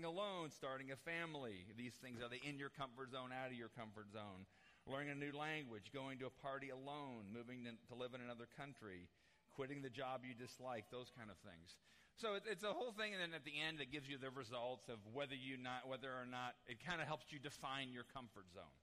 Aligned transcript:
alone, 0.00 0.48
starting 0.48 0.88
a 0.88 0.96
family. 0.96 1.68
These 1.76 1.92
things 2.00 2.24
are 2.24 2.32
they 2.32 2.40
in 2.40 2.56
your 2.56 2.72
comfort 2.72 3.12
zone, 3.12 3.28
out 3.28 3.52
of 3.52 3.60
your 3.60 3.68
comfort 3.68 4.08
zone. 4.08 4.48
Learning 4.88 5.12
a 5.12 5.20
new 5.20 5.36
language, 5.36 5.92
going 5.92 6.16
to 6.24 6.32
a 6.32 6.36
party 6.40 6.72
alone, 6.72 7.28
moving 7.28 7.68
to, 7.68 7.76
to 7.92 7.94
live 7.94 8.16
in 8.16 8.24
another 8.24 8.48
country, 8.56 9.04
quitting 9.52 9.84
the 9.84 9.92
job 9.92 10.24
you 10.24 10.32
dislike, 10.32 10.88
those 10.88 11.12
kind 11.12 11.28
of 11.28 11.36
things. 11.44 11.76
So 12.16 12.40
it, 12.40 12.48
it's 12.48 12.64
a 12.64 12.72
whole 12.72 12.96
thing, 12.96 13.12
and 13.12 13.20
then 13.20 13.36
at 13.36 13.44
the 13.44 13.52
end, 13.52 13.84
it 13.84 13.92
gives 13.92 14.08
you 14.08 14.16
the 14.16 14.32
results 14.32 14.88
of 14.88 14.96
whether 15.12 15.36
you 15.36 15.60
not, 15.60 15.84
whether 15.84 16.08
or 16.08 16.24
not 16.24 16.56
it 16.64 16.80
kind 16.80 17.04
of 17.04 17.06
helps 17.06 17.28
you 17.28 17.36
define 17.36 17.92
your 17.92 18.08
comfort 18.08 18.48
zone. 18.48 18.80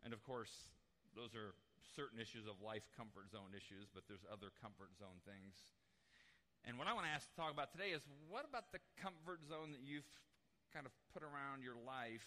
And 0.00 0.16
of 0.16 0.24
course, 0.24 0.72
those 1.12 1.36
are 1.36 1.52
certain 1.92 2.16
issues 2.16 2.48
of 2.48 2.64
life, 2.64 2.88
comfort 2.96 3.28
zone 3.30 3.52
issues, 3.52 3.92
but 3.92 4.08
there's 4.08 4.24
other 4.26 4.48
comfort 4.64 4.96
zone 4.96 5.20
things. 5.28 5.60
And 6.66 6.74
what 6.74 6.90
I 6.90 6.92
want 6.98 7.06
to 7.06 7.14
ask 7.14 7.30
to 7.30 7.36
talk 7.38 7.54
about 7.54 7.70
today 7.70 7.94
is 7.94 8.02
what 8.26 8.42
about 8.42 8.74
the 8.74 8.82
comfort 8.98 9.46
zone 9.46 9.70
that 9.70 9.86
you've 9.86 10.10
kind 10.74 10.82
of 10.82 10.90
put 11.14 11.22
around 11.22 11.62
your 11.62 11.78
life? 11.78 12.26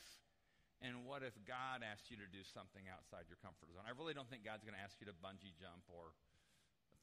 And 0.80 1.04
what 1.04 1.28
if 1.28 1.36
God 1.44 1.84
asked 1.84 2.08
you 2.08 2.16
to 2.24 2.30
do 2.32 2.40
something 2.48 2.88
outside 2.88 3.28
your 3.28 3.36
comfort 3.44 3.68
zone? 3.76 3.84
I 3.84 3.92
really 3.92 4.16
don't 4.16 4.32
think 4.32 4.48
God's 4.48 4.64
going 4.64 4.80
to 4.80 4.84
ask 4.84 4.96
you 5.04 5.12
to 5.12 5.16
bungee 5.20 5.52
jump 5.60 5.84
or 5.92 6.16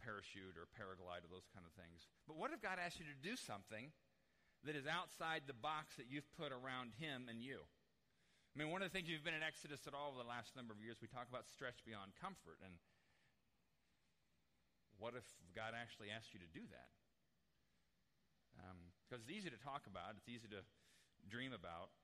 parachute 0.01 0.57
or 0.57 0.65
paraglide 0.73 1.29
or 1.29 1.31
those 1.31 1.45
kind 1.53 1.69
of 1.69 1.77
things. 1.77 2.09
But 2.25 2.41
what 2.41 2.57
if 2.57 2.65
God 2.65 2.81
asked 2.81 2.97
you 2.97 3.05
to 3.05 3.19
do 3.21 3.37
something 3.37 3.93
that 4.65 4.73
is 4.73 4.89
outside 4.89 5.45
the 5.45 5.57
box 5.57 6.01
that 6.01 6.09
you've 6.09 6.29
put 6.41 6.57
around 6.57 6.97
Him 6.97 7.29
and 7.29 7.45
you? 7.45 7.61
I 7.61 8.55
mean, 8.57 8.73
one 8.73 8.81
of 8.81 8.89
the 8.89 8.95
things 8.97 9.13
you've 9.13 9.29
been 9.29 9.37
in 9.37 9.45
Exodus 9.45 9.85
at 9.85 9.93
all 9.93 10.17
over 10.17 10.25
the 10.25 10.33
last 10.33 10.57
number 10.57 10.73
of 10.73 10.81
years, 10.81 11.05
we 11.05 11.13
talk 11.13 11.29
about 11.29 11.45
stretch 11.45 11.85
beyond 11.85 12.17
comfort. 12.17 12.57
And 12.65 12.81
what 14.97 15.13
if 15.13 15.29
God 15.53 15.77
actually 15.77 16.09
asked 16.09 16.33
you 16.33 16.41
to 16.41 16.49
do 16.49 16.65
that? 16.73 16.89
Um, 18.63 18.79
because 19.07 19.23
it's 19.23 19.33
easy 19.33 19.51
to 19.53 19.61
talk 19.61 19.87
about, 19.87 20.19
it's 20.19 20.29
easy 20.29 20.51
to 20.51 20.65
dream 21.31 21.55
about. 21.55 21.95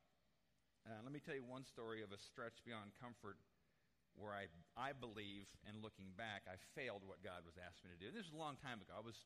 Uh, 0.87 0.99
let 1.03 1.11
me 1.11 1.23
tell 1.23 1.35
you 1.35 1.47
one 1.47 1.67
story 1.67 2.03
of 2.03 2.11
a 2.11 2.19
stretch 2.19 2.63
beyond 2.67 2.95
comfort 2.99 3.39
where 4.15 4.37
I, 4.37 4.51
I 4.77 4.93
believe, 4.93 5.49
and 5.65 5.81
looking 5.81 6.13
back, 6.15 6.45
I 6.45 6.61
failed 6.77 7.01
what 7.07 7.25
God 7.25 7.49
was 7.49 7.57
asking 7.57 7.91
me 7.91 7.97
to 7.97 8.03
do. 8.03 8.09
This 8.13 8.29
was 8.29 8.37
a 8.37 8.43
long 8.43 8.61
time 8.61 8.83
ago. 8.85 8.93
I 8.93 9.03
was, 9.03 9.17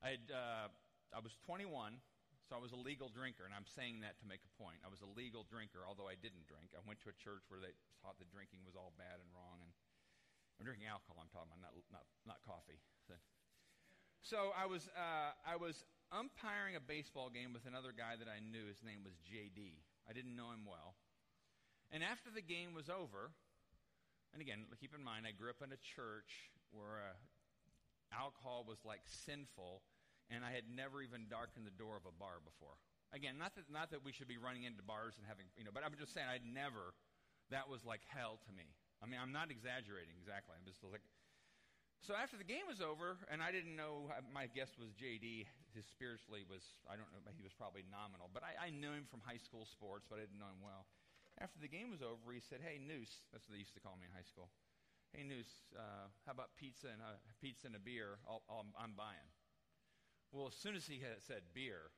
I, 0.00 0.16
had, 0.16 0.24
uh, 0.32 0.66
I 1.12 1.20
was 1.20 1.36
21, 1.44 2.00
so 2.48 2.56
I 2.56 2.60
was 2.62 2.72
a 2.72 2.80
legal 2.80 3.12
drinker, 3.12 3.44
and 3.44 3.52
I'm 3.52 3.68
saying 3.68 4.00
that 4.02 4.16
to 4.22 4.26
make 4.26 4.40
a 4.42 4.52
point. 4.56 4.80
I 4.82 4.88
was 4.88 5.04
a 5.04 5.10
legal 5.10 5.44
drinker, 5.44 5.84
although 5.84 6.08
I 6.08 6.16
didn't 6.16 6.48
drink. 6.48 6.72
I 6.72 6.80
went 6.88 7.02
to 7.04 7.12
a 7.12 7.16
church 7.20 7.44
where 7.52 7.60
they 7.60 7.76
thought 8.00 8.16
that 8.18 8.32
drinking 8.32 8.64
was 8.64 8.72
all 8.72 8.96
bad 8.96 9.20
and 9.20 9.28
wrong, 9.36 9.60
and 9.60 9.70
I'm 10.56 10.64
drinking 10.64 10.88
alcohol. 10.88 11.20
I'm 11.20 11.30
talking 11.30 11.52
about 11.52 11.60
not 11.60 11.74
not 11.92 12.06
not 12.24 12.38
coffee. 12.46 12.80
So 14.22 14.54
I 14.54 14.70
was 14.70 14.86
uh, 14.94 15.34
I 15.42 15.58
was 15.58 15.82
umpiring 16.12 16.76
a 16.76 16.84
baseball 16.84 17.32
game 17.32 17.56
with 17.56 17.64
another 17.64 17.90
guy 17.96 18.20
that 18.20 18.28
I 18.28 18.44
knew. 18.44 18.68
His 18.68 18.84
name 18.84 19.00
was 19.00 19.16
J.D. 19.24 19.80
I 20.04 20.12
didn't 20.12 20.36
know 20.36 20.52
him 20.52 20.68
well. 20.68 20.94
And 21.88 22.04
after 22.04 22.28
the 22.28 22.44
game 22.44 22.76
was 22.76 22.92
over, 22.92 23.32
and 24.32 24.40
again, 24.40 24.68
keep 24.80 24.92
in 24.92 25.04
mind, 25.04 25.24
I 25.24 25.32
grew 25.32 25.52
up 25.52 25.64
in 25.64 25.72
a 25.72 25.80
church 25.80 26.52
where 26.72 27.00
uh, 27.00 27.16
alcohol 28.12 28.64
was 28.64 28.80
like 28.84 29.04
sinful, 29.04 29.84
and 30.28 30.44
I 30.44 30.52
had 30.52 30.68
never 30.68 31.00
even 31.00 31.28
darkened 31.28 31.64
the 31.68 31.76
door 31.76 31.96
of 31.96 32.04
a 32.08 32.14
bar 32.16 32.40
before. 32.44 32.76
Again, 33.12 33.36
not 33.36 33.52
that, 33.60 33.68
not 33.68 33.92
that 33.92 34.00
we 34.00 34.12
should 34.12 34.28
be 34.28 34.40
running 34.40 34.64
into 34.64 34.80
bars 34.80 35.20
and 35.20 35.28
having, 35.28 35.44
you 35.56 35.68
know, 35.68 35.72
but 35.72 35.84
I'm 35.84 35.92
just 36.00 36.16
saying 36.16 36.24
I'd 36.24 36.48
never, 36.48 36.96
that 37.52 37.68
was 37.68 37.84
like 37.84 38.00
hell 38.08 38.40
to 38.48 38.52
me. 38.56 38.72
I 39.04 39.08
mean, 39.08 39.20
I'm 39.20 39.36
not 39.36 39.52
exaggerating 39.52 40.16
exactly. 40.16 40.56
I'm 40.56 40.64
just 40.64 40.80
like, 40.80 41.04
so 42.02 42.18
after 42.18 42.34
the 42.34 42.46
game 42.46 42.66
was 42.66 42.82
over, 42.82 43.14
and 43.30 43.38
I 43.38 43.54
didn't 43.54 43.78
know, 43.78 44.10
uh, 44.10 44.26
my 44.34 44.50
guess 44.50 44.74
was 44.74 44.90
JD. 44.98 45.46
His 45.70 45.86
spiritually 45.86 46.42
was, 46.50 46.66
I 46.90 46.98
don't 46.98 47.06
know, 47.14 47.22
he 47.30 47.46
was 47.46 47.54
probably 47.54 47.86
nominal. 47.86 48.26
But 48.34 48.42
I, 48.42 48.58
I 48.58 48.68
knew 48.74 48.90
him 48.90 49.06
from 49.06 49.22
high 49.22 49.38
school 49.38 49.62
sports, 49.64 50.10
but 50.10 50.18
I 50.18 50.26
didn't 50.26 50.42
know 50.42 50.50
him 50.50 50.66
well. 50.66 50.90
After 51.38 51.62
the 51.62 51.70
game 51.70 51.94
was 51.94 52.02
over, 52.02 52.34
he 52.34 52.42
said, 52.42 52.58
Hey, 52.60 52.82
Noose, 52.82 53.22
that's 53.30 53.46
what 53.46 53.54
they 53.54 53.62
used 53.62 53.78
to 53.78 53.82
call 53.82 53.94
me 53.96 54.10
in 54.10 54.12
high 54.12 54.26
school. 54.26 54.50
Hey, 55.14 55.22
Noose, 55.22 55.70
uh, 55.78 56.10
how 56.26 56.34
about 56.34 56.58
pizza 56.58 56.90
and, 56.90 57.00
a, 57.00 57.22
pizza 57.38 57.70
and 57.70 57.78
a 57.78 57.82
beer? 57.82 58.18
I'll, 58.26 58.42
I'm 58.50 58.98
buying. 58.98 59.30
Well, 60.34 60.50
as 60.50 60.56
soon 60.56 60.74
as 60.74 60.88
he 60.88 60.98
had 60.98 61.22
said 61.22 61.54
beer, 61.54 61.92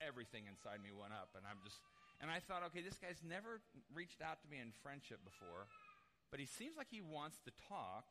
everything 0.00 0.46
inside 0.48 0.80
me 0.80 0.94
went 0.94 1.12
up. 1.12 1.36
And 1.36 1.44
I'm 1.44 1.60
just, 1.66 1.82
and 2.22 2.32
I 2.32 2.40
thought, 2.40 2.64
okay, 2.72 2.80
this 2.80 2.96
guy's 2.96 3.20
never 3.20 3.60
reached 3.92 4.22
out 4.24 4.40
to 4.40 4.48
me 4.48 4.62
in 4.62 4.72
friendship 4.80 5.20
before, 5.20 5.68
but 6.32 6.40
he 6.40 6.46
seems 6.46 6.78
like 6.80 6.88
he 6.88 7.02
wants 7.02 7.42
to 7.44 7.52
talk 7.68 8.08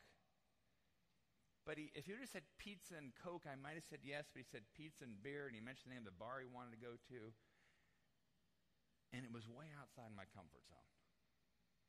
but 1.64 1.80
he, 1.80 1.92
if 1.96 2.06
he 2.06 2.12
would 2.12 2.24
have 2.24 2.32
said 2.32 2.44
pizza 2.60 3.00
and 3.00 3.16
Coke, 3.16 3.48
I 3.48 3.56
might 3.56 3.80
have 3.80 3.88
said 3.88 4.04
yes, 4.04 4.28
but 4.28 4.44
he 4.44 4.48
said 4.48 4.68
pizza 4.76 5.08
and 5.08 5.16
beer, 5.24 5.48
and 5.48 5.56
he 5.56 5.64
mentioned 5.64 5.92
the 5.92 5.96
name 5.96 6.04
of 6.04 6.12
the 6.12 6.20
bar 6.20 6.44
he 6.44 6.50
wanted 6.52 6.76
to 6.76 6.82
go 6.84 7.00
to. 7.12 7.20
And 9.16 9.24
it 9.24 9.32
was 9.32 9.48
way 9.48 9.72
outside 9.80 10.12
my 10.12 10.28
comfort 10.36 10.66
zone. 10.68 10.90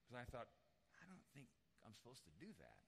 Because 0.05 0.23
I 0.23 0.27
thought, 0.31 0.47
I 0.95 1.09
don't 1.11 1.25
think 1.34 1.51
I'm 1.83 1.97
supposed 1.97 2.23
to 2.29 2.33
do 2.39 2.53
that. 2.63 2.79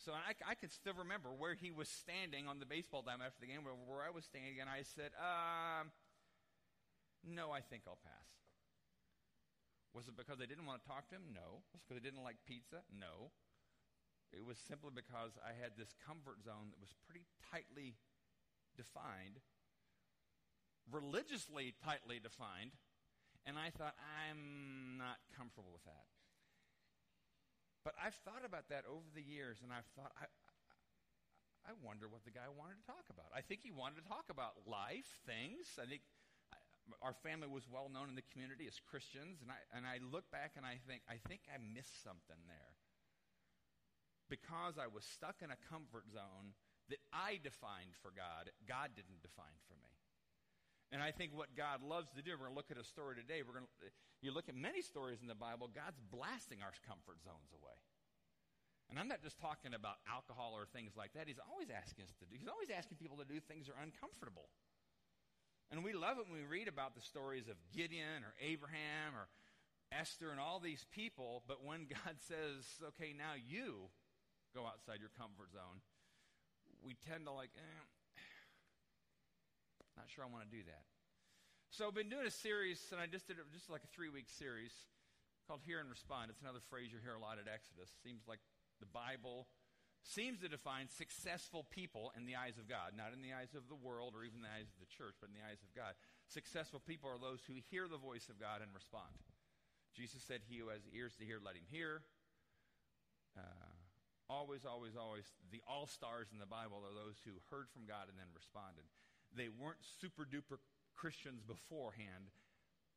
So 0.00 0.16
I, 0.16 0.32
I 0.48 0.56
could 0.56 0.72
still 0.72 0.96
remember 0.96 1.28
where 1.28 1.52
he 1.52 1.68
was 1.68 1.90
standing 1.90 2.48
on 2.48 2.56
the 2.56 2.64
baseball 2.64 3.04
diamond 3.04 3.28
after 3.28 3.44
the 3.44 3.50
game, 3.52 3.60
where, 3.68 3.76
where 3.76 4.00
I 4.00 4.08
was 4.08 4.24
standing, 4.24 4.56
and 4.56 4.70
I 4.70 4.80
said, 4.80 5.12
um, 5.20 5.92
No, 7.20 7.52
I 7.52 7.60
think 7.60 7.84
I'll 7.84 8.00
pass. 8.00 8.30
Was 9.92 10.08
it 10.08 10.16
because 10.16 10.38
they 10.38 10.46
didn't 10.48 10.64
want 10.64 10.80
to 10.80 10.88
talk 10.88 11.10
to 11.10 11.18
him? 11.20 11.34
No. 11.34 11.66
Was 11.74 11.82
it 11.82 11.84
because 11.84 12.00
they 12.00 12.06
didn't 12.08 12.24
like 12.24 12.40
pizza? 12.46 12.80
No. 12.88 13.34
It 14.30 14.46
was 14.46 14.58
simply 14.62 14.94
because 14.94 15.34
I 15.42 15.58
had 15.58 15.74
this 15.74 15.90
comfort 16.06 16.42
zone 16.46 16.70
that 16.70 16.78
was 16.78 16.94
pretty 17.02 17.26
tightly 17.50 17.98
defined, 18.78 19.42
religiously 20.86 21.74
tightly 21.82 22.22
defined, 22.22 22.78
and 23.42 23.58
I 23.58 23.74
thought, 23.74 23.98
I'm 23.98 24.98
not 24.98 25.18
comfortable 25.34 25.74
with 25.74 25.82
that. 25.84 26.06
But 27.82 27.98
I've 27.98 28.14
thought 28.22 28.46
about 28.46 28.68
that 28.70 28.86
over 28.86 29.08
the 29.10 29.24
years, 29.24 29.58
and 29.64 29.72
I've 29.72 29.88
thought, 29.98 30.12
I, 30.14 30.30
I 31.66 31.72
wonder 31.82 32.06
what 32.06 32.22
the 32.22 32.30
guy 32.30 32.46
wanted 32.52 32.78
to 32.84 32.86
talk 32.86 33.08
about. 33.10 33.34
I 33.34 33.40
think 33.42 33.66
he 33.66 33.74
wanted 33.74 34.04
to 34.04 34.06
talk 34.06 34.30
about 34.30 34.62
life, 34.68 35.18
things. 35.26 35.74
I 35.80 35.88
think 35.88 36.04
uh, 36.54 36.60
our 37.02 37.16
family 37.24 37.48
was 37.48 37.66
well 37.66 37.90
known 37.90 38.12
in 38.12 38.14
the 38.14 38.26
community 38.30 38.70
as 38.70 38.78
Christians, 38.78 39.42
and 39.42 39.50
I, 39.50 39.58
and 39.74 39.88
I 39.88 39.98
look 39.98 40.30
back 40.30 40.54
and 40.54 40.62
I 40.62 40.78
think, 40.86 41.02
I 41.10 41.18
think 41.26 41.48
I 41.50 41.58
missed 41.58 42.04
something 42.04 42.38
there 42.46 42.79
because 44.30 44.78
I 44.78 44.86
was 44.86 45.02
stuck 45.02 45.42
in 45.42 45.50
a 45.50 45.58
comfort 45.68 46.06
zone 46.08 46.54
that 46.88 47.02
I 47.12 47.42
defined 47.42 47.98
for 47.98 48.14
God, 48.14 48.54
God 48.64 48.94
didn't 48.94 49.20
define 49.20 49.58
for 49.66 49.74
me. 49.82 49.90
And 50.90 50.98
I 51.02 51.14
think 51.14 51.30
what 51.34 51.54
God 51.54 51.86
loves 51.86 52.10
to 52.18 52.22
do, 52.22 52.34
we're 52.34 52.50
going 52.50 52.54
to 52.54 52.58
look 52.58 52.74
at 52.74 52.78
a 52.78 52.86
story 52.86 53.14
today. 53.14 53.46
We're 53.46 53.62
going 53.62 53.70
to, 53.70 53.90
you 54.22 54.34
look 54.34 54.50
at 54.50 54.58
many 54.58 54.82
stories 54.82 55.22
in 55.22 55.30
the 55.30 55.38
Bible, 55.38 55.70
God's 55.70 56.02
blasting 56.10 56.66
our 56.66 56.74
comfort 56.82 57.22
zones 57.22 57.54
away. 57.54 57.78
And 58.90 58.98
I'm 58.98 59.06
not 59.06 59.22
just 59.22 59.38
talking 59.38 59.70
about 59.70 60.02
alcohol 60.10 60.50
or 60.58 60.66
things 60.66 60.98
like 60.98 61.14
that. 61.14 61.30
He's 61.30 61.38
always 61.38 61.70
asking 61.70 62.10
us 62.10 62.14
to 62.18 62.26
do. 62.26 62.34
He's 62.34 62.50
always 62.50 62.74
asking 62.74 62.98
people 62.98 63.22
to 63.22 63.28
do 63.28 63.38
things 63.38 63.70
that 63.70 63.78
are 63.78 63.86
uncomfortable. 63.86 64.50
And 65.70 65.86
we 65.86 65.94
love 65.94 66.18
it 66.18 66.26
when 66.26 66.42
we 66.42 66.46
read 66.50 66.66
about 66.66 66.98
the 66.98 67.06
stories 67.06 67.46
of 67.46 67.54
Gideon 67.70 68.26
or 68.26 68.34
Abraham 68.42 69.14
or 69.14 69.30
Esther 69.94 70.34
and 70.34 70.42
all 70.42 70.58
these 70.58 70.82
people. 70.90 71.46
But 71.46 71.62
when 71.62 71.86
God 72.02 72.18
says, 72.26 72.66
okay, 72.98 73.14
now 73.14 73.38
you 73.38 73.94
go 74.54 74.66
outside 74.66 74.98
your 75.00 75.12
comfort 75.14 75.52
zone, 75.52 75.82
we 76.82 76.96
tend 77.06 77.26
to 77.26 77.32
like, 77.32 77.50
eh, 77.56 77.80
not 79.96 80.08
sure 80.08 80.24
I 80.24 80.30
want 80.32 80.48
to 80.48 80.52
do 80.52 80.64
that. 80.64 80.84
So 81.70 81.86
I've 81.86 81.94
been 81.94 82.10
doing 82.10 82.26
a 82.26 82.34
series, 82.34 82.82
and 82.90 82.98
I 82.98 83.06
just 83.06 83.30
did 83.30 83.38
it 83.38 83.46
just 83.54 83.70
like 83.70 83.86
a 83.86 83.90
three 83.94 84.10
week 84.10 84.26
series 84.26 84.74
called 85.46 85.62
Hear 85.62 85.78
and 85.78 85.86
Respond. 85.86 86.30
It's 86.30 86.42
another 86.42 86.64
phrase 86.66 86.90
you 86.90 86.98
hear 86.98 87.14
a 87.14 87.22
lot 87.22 87.38
at 87.38 87.46
Exodus. 87.46 87.90
Seems 88.02 88.26
like 88.26 88.42
the 88.82 88.90
Bible 88.90 89.46
seems 90.02 90.40
to 90.40 90.48
define 90.48 90.88
successful 90.88 91.68
people 91.68 92.12
in 92.16 92.24
the 92.24 92.34
eyes 92.34 92.56
of 92.56 92.64
God, 92.66 92.96
not 92.96 93.12
in 93.12 93.20
the 93.20 93.36
eyes 93.36 93.52
of 93.52 93.68
the 93.68 93.76
world 93.76 94.16
or 94.16 94.24
even 94.24 94.40
the 94.40 94.50
eyes 94.50 94.72
of 94.72 94.80
the 94.80 94.88
church, 94.88 95.14
but 95.20 95.28
in 95.28 95.36
the 95.36 95.44
eyes 95.44 95.60
of 95.60 95.70
God. 95.76 95.92
Successful 96.26 96.80
people 96.80 97.12
are 97.12 97.20
those 97.20 97.44
who 97.44 97.60
hear 97.70 97.84
the 97.86 98.00
voice 98.00 98.32
of 98.32 98.40
God 98.40 98.64
and 98.64 98.72
respond. 98.72 99.12
Jesus 99.94 100.24
said, 100.24 100.42
He 100.48 100.58
who 100.58 100.72
has 100.72 100.82
ears 100.90 101.14
to 101.20 101.24
hear, 101.28 101.38
let 101.38 101.54
him 101.54 101.66
hear. 101.70 102.02
Uh, 103.36 103.69
always, 104.30 104.62
always, 104.62 104.94
always, 104.94 105.26
the 105.50 105.58
all 105.66 105.90
stars 105.90 106.30
in 106.30 106.38
the 106.38 106.46
Bible 106.46 106.78
are 106.86 106.94
those 106.94 107.18
who 107.26 107.42
heard 107.50 107.66
from 107.74 107.90
God 107.90 108.06
and 108.06 108.14
then 108.14 108.30
responded. 108.30 108.86
They 109.34 109.50
weren't 109.50 109.82
super 109.82 110.22
duper 110.22 110.62
Christians 110.94 111.42
beforehand, 111.42 112.30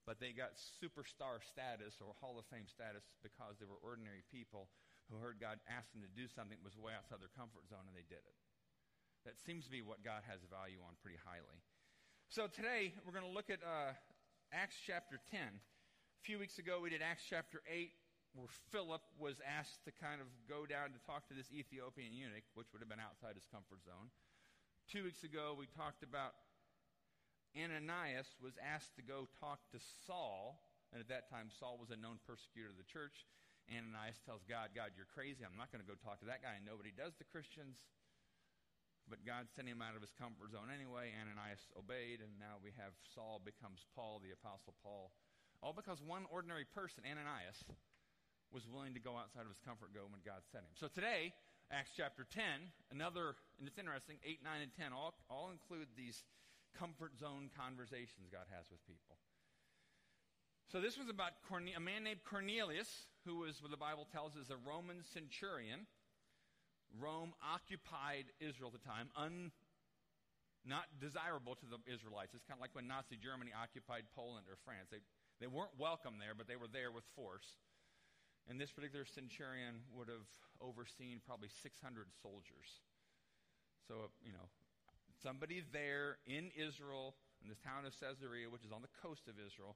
but 0.06 0.21
they 0.21 0.38
got 0.38 0.53
superstar 0.77 1.41
status 1.41 1.97
or 1.97 2.13
Hall 2.21 2.38
of 2.38 2.45
Fame 2.53 2.69
status 2.69 3.09
because 3.25 3.57
they 3.57 3.65
were 3.65 3.81
ordinary 3.81 4.21
people 4.30 4.69
who 5.09 5.18
heard 5.18 5.41
God 5.41 5.57
ask 5.65 5.89
them 5.91 6.06
to 6.06 6.12
do 6.13 6.30
something 6.30 6.56
that 6.62 6.63
was 6.63 6.77
way 6.77 6.94
outside 6.94 7.18
their 7.19 7.33
comfort 7.33 7.65
zone 7.65 7.89
and 7.89 7.97
they 7.97 8.06
did 8.06 8.21
it. 8.21 8.38
That 9.25 9.41
seems 9.41 9.65
to 9.65 9.74
be 9.74 9.81
what 9.81 10.06
God 10.06 10.21
has 10.30 10.45
value 10.45 10.83
on 10.85 11.00
pretty 11.01 11.18
highly. 11.24 11.59
So 12.30 12.45
today 12.47 12.94
we're 13.03 13.15
going 13.15 13.27
to 13.27 13.35
look 13.35 13.50
at 13.50 13.63
uh, 13.63 13.95
Acts 14.51 14.77
chapter 14.80 15.19
10. 15.31 15.39
A 15.41 16.21
few 16.24 16.39
weeks 16.39 16.59
ago 16.59 16.80
we 16.83 16.91
did 16.91 17.01
Acts 17.01 17.24
chapter 17.27 17.63
8 17.68 17.91
where 18.33 18.50
Philip 18.74 19.06
was 19.21 19.38
asked 19.45 19.85
to 19.85 19.91
kind 19.94 20.18
of 20.18 20.27
go 20.50 20.65
down 20.65 20.89
to 20.94 21.00
talk 21.06 21.30
to 21.30 21.38
this 21.38 21.53
Ethiopian 21.53 22.13
eunuch, 22.13 22.45
which 22.57 22.74
would 22.74 22.81
have 22.81 22.89
been 22.89 23.01
outside 23.01 23.38
his 23.38 23.45
comfort 23.50 23.85
zone. 23.85 24.09
Two 24.89 25.06
weeks 25.06 25.21
ago, 25.21 25.53
we 25.53 25.69
talked 25.69 26.01
about 26.01 26.33
Ananias 27.53 28.33
was 28.41 28.57
asked 28.57 28.97
to 28.97 29.06
go 29.06 29.30
talk 29.38 29.62
to 29.69 29.80
Saul, 30.09 30.57
and 30.89 30.97
at 30.97 31.09
that 31.13 31.30
time 31.30 31.53
Saul 31.53 31.77
was 31.77 31.94
a 31.94 31.97
known 31.97 32.18
persecutor 32.25 32.74
of 32.74 32.81
the 32.81 32.89
church. 32.89 33.30
Ananias 33.69 34.19
tells 34.25 34.44
God, 34.44 34.74
God, 34.74 34.97
you're 34.97 35.09
crazy. 35.13 35.45
I'm 35.45 35.56
not 35.56 35.69
going 35.69 35.85
to 35.85 35.88
go 35.88 35.95
talk 35.95 36.19
to 36.25 36.27
that 36.27 36.41
guy. 36.41 36.57
Nobody 36.59 36.91
does 36.91 37.15
to 37.21 37.25
Christians. 37.30 37.85
But 39.07 39.24
God 39.27 39.51
sent 39.51 39.68
him 39.68 39.83
out 39.83 39.95
of 39.95 40.03
his 40.03 40.15
comfort 40.15 40.51
zone 40.51 40.71
anyway. 40.71 41.12
Ananias 41.15 41.63
obeyed, 41.75 42.24
and 42.24 42.33
now 42.39 42.59
we 42.63 42.71
have 42.80 42.95
Saul 43.13 43.44
becomes 43.44 43.83
Paul, 43.95 44.24
the 44.24 44.35
Apostle 44.35 44.75
Paul. 44.80 45.12
All 45.63 45.75
because 45.75 46.03
one 46.03 46.27
ordinary 46.27 46.68
person, 46.68 47.03
Ananias, 47.07 47.63
was 48.53 48.69
willing 48.69 48.94
to 48.94 49.01
go 49.01 49.17
outside 49.17 49.44
of 49.44 49.51
his 49.51 49.59
comfort 49.65 49.91
zone 49.94 50.13
when 50.13 50.21
God 50.21 50.45
sent 50.53 50.63
him. 50.63 50.77
So 50.77 50.88
today, 50.88 51.33
Acts 51.73 51.91
chapter 51.97 52.29
10, 52.29 52.69
another, 52.94 53.33
and 53.57 53.65
it's 53.65 53.81
interesting, 53.81 54.21
8, 54.21 54.45
9, 54.45 54.61
and 54.61 54.71
10 54.77 54.94
all, 54.94 55.17
all 55.25 55.50
include 55.50 55.89
these 55.97 56.23
comfort 56.77 57.17
zone 57.17 57.50
conversations 57.57 58.29
God 58.29 58.45
has 58.53 58.69
with 58.69 58.85
people. 58.85 59.17
So 60.69 60.81
this 60.81 60.97
was 60.97 61.09
about 61.09 61.41
Corne- 61.50 61.73
a 61.75 61.81
man 61.81 62.03
named 62.05 62.21
Cornelius, 62.23 63.09
who 63.25 63.41
was, 63.41 63.61
what 63.61 63.71
the 63.71 63.77
Bible 63.77 64.07
tells 64.09 64.38
us, 64.38 64.50
a 64.50 64.57
Roman 64.57 65.01
centurion. 65.03 65.85
Rome 66.94 67.33
occupied 67.41 68.29
Israel 68.39 68.69
at 68.73 68.81
the 68.81 68.85
time, 68.85 69.09
un, 69.17 69.51
not 70.65 70.85
desirable 71.01 71.56
to 71.56 71.65
the 71.65 71.81
Israelites. 71.89 72.33
It's 72.33 72.45
kind 72.45 72.57
of 72.57 72.61
like 72.61 72.73
when 72.73 72.88
Nazi 72.88 73.17
Germany 73.17 73.51
occupied 73.51 74.06
Poland 74.15 74.45
or 74.45 74.57
France. 74.63 74.89
They, 74.94 75.01
they 75.41 75.47
weren't 75.47 75.73
welcome 75.77 76.21
there, 76.21 76.38
but 76.38 76.47
they 76.47 76.56
were 76.56 76.69
there 76.69 76.91
with 76.91 77.03
force. 77.15 77.57
And 78.50 78.60
this 78.60 78.72
particular 78.72 79.06
centurion 79.06 79.88
would 79.95 80.10
have 80.12 80.28
overseen 80.60 81.24
probably 81.24 81.48
600 81.48 82.07
soldiers. 82.22 82.84
So, 83.88 84.12
you 84.24 84.36
know, 84.36 84.51
somebody 85.24 85.63
there 85.72 86.19
in 86.28 86.51
Israel, 86.56 87.16
in 87.40 87.48
the 87.48 87.60
town 87.63 87.88
of 87.88 87.95
Caesarea, 87.95 88.51
which 88.51 88.68
is 88.68 88.72
on 88.75 88.84
the 88.84 88.92
coast 89.00 89.28
of 89.31 89.40
Israel, 89.40 89.75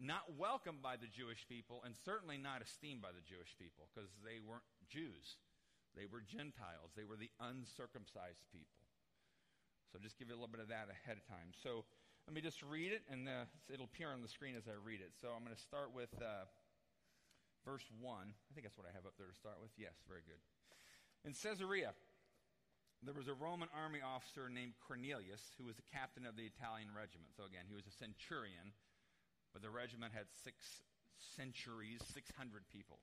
not 0.00 0.36
welcomed 0.36 0.80
by 0.80 0.96
the 0.96 1.08
Jewish 1.08 1.44
people 1.48 1.80
and 1.84 1.96
certainly 1.96 2.36
not 2.36 2.60
esteemed 2.60 3.00
by 3.00 3.12
the 3.12 3.24
Jewish 3.24 3.56
people 3.56 3.88
because 3.92 4.12
they 4.24 4.40
weren't 4.40 4.66
Jews. 4.88 5.40
They 5.96 6.08
were 6.08 6.24
Gentiles. 6.24 6.96
They 6.96 7.04
were 7.04 7.20
the 7.20 7.32
uncircumcised 7.40 8.44
people. 8.48 8.80
So 9.92 10.00
just 10.00 10.16
give 10.16 10.32
you 10.32 10.36
a 10.36 10.40
little 10.40 10.52
bit 10.52 10.64
of 10.64 10.72
that 10.72 10.88
ahead 10.88 11.20
of 11.20 11.24
time. 11.28 11.52
So 11.52 11.84
let 12.24 12.32
me 12.32 12.40
just 12.40 12.64
read 12.64 12.96
it, 12.96 13.04
and 13.12 13.28
uh, 13.28 13.44
it'll 13.68 13.90
appear 13.92 14.08
on 14.08 14.24
the 14.24 14.30
screen 14.30 14.56
as 14.56 14.64
I 14.64 14.78
read 14.80 15.04
it. 15.04 15.12
So 15.20 15.36
I'm 15.36 15.44
going 15.44 15.52
to 15.54 15.60
start 15.60 15.92
with 15.92 16.12
uh, 16.16 16.48
verse 17.64 17.86
1. 18.00 18.02
I 18.02 18.50
think 18.54 18.66
that's 18.66 18.78
what 18.78 18.86
I 18.86 18.94
have 18.94 19.06
up 19.06 19.14
there 19.18 19.30
to 19.30 19.38
start 19.38 19.58
with. 19.62 19.70
Yes, 19.78 19.94
very 20.06 20.22
good. 20.26 20.40
In 21.22 21.34
Caesarea, 21.34 21.94
there 23.02 23.14
was 23.14 23.26
a 23.26 23.34
Roman 23.34 23.70
army 23.74 23.98
officer 23.98 24.46
named 24.46 24.78
Cornelius 24.78 25.54
who 25.58 25.66
was 25.66 25.74
the 25.78 25.86
captain 25.90 26.26
of 26.26 26.38
the 26.38 26.46
Italian 26.46 26.90
regiment. 26.94 27.34
So 27.34 27.46
again, 27.46 27.66
he 27.66 27.74
was 27.74 27.86
a 27.86 27.94
centurion, 27.94 28.74
but 29.50 29.62
the 29.62 29.70
regiment 29.70 30.14
had 30.14 30.30
six 30.30 30.82
centuries, 31.38 32.02
600 32.14 32.66
people. 32.70 33.02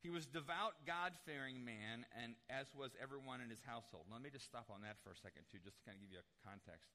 He 0.00 0.10
was 0.10 0.26
a 0.26 0.34
devout, 0.34 0.82
God-fearing 0.82 1.62
man, 1.62 2.02
and 2.18 2.34
as 2.50 2.66
was 2.74 2.90
everyone 2.98 3.38
in 3.38 3.54
his 3.54 3.62
household. 3.62 4.10
Let 4.10 4.18
me 4.18 4.34
just 4.34 4.50
stop 4.50 4.66
on 4.66 4.82
that 4.82 4.98
for 4.98 5.14
a 5.14 5.18
second, 5.22 5.46
too, 5.46 5.62
just 5.62 5.78
to 5.78 5.84
kind 5.86 5.94
of 5.94 6.02
give 6.02 6.18
you 6.18 6.20
a 6.20 6.26
context. 6.42 6.90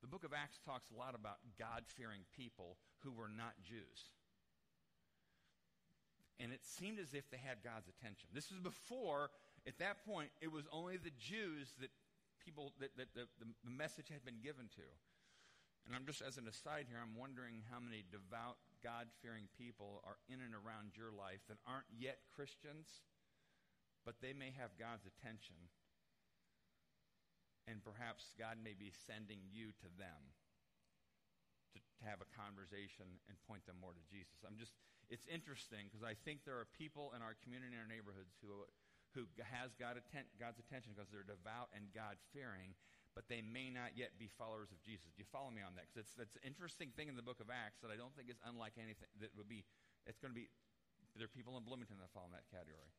The 0.00 0.08
book 0.08 0.24
of 0.24 0.32
Acts 0.32 0.56
talks 0.64 0.88
a 0.88 0.96
lot 0.96 1.12
about 1.12 1.44
God-fearing 1.60 2.24
people 2.32 2.80
who 3.04 3.12
were 3.12 3.28
not 3.28 3.60
Jews. 3.60 4.08
And 6.38 6.52
it 6.52 6.60
seemed 6.64 6.98
as 6.98 7.14
if 7.14 7.30
they 7.30 7.40
had 7.40 7.64
God's 7.64 7.88
attention. 7.88 8.28
This 8.32 8.50
was 8.50 8.60
before 8.60 9.30
at 9.66 9.82
that 9.82 10.06
point, 10.06 10.30
it 10.38 10.54
was 10.54 10.70
only 10.70 10.94
the 10.94 11.14
Jews 11.18 11.74
that 11.82 11.90
people 12.38 12.70
that, 12.78 12.94
that 12.94 13.10
the, 13.18 13.26
the, 13.42 13.74
message 13.74 14.06
had 14.06 14.22
been 14.22 14.38
given 14.38 14.70
to. 14.78 14.86
And 15.82 15.94
I'm 15.98 16.06
just 16.06 16.22
as 16.22 16.38
an 16.38 16.46
aside 16.46 16.86
here, 16.86 17.02
I'm 17.02 17.18
wondering 17.18 17.66
how 17.66 17.82
many 17.82 18.06
devout, 18.06 18.62
God 18.78 19.10
fearing 19.18 19.50
people 19.58 20.06
are 20.06 20.22
in 20.30 20.38
and 20.38 20.54
around 20.54 20.94
your 20.94 21.10
life 21.10 21.42
that 21.50 21.58
aren't 21.66 21.90
yet 21.90 22.22
Christians, 22.30 23.02
but 24.06 24.22
they 24.22 24.30
may 24.30 24.54
have 24.54 24.78
God's 24.78 25.02
attention. 25.02 25.58
And 27.66 27.82
perhaps 27.82 28.30
God 28.38 28.62
may 28.62 28.78
be 28.78 28.94
sending 28.94 29.42
you 29.50 29.74
to 29.82 29.90
them 29.98 30.22
to, 31.74 31.82
to 31.82 32.02
have 32.06 32.22
a 32.22 32.30
conversation 32.30 33.18
and 33.26 33.34
point 33.50 33.66
them 33.66 33.82
more 33.82 33.94
to 33.94 34.04
Jesus. 34.06 34.46
I'm 34.46 34.58
just, 34.58 34.78
it's 35.10 35.26
interesting 35.30 35.86
because 35.86 36.02
I 36.02 36.18
think 36.26 36.42
there 36.42 36.58
are 36.58 36.66
people 36.74 37.14
in 37.14 37.22
our 37.22 37.38
community 37.46 37.74
and 37.74 37.82
our 37.82 37.90
neighborhoods 37.90 38.34
who 38.42 38.66
who 39.16 39.24
has 39.40 39.72
God 39.80 39.96
atten- 39.96 40.28
God's 40.36 40.60
attention 40.60 40.92
because 40.92 41.08
they're 41.08 41.24
devout 41.24 41.72
and 41.72 41.88
God 41.96 42.20
fearing, 42.36 42.76
but 43.16 43.24
they 43.32 43.40
may 43.40 43.72
not 43.72 43.96
yet 43.96 44.12
be 44.20 44.28
followers 44.28 44.68
of 44.68 44.76
Jesus. 44.84 45.08
Do 45.16 45.24
you 45.24 45.30
follow 45.32 45.48
me 45.48 45.64
on 45.64 45.72
that? 45.80 45.88
Because 45.88 46.04
that's 46.20 46.36
an 46.36 46.44
interesting 46.44 46.92
thing 46.92 47.08
in 47.08 47.16
the 47.16 47.24
book 47.24 47.40
of 47.40 47.48
Acts 47.48 47.80
that 47.80 47.88
I 47.88 47.96
don't 47.96 48.12
think 48.12 48.28
is 48.28 48.36
unlike 48.44 48.76
anything 48.76 49.08
that 49.24 49.32
would 49.32 49.48
be. 49.48 49.64
It's 50.04 50.20
going 50.20 50.36
to 50.36 50.38
be. 50.38 50.52
There 51.16 51.24
are 51.24 51.32
people 51.32 51.56
in 51.56 51.64
Bloomington 51.64 51.96
that 52.04 52.12
fall 52.12 52.28
in 52.28 52.36
that 52.36 52.44
category. 52.52 52.92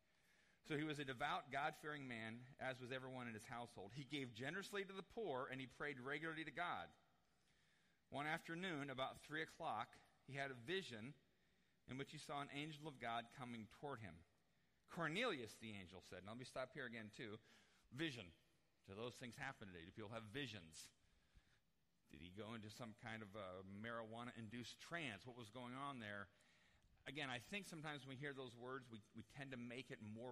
So 0.65 0.75
he 0.75 0.83
was 0.83 0.98
a 0.98 1.06
devout, 1.06 1.54
God 1.54 1.77
fearing 1.80 2.09
man, 2.09 2.42
as 2.59 2.81
was 2.81 2.89
everyone 2.89 3.30
in 3.30 3.38
his 3.38 3.45
household. 3.45 3.94
He 3.94 4.04
gave 4.04 4.33
generously 4.33 4.83
to 4.83 4.92
the 4.92 5.06
poor, 5.06 5.48
and 5.48 5.62
he 5.62 5.69
prayed 5.69 6.01
regularly 6.01 6.44
to 6.44 6.51
God. 6.51 6.89
One 8.09 8.25
afternoon, 8.25 8.89
about 8.89 9.21
3 9.21 9.44
o'clock, 9.44 9.94
he 10.25 10.33
had 10.36 10.51
a 10.51 10.59
vision 10.65 11.13
in 11.89 11.97
which 11.97 12.11
he 12.11 12.19
saw 12.19 12.43
an 12.43 12.51
angel 12.51 12.87
of 12.87 12.99
God 12.99 13.25
coming 13.35 13.67
toward 13.79 14.03
him. 14.03 14.15
Cornelius, 14.91 15.55
the 15.59 15.71
angel 15.75 16.03
said. 16.03 16.23
Now, 16.23 16.35
let 16.35 16.39
me 16.39 16.47
stop 16.47 16.71
here 16.75 16.87
again, 16.87 17.11
too. 17.15 17.39
Vision. 17.95 18.27
Do 18.87 18.95
those 18.95 19.19
things 19.19 19.35
happen 19.35 19.67
today? 19.67 19.83
Do 19.83 19.91
people 19.91 20.15
have 20.15 20.27
visions? 20.31 20.87
Did 22.07 22.23
he 22.23 22.31
go 22.31 22.55
into 22.55 22.71
some 22.71 22.95
kind 23.03 23.19
of 23.19 23.35
marijuana 23.67 24.31
induced 24.39 24.79
trance? 24.79 25.27
What 25.27 25.35
was 25.35 25.51
going 25.51 25.75
on 25.75 25.99
there? 25.99 26.31
Again, 27.03 27.27
I 27.27 27.39
think 27.51 27.67
sometimes 27.67 28.03
when 28.03 28.15
we 28.15 28.19
hear 28.19 28.31
those 28.31 28.55
words, 28.55 28.87
we, 28.87 29.03
we 29.15 29.27
tend 29.35 29.51
to 29.51 29.59
make 29.59 29.91
it 29.91 29.99
more 29.99 30.31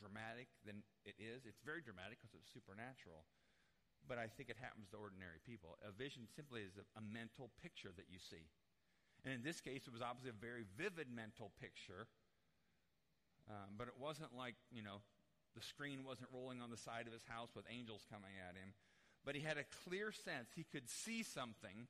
dramatic 0.00 0.48
than 0.64 0.80
it 1.04 1.16
is. 1.20 1.44
It's 1.44 1.60
very 1.64 1.84
dramatic 1.84 2.20
because 2.20 2.32
it's 2.32 2.48
supernatural. 2.48 3.24
But 4.08 4.16
I 4.16 4.32
think 4.32 4.48
it 4.48 4.56
happens 4.56 4.88
to 4.92 4.96
ordinary 4.96 5.40
people. 5.44 5.76
A 5.84 5.92
vision 5.92 6.24
simply 6.24 6.64
is 6.64 6.80
a, 6.80 6.84
a 6.96 7.04
mental 7.04 7.52
picture 7.60 7.92
that 7.96 8.08
you 8.08 8.16
see. 8.16 8.48
And 9.24 9.34
in 9.34 9.42
this 9.42 9.60
case, 9.60 9.82
it 9.86 9.92
was 9.92 10.02
obviously 10.02 10.30
a 10.30 10.40
very 10.40 10.64
vivid 10.76 11.08
mental 11.10 11.50
picture 11.60 12.06
um, 13.48 13.80
but 13.80 13.88
it 13.88 13.96
wasn't 13.98 14.36
like, 14.36 14.54
you 14.70 14.82
know, 14.82 15.00
the 15.56 15.62
screen 15.64 16.04
wasn't 16.04 16.28
rolling 16.32 16.60
on 16.60 16.70
the 16.70 16.76
side 16.76 17.06
of 17.06 17.12
his 17.12 17.24
house 17.26 17.48
with 17.56 17.64
angels 17.72 18.04
coming 18.12 18.36
at 18.36 18.54
him. 18.54 18.76
But 19.24 19.34
he 19.34 19.42
had 19.42 19.56
a 19.56 19.64
clear 19.84 20.12
sense. 20.12 20.52
He 20.54 20.64
could 20.64 20.88
see 20.88 21.22
something. 21.22 21.88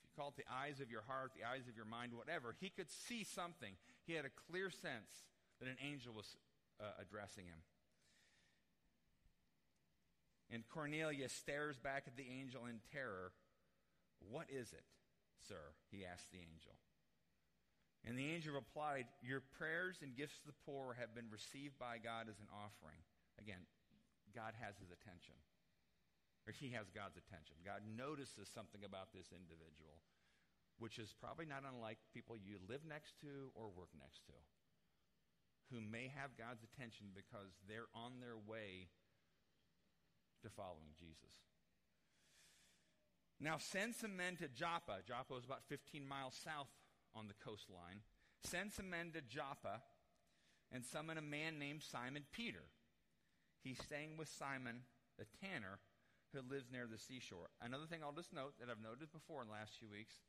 If 0.00 0.08
you 0.08 0.10
call 0.16 0.28
it 0.28 0.36
the 0.36 0.48
eyes 0.50 0.80
of 0.80 0.90
your 0.90 1.04
heart, 1.06 1.32
the 1.36 1.46
eyes 1.46 1.68
of 1.68 1.76
your 1.76 1.84
mind, 1.84 2.12
whatever, 2.16 2.56
he 2.58 2.70
could 2.70 2.90
see 2.90 3.24
something. 3.24 3.76
He 4.06 4.14
had 4.14 4.24
a 4.24 4.34
clear 4.50 4.70
sense 4.70 5.28
that 5.60 5.68
an 5.68 5.76
angel 5.84 6.14
was 6.16 6.36
uh, 6.80 6.84
addressing 7.00 7.44
him. 7.44 7.60
And 10.50 10.64
Cornelius 10.68 11.32
stares 11.32 11.78
back 11.78 12.04
at 12.06 12.16
the 12.16 12.26
angel 12.28 12.66
in 12.66 12.80
terror. 12.92 13.32
What 14.30 14.46
is 14.50 14.72
it, 14.72 14.84
sir? 15.48 15.74
He 15.90 16.04
asked 16.04 16.30
the 16.30 16.42
angel. 16.42 16.74
And 18.02 18.18
the 18.18 18.34
angel 18.34 18.54
replied, 18.54 19.06
Your 19.22 19.42
prayers 19.54 20.02
and 20.02 20.18
gifts 20.18 20.42
to 20.42 20.50
the 20.50 20.62
poor 20.66 20.98
have 20.98 21.14
been 21.14 21.30
received 21.30 21.78
by 21.78 22.02
God 22.02 22.26
as 22.26 22.38
an 22.42 22.50
offering. 22.50 22.98
Again, 23.38 23.62
God 24.34 24.58
has 24.58 24.74
his 24.82 24.90
attention. 24.90 25.38
Or 26.42 26.50
he 26.50 26.74
has 26.74 26.90
God's 26.90 27.14
attention. 27.14 27.62
God 27.62 27.86
notices 27.86 28.50
something 28.50 28.82
about 28.82 29.14
this 29.14 29.30
individual, 29.30 30.02
which 30.82 30.98
is 30.98 31.14
probably 31.14 31.46
not 31.46 31.62
unlike 31.62 32.02
people 32.10 32.34
you 32.34 32.58
live 32.66 32.82
next 32.82 33.14
to 33.22 33.54
or 33.54 33.70
work 33.70 33.94
next 33.94 34.26
to, 34.26 34.34
who 35.70 35.78
may 35.78 36.10
have 36.10 36.34
God's 36.34 36.66
attention 36.66 37.14
because 37.14 37.54
they're 37.70 37.90
on 37.94 38.18
their 38.18 38.34
way 38.34 38.90
to 40.42 40.50
following 40.50 40.90
Jesus. 40.98 41.51
Now 43.42 43.58
send 43.58 43.96
some 43.98 44.16
men 44.16 44.36
to 44.36 44.46
Joppa. 44.46 45.02
Joppa 45.02 45.34
is 45.34 45.44
about 45.44 45.66
15 45.68 46.06
miles 46.06 46.38
south 46.38 46.70
on 47.10 47.26
the 47.26 47.34
coastline, 47.42 48.06
send 48.40 48.70
some 48.72 48.88
men 48.88 49.10
to 49.12 49.20
Joppa 49.20 49.82
and 50.70 50.86
summon 50.86 51.18
a 51.18 51.22
man 51.22 51.58
named 51.58 51.82
Simon 51.82 52.22
Peter. 52.30 52.70
He's 53.60 53.82
staying 53.82 54.16
with 54.16 54.30
Simon, 54.30 54.86
the 55.18 55.26
tanner, 55.42 55.82
who 56.32 56.40
lives 56.40 56.70
near 56.72 56.86
the 56.86 56.96
seashore. 56.96 57.50
Another 57.60 57.84
thing 57.84 58.00
I'll 58.00 58.16
just 58.16 58.32
note 58.32 58.54
that 58.62 58.70
I've 58.70 58.80
noted 58.80 59.12
before 59.12 59.42
in 59.42 59.48
the 59.48 59.58
last 59.58 59.76
few 59.76 59.90
weeks 59.90 60.22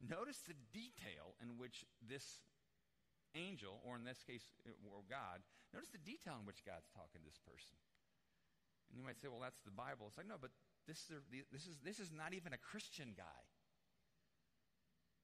notice 0.00 0.40
the 0.46 0.56
detail 0.72 1.36
in 1.42 1.58
which 1.58 1.84
this 2.00 2.40
angel, 3.34 3.82
or 3.84 3.96
in 3.96 4.04
this 4.06 4.22
case, 4.24 4.46
uh, 4.64 4.72
or 4.88 5.04
God, 5.10 5.42
notice 5.74 5.90
the 5.90 6.00
detail 6.00 6.38
in 6.40 6.46
which 6.46 6.64
God's 6.64 6.88
talking 6.94 7.20
to 7.20 7.28
this 7.28 7.42
person. 7.42 7.76
And 8.90 8.98
you 8.98 9.06
might 9.06 9.22
say, 9.22 9.30
well, 9.30 9.38
that's 9.38 9.62
the 9.62 9.70
Bible. 9.70 10.10
It's 10.10 10.18
like, 10.18 10.26
no, 10.26 10.34
but 10.34 10.50
this 10.90 11.06
is, 11.14 11.22
this 11.54 11.64
is, 11.70 11.78
this 11.86 12.02
is 12.02 12.10
not 12.10 12.34
even 12.34 12.50
a 12.50 12.60
Christian 12.60 13.14
guy. 13.14 13.40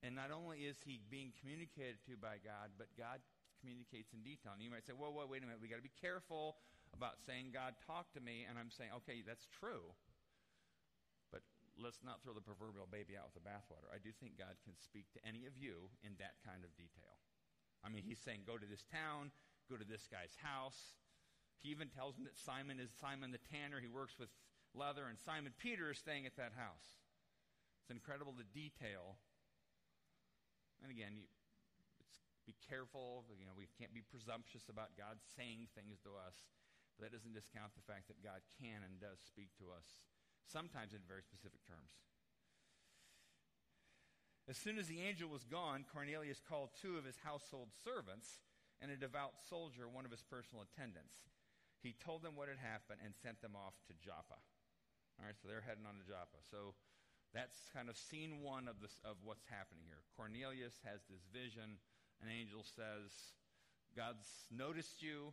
And 0.07 0.15
not 0.15 0.31
only 0.31 0.71
is 0.71 0.79
he 0.87 1.03
being 1.11 1.35
communicated 1.43 1.99
to 2.07 2.15
by 2.15 2.39
God, 2.39 2.79
but 2.79 2.87
God 2.95 3.19
communicates 3.59 4.15
in 4.15 4.23
detail. 4.23 4.55
And 4.55 4.63
you 4.63 4.71
might 4.71 4.87
say, 4.87 4.95
whoa, 4.95 5.11
whoa, 5.11 5.27
wait 5.27 5.43
a 5.43 5.47
minute. 5.51 5.59
We've 5.59 5.73
got 5.73 5.83
to 5.83 5.89
be 5.89 5.99
careful 5.99 6.63
about 6.95 7.19
saying, 7.19 7.51
God, 7.51 7.75
talk 7.83 8.15
to 8.15 8.23
me. 8.23 8.47
And 8.47 8.55
I'm 8.55 8.71
saying, 8.71 8.95
okay, 9.03 9.27
that's 9.27 9.51
true. 9.51 9.91
But 11.35 11.43
let's 11.75 12.07
not 12.07 12.23
throw 12.23 12.37
the 12.37 12.45
proverbial 12.45 12.87
baby 12.87 13.19
out 13.19 13.33
with 13.33 13.43
the 13.43 13.47
bathwater. 13.49 13.91
I 13.91 13.99
do 13.99 14.15
think 14.15 14.39
God 14.39 14.55
can 14.63 14.79
speak 14.79 15.11
to 15.19 15.21
any 15.27 15.49
of 15.51 15.59
you 15.59 15.91
in 16.07 16.15
that 16.23 16.39
kind 16.47 16.63
of 16.63 16.71
detail. 16.79 17.19
I 17.83 17.91
mean, 17.91 18.07
he's 18.07 18.23
saying, 18.23 18.47
go 18.47 18.61
to 18.61 18.69
this 18.69 18.87
town, 18.87 19.35
go 19.67 19.75
to 19.75 19.87
this 19.87 20.07
guy's 20.07 20.39
house. 20.39 20.95
He 21.63 21.71
even 21.71 21.89
tells 21.89 22.17
him 22.17 22.25
that 22.25 22.37
Simon 22.37 22.79
is 22.79 22.91
Simon 23.01 23.33
the 23.33 23.43
tanner. 23.51 23.81
He 23.81 23.89
works 23.89 24.19
with 24.19 24.29
leather, 24.75 25.09
and 25.09 25.19
Simon 25.19 25.53
Peter 25.57 25.91
is 25.91 25.99
staying 25.99 26.27
at 26.27 26.37
that 26.37 26.53
house. 26.55 27.01
It's 27.83 27.91
incredible 27.91 28.35
the 28.37 28.47
detail. 28.53 29.17
And 30.83 30.93
again, 30.93 31.17
you, 31.17 31.27
be 32.47 32.55
careful. 32.71 33.27
You 33.35 33.47
know, 33.47 33.57
we 33.59 33.67
can't 33.79 33.93
be 33.93 34.07
presumptuous 34.07 34.71
about 34.71 34.95
God 34.95 35.19
saying 35.35 35.67
things 35.75 35.99
to 36.07 36.15
us. 36.15 36.39
But 36.95 37.11
that 37.11 37.17
doesn't 37.17 37.35
discount 37.35 37.75
the 37.75 37.85
fact 37.85 38.09
that 38.09 38.25
God 38.25 38.41
can 38.57 38.81
and 38.87 38.97
does 39.03 39.21
speak 39.21 39.53
to 39.61 39.69
us, 39.75 40.01
sometimes 40.49 40.95
in 40.97 41.05
very 41.05 41.21
specific 41.21 41.61
terms. 41.67 41.93
As 44.49 44.57
soon 44.57 44.79
as 44.79 44.87
the 44.87 45.03
angel 45.03 45.29
was 45.29 45.43
gone, 45.43 45.85
Cornelius 45.91 46.41
called 46.41 46.71
two 46.81 46.97
of 46.97 47.05
his 47.05 47.19
household 47.27 47.75
servants 47.83 48.39
and 48.81 48.91
a 48.91 48.97
devout 48.97 49.43
soldier, 49.43 49.89
one 49.91 50.07
of 50.07 50.15
his 50.15 50.23
personal 50.23 50.63
attendants. 50.63 51.27
He 51.83 51.95
told 51.99 52.23
them 52.23 52.35
what 52.35 52.49
had 52.49 52.61
happened 52.61 53.05
and 53.05 53.13
sent 53.15 53.41
them 53.41 53.55
off 53.55 53.77
to 53.89 53.95
Joppa. 54.01 54.41
All 55.19 55.25
right, 55.25 55.37
so 55.37 55.49
they're 55.49 55.65
heading 55.65 55.89
on 55.89 55.97
to 55.97 56.05
Joppa. 56.05 56.41
So 56.45 56.77
that's 57.33 57.69
kind 57.73 57.89
of 57.89 57.97
scene 57.97 58.41
one 58.45 58.69
of, 58.69 58.81
this, 58.81 59.01
of 59.05 59.17
what's 59.25 59.45
happening 59.49 59.85
here. 59.89 60.05
Cornelius 60.17 60.81
has 60.85 61.05
this 61.09 61.25
vision. 61.33 61.81
An 62.25 62.29
angel 62.33 62.65
says, 62.65 63.37
God's 63.93 64.29
noticed 64.49 65.01
you. 65.05 65.33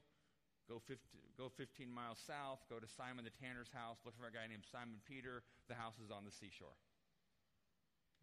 Go 0.71 0.79
15, 0.79 1.35
go 1.35 1.51
15 1.51 1.91
miles 1.91 2.19
south. 2.23 2.63
Go 2.71 2.79
to 2.79 2.87
Simon 2.87 3.27
the 3.27 3.35
tanner's 3.35 3.71
house. 3.75 3.99
Look 4.07 4.15
for 4.15 4.27
a 4.27 4.35
guy 4.35 4.47
named 4.47 4.63
Simon 4.63 5.03
Peter. 5.03 5.43
The 5.67 5.75
house 5.75 5.99
is 5.99 6.11
on 6.11 6.23
the 6.23 6.31
seashore. 6.31 6.75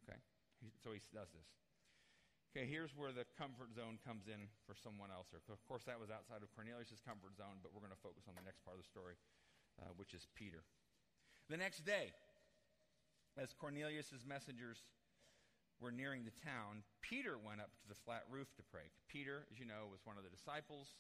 Okay? 0.05 0.17
So 0.81 0.97
he 0.97 1.00
does 1.12 1.29
this. 1.37 1.49
Okay, 2.50 2.66
here's 2.66 2.90
where 2.99 3.14
the 3.14 3.23
comfort 3.38 3.71
zone 3.78 4.02
comes 4.02 4.26
in 4.26 4.50
for 4.66 4.75
someone 4.75 5.14
else. 5.14 5.30
Of 5.30 5.62
course, 5.71 5.87
that 5.87 6.02
was 6.02 6.11
outside 6.11 6.42
of 6.42 6.50
Cornelius' 6.50 6.99
comfort 6.99 7.38
zone, 7.38 7.62
but 7.62 7.71
we're 7.71 7.85
going 7.85 7.95
to 7.95 8.02
focus 8.02 8.26
on 8.26 8.35
the 8.35 8.42
next 8.42 8.66
part 8.66 8.75
of 8.75 8.83
the 8.83 8.90
story, 8.90 9.14
uh, 9.78 9.95
which 9.95 10.19
is 10.19 10.26
Peter. 10.35 10.66
The 11.47 11.54
next 11.54 11.87
day, 11.87 12.11
as 13.38 13.54
Cornelius' 13.54 14.26
messengers 14.26 14.83
were 15.78 15.95
nearing 15.95 16.26
the 16.26 16.35
town, 16.42 16.83
Peter 17.07 17.38
went 17.38 17.62
up 17.62 17.71
to 17.71 17.87
the 17.87 17.99
flat 18.02 18.26
roof 18.26 18.50
to 18.59 18.66
pray. 18.66 18.90
Peter, 19.07 19.47
as 19.54 19.62
you 19.62 19.66
know, 19.66 19.87
was 19.87 20.02
one 20.02 20.19
of 20.19 20.26
the 20.26 20.35
disciples. 20.35 20.99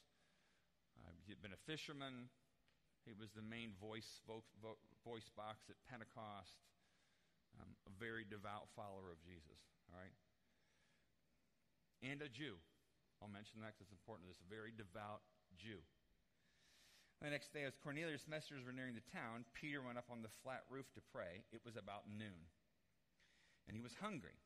Uh, 1.02 1.10
he 1.26 1.34
had 1.34 1.42
been 1.42 1.54
a 1.54 1.62
fisherman. 1.66 2.30
He 3.02 3.10
was 3.10 3.34
the 3.34 3.42
main 3.42 3.74
voice, 3.82 4.22
vo- 4.22 4.46
vo- 4.62 4.78
voice 5.02 5.26
box 5.34 5.66
at 5.66 5.74
Pentecost 5.90 6.62
um, 7.58 7.74
a 7.90 7.92
very 7.98 8.22
devout 8.22 8.70
follower 8.78 9.10
of 9.10 9.18
Jesus, 9.26 9.58
all 9.90 9.98
right? 9.98 10.14
And 12.00 12.24
a 12.24 12.28
Jew. 12.28 12.56
I'll 13.20 13.28
mention 13.28 13.60
that 13.60 13.76
because 13.76 13.92
it's 13.92 13.96
important. 13.96 14.32
This 14.32 14.40
a 14.40 14.48
very 14.48 14.72
devout 14.72 15.20
Jew. 15.56 15.84
The 17.20 17.28
next 17.28 17.52
day, 17.52 17.68
as 17.68 17.76
Cornelius' 17.76 18.24
messengers 18.24 18.64
were 18.64 18.72
nearing 18.72 18.96
the 18.96 19.04
town, 19.12 19.44
Peter 19.52 19.84
went 19.84 20.00
up 20.00 20.08
on 20.08 20.24
the 20.24 20.32
flat 20.40 20.64
roof 20.72 20.88
to 20.96 21.04
pray. 21.12 21.44
It 21.52 21.60
was 21.60 21.76
about 21.76 22.08
noon. 22.08 22.48
And 23.68 23.76
he 23.76 23.84
was 23.84 24.00
hungry. 24.00 24.40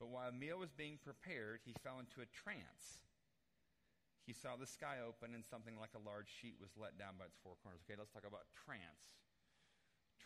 But 0.00 0.08
while 0.08 0.32
a 0.32 0.32
meal 0.32 0.56
was 0.56 0.72
being 0.72 0.96
prepared, 0.96 1.60
he 1.68 1.76
fell 1.84 2.00
into 2.00 2.24
a 2.24 2.32
trance. 2.32 3.04
He 4.24 4.32
saw 4.32 4.56
the 4.56 4.66
sky 4.66 5.04
open 5.04 5.36
and 5.36 5.44
something 5.44 5.76
like 5.76 5.92
a 5.92 6.00
large 6.00 6.32
sheet 6.32 6.56
was 6.56 6.72
let 6.80 6.96
down 6.96 7.20
by 7.20 7.28
its 7.28 7.36
four 7.44 7.60
corners. 7.60 7.84
Okay, 7.84 8.00
let's 8.00 8.10
talk 8.10 8.24
about 8.24 8.48
trance 8.56 9.20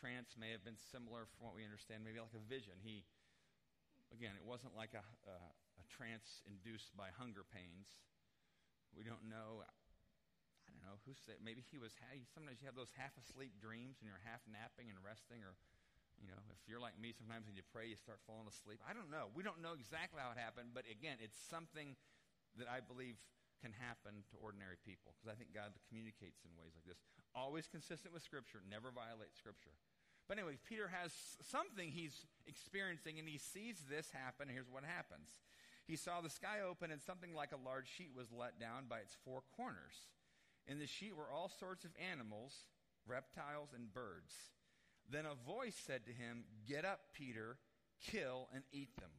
trance 0.01 0.33
may 0.41 0.49
have 0.49 0.65
been 0.65 0.81
similar 0.81 1.29
from 1.29 1.45
what 1.45 1.53
we 1.53 1.61
understand, 1.61 2.01
maybe 2.01 2.17
like 2.17 2.33
a 2.33 2.41
vision. 2.49 2.73
He, 2.81 3.05
again, 4.09 4.33
it 4.33 4.47
wasn't 4.49 4.73
like 4.73 4.97
a, 4.97 5.05
a, 5.29 5.37
a 5.81 5.87
trance 5.89 6.45
induced 6.45 6.93
by 6.93 7.09
hunger 7.17 7.43
pains. 7.43 7.97
We 8.93 9.03
don't 9.03 9.25
know. 9.27 9.65
I 9.65 10.69
don't 10.69 10.85
know 10.85 11.01
who 11.09 11.17
said. 11.17 11.41
Maybe 11.41 11.65
he 11.65 11.81
was. 11.81 11.97
Sometimes 12.31 12.61
you 12.61 12.69
have 12.69 12.79
those 12.79 12.93
half 12.95 13.17
asleep 13.17 13.57
dreams 13.57 13.99
and 13.99 14.07
you're 14.07 14.21
half 14.29 14.45
napping 14.45 14.93
and 14.93 15.01
resting, 15.01 15.41
or 15.41 15.57
you 16.21 16.29
know, 16.29 16.39
if 16.53 16.61
you're 16.69 16.83
like 16.83 17.01
me, 17.01 17.17
sometimes 17.17 17.49
when 17.49 17.57
you 17.57 17.65
pray, 17.73 17.89
you 17.89 17.97
start 17.97 18.21
falling 18.29 18.45
asleep. 18.45 18.79
I 18.85 18.93
don't 18.93 19.09
know. 19.09 19.33
We 19.33 19.41
don't 19.41 19.65
know 19.65 19.73
exactly 19.73 20.21
how 20.21 20.37
it 20.37 20.41
happened, 20.41 20.77
but 20.77 20.85
again, 20.85 21.17
it's 21.19 21.41
something 21.49 21.97
that 22.61 22.69
I 22.69 22.85
believe 22.85 23.17
can 23.65 23.73
happen 23.73 24.25
to 24.33 24.35
ordinary 24.41 24.77
people 24.85 25.17
because 25.17 25.33
I 25.33 25.37
think 25.37 25.57
God 25.57 25.73
communicates 25.89 26.45
in 26.45 26.53
ways 26.61 26.77
like 26.77 26.85
this. 26.85 27.01
Always 27.33 27.69
consistent 27.69 28.13
with 28.13 28.21
Scripture, 28.21 28.61
never 28.69 28.93
violate 28.93 29.33
Scripture. 29.33 29.73
But 30.29 30.39
anyway, 30.39 30.61
Peter 30.63 30.87
has 30.93 31.11
something 31.43 31.91
he's 31.91 32.29
experiencing, 32.47 33.19
and 33.19 33.27
he 33.27 33.41
sees 33.41 33.83
this 33.91 34.13
happen. 34.15 34.47
Here's 34.47 34.71
what 34.71 34.87
happens. 34.87 35.41
He 35.91 35.97
saw 35.97 36.21
the 36.21 36.31
sky 36.31 36.59
open, 36.63 36.93
and 36.93 37.03
something 37.03 37.35
like 37.35 37.51
a 37.51 37.69
large 37.69 37.89
sheet 37.89 38.13
was 38.17 38.31
let 38.31 38.61
down 38.61 38.85
by 38.89 38.99
its 38.99 39.17
four 39.25 39.43
corners. 39.57 40.07
In 40.69 40.79
the 40.79 40.87
sheet 40.87 41.17
were 41.17 41.33
all 41.35 41.51
sorts 41.59 41.85
of 41.85 41.91
animals, 42.13 42.55
reptiles, 43.09 43.71
and 43.75 43.93
birds. 43.93 44.33
Then 45.11 45.27
a 45.27 45.35
voice 45.35 45.75
said 45.75 46.07
to 46.07 46.13
him, 46.13 46.45
Get 46.69 46.85
up, 46.85 47.01
Peter, 47.13 47.59
kill 48.01 48.49
and 48.55 48.63
eat 48.71 48.95
them. 49.01 49.11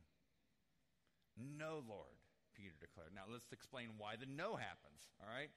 No, 1.36 1.84
Lord, 1.86 2.16
Peter 2.56 2.75
declared. 2.80 3.12
Now 3.13 3.24
let's 3.30 3.51
explain 3.51 3.90
why 3.98 4.16
the 4.16 4.25
no 4.25 4.56
happens, 4.56 5.01
all 5.20 5.28
right? 5.28 5.51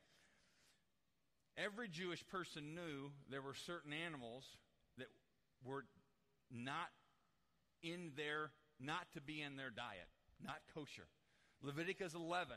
Every 1.56 1.88
Jewish 1.88 2.26
person 2.26 2.74
knew 2.74 3.12
there 3.30 3.40
were 3.40 3.54
certain 3.54 3.92
animals 3.92 4.44
that 4.98 5.06
were 5.64 5.84
not 6.50 6.90
in 7.84 8.10
their, 8.16 8.50
not 8.80 9.06
to 9.12 9.20
be 9.20 9.40
in 9.42 9.54
their 9.54 9.70
diet, 9.70 10.08
not 10.44 10.60
kosher. 10.74 11.08
Leviticus 11.62 12.14
11, 12.14 12.56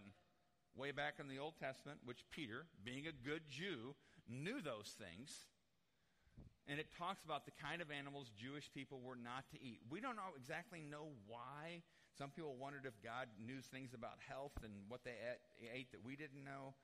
way 0.75 0.91
back 0.91 1.15
in 1.19 1.27
the 1.27 1.39
Old 1.39 1.55
Testament, 1.59 1.99
which 2.03 2.25
Peter, 2.31 2.65
being 2.83 3.07
a 3.07 3.15
good 3.27 3.47
Jew, 3.49 3.95
knew 4.27 4.61
those 4.61 4.95
things. 4.99 5.47
And 6.67 6.79
it 6.79 6.87
talks 6.99 7.23
about 7.23 7.45
the 7.45 7.55
kind 7.55 7.81
of 7.81 7.87
animals 7.91 8.27
Jewish 8.35 8.69
people 8.73 8.99
were 8.99 9.15
not 9.15 9.47
to 9.55 9.57
eat. 9.63 9.79
We 9.89 10.01
don't 10.01 10.17
know 10.17 10.35
exactly 10.35 10.83
know 10.83 11.15
why. 11.25 11.81
Some 12.17 12.29
people 12.31 12.59
wondered 12.59 12.83
if 12.83 12.99
God 12.99 13.31
knew 13.39 13.61
things 13.61 13.93
about 13.93 14.19
health 14.27 14.59
and 14.63 14.73
what 14.89 15.05
they 15.05 15.15
ate 15.73 15.91
that 15.91 16.03
we 16.03 16.17
didn't 16.17 16.43
know 16.43 16.75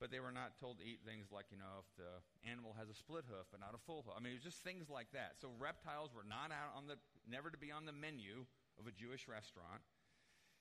but 0.00 0.12
they 0.12 0.20
were 0.20 0.32
not 0.32 0.60
told 0.60 0.78
to 0.78 0.84
eat 0.84 1.00
things 1.08 1.32
like, 1.32 1.48
you 1.48 1.56
know, 1.56 1.80
if 1.80 1.88
the 1.96 2.12
animal 2.44 2.76
has 2.76 2.92
a 2.92 2.96
split 2.96 3.24
hoof 3.28 3.48
but 3.48 3.60
not 3.60 3.72
a 3.72 3.80
full 3.88 4.04
hoof. 4.04 4.12
I 4.12 4.20
mean, 4.20 4.36
it 4.36 4.44
was 4.44 4.44
just 4.44 4.60
things 4.60 4.92
like 4.92 5.08
that. 5.16 5.40
So 5.40 5.48
reptiles 5.56 6.12
were 6.12 6.26
not 6.26 6.52
out 6.52 6.76
on 6.76 6.84
the, 6.86 7.00
never 7.24 7.48
to 7.48 7.56
be 7.56 7.72
on 7.72 7.88
the 7.88 7.96
menu 7.96 8.44
of 8.78 8.86
a 8.86 8.94
Jewish 8.94 9.28
restaurant. 9.28 9.82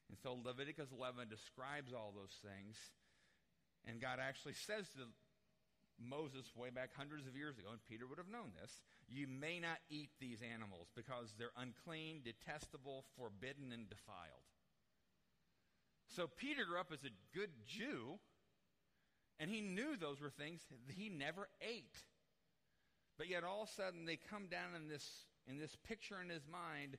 And 0.10 0.18
so 0.22 0.38
Leviticus 0.38 0.90
11 0.94 1.30
describes 1.30 1.94
all 1.94 2.14
those 2.14 2.36
things. 2.42 2.78
And 3.86 4.02
God 4.02 4.20
actually 4.22 4.54
says 4.54 4.90
to 4.98 5.10
Moses 5.98 6.46
way 6.56 6.70
back 6.70 6.92
hundreds 6.96 7.28
of 7.28 7.36
years 7.36 7.58
ago, 7.58 7.70
and 7.72 7.80
Peter 7.88 8.06
would 8.06 8.18
have 8.18 8.30
known 8.30 8.52
this, 8.60 8.82
you 9.08 9.28
may 9.28 9.60
not 9.60 9.80
eat 9.90 10.10
these 10.20 10.42
animals 10.42 10.88
because 10.96 11.34
they're 11.38 11.56
unclean, 11.58 12.22
detestable, 12.26 13.06
forbidden, 13.18 13.72
and 13.72 13.90
defiled. 13.90 14.46
So 16.16 16.28
Peter 16.28 16.66
grew 16.66 16.80
up 16.80 16.92
as 16.94 17.04
a 17.04 17.14
good 17.34 17.52
Jew 17.66 18.20
and 19.40 19.50
he 19.50 19.62
knew 19.62 19.98
those 19.98 20.22
were 20.22 20.30
things 20.30 20.62
he 20.88 21.10
never 21.10 21.48
ate. 21.62 21.98
But 23.18 23.30
yet 23.30 23.44
all 23.44 23.64
of 23.64 23.70
a 23.70 23.74
sudden 23.74 24.06
they 24.06 24.18
come 24.18 24.48
down 24.48 24.76
in 24.76 24.88
this 24.88 25.06
in 25.48 25.58
this 25.60 25.76
picture 25.88 26.22
in 26.24 26.30
his 26.30 26.48
mind, 26.52 26.98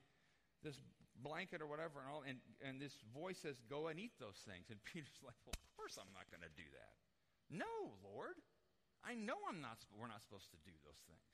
this 0.63 0.79
blanket 1.21 1.61
or 1.61 1.67
whatever, 1.67 2.01
and 2.01 2.09
all 2.09 2.23
and, 2.23 2.39
and 2.61 2.81
this 2.81 2.93
voice 3.13 3.37
says, 3.41 3.57
Go 3.69 3.87
and 3.87 3.99
eat 3.99 4.13
those 4.19 4.37
things. 4.45 4.69
And 4.69 4.77
Peter's 4.89 5.21
like, 5.21 5.37
Well, 5.45 5.57
of 5.57 5.69
course 5.75 5.97
I'm 5.97 6.11
not 6.13 6.29
gonna 6.29 6.51
do 6.55 6.65
that. 6.77 6.93
No, 7.49 7.95
Lord. 8.03 8.37
I 9.05 9.13
know 9.13 9.39
I'm 9.47 9.61
not 9.61 9.79
we're 9.93 10.11
not 10.11 10.25
supposed 10.25 10.51
to 10.51 10.59
do 10.65 10.73
those 10.83 10.99
things. 11.07 11.27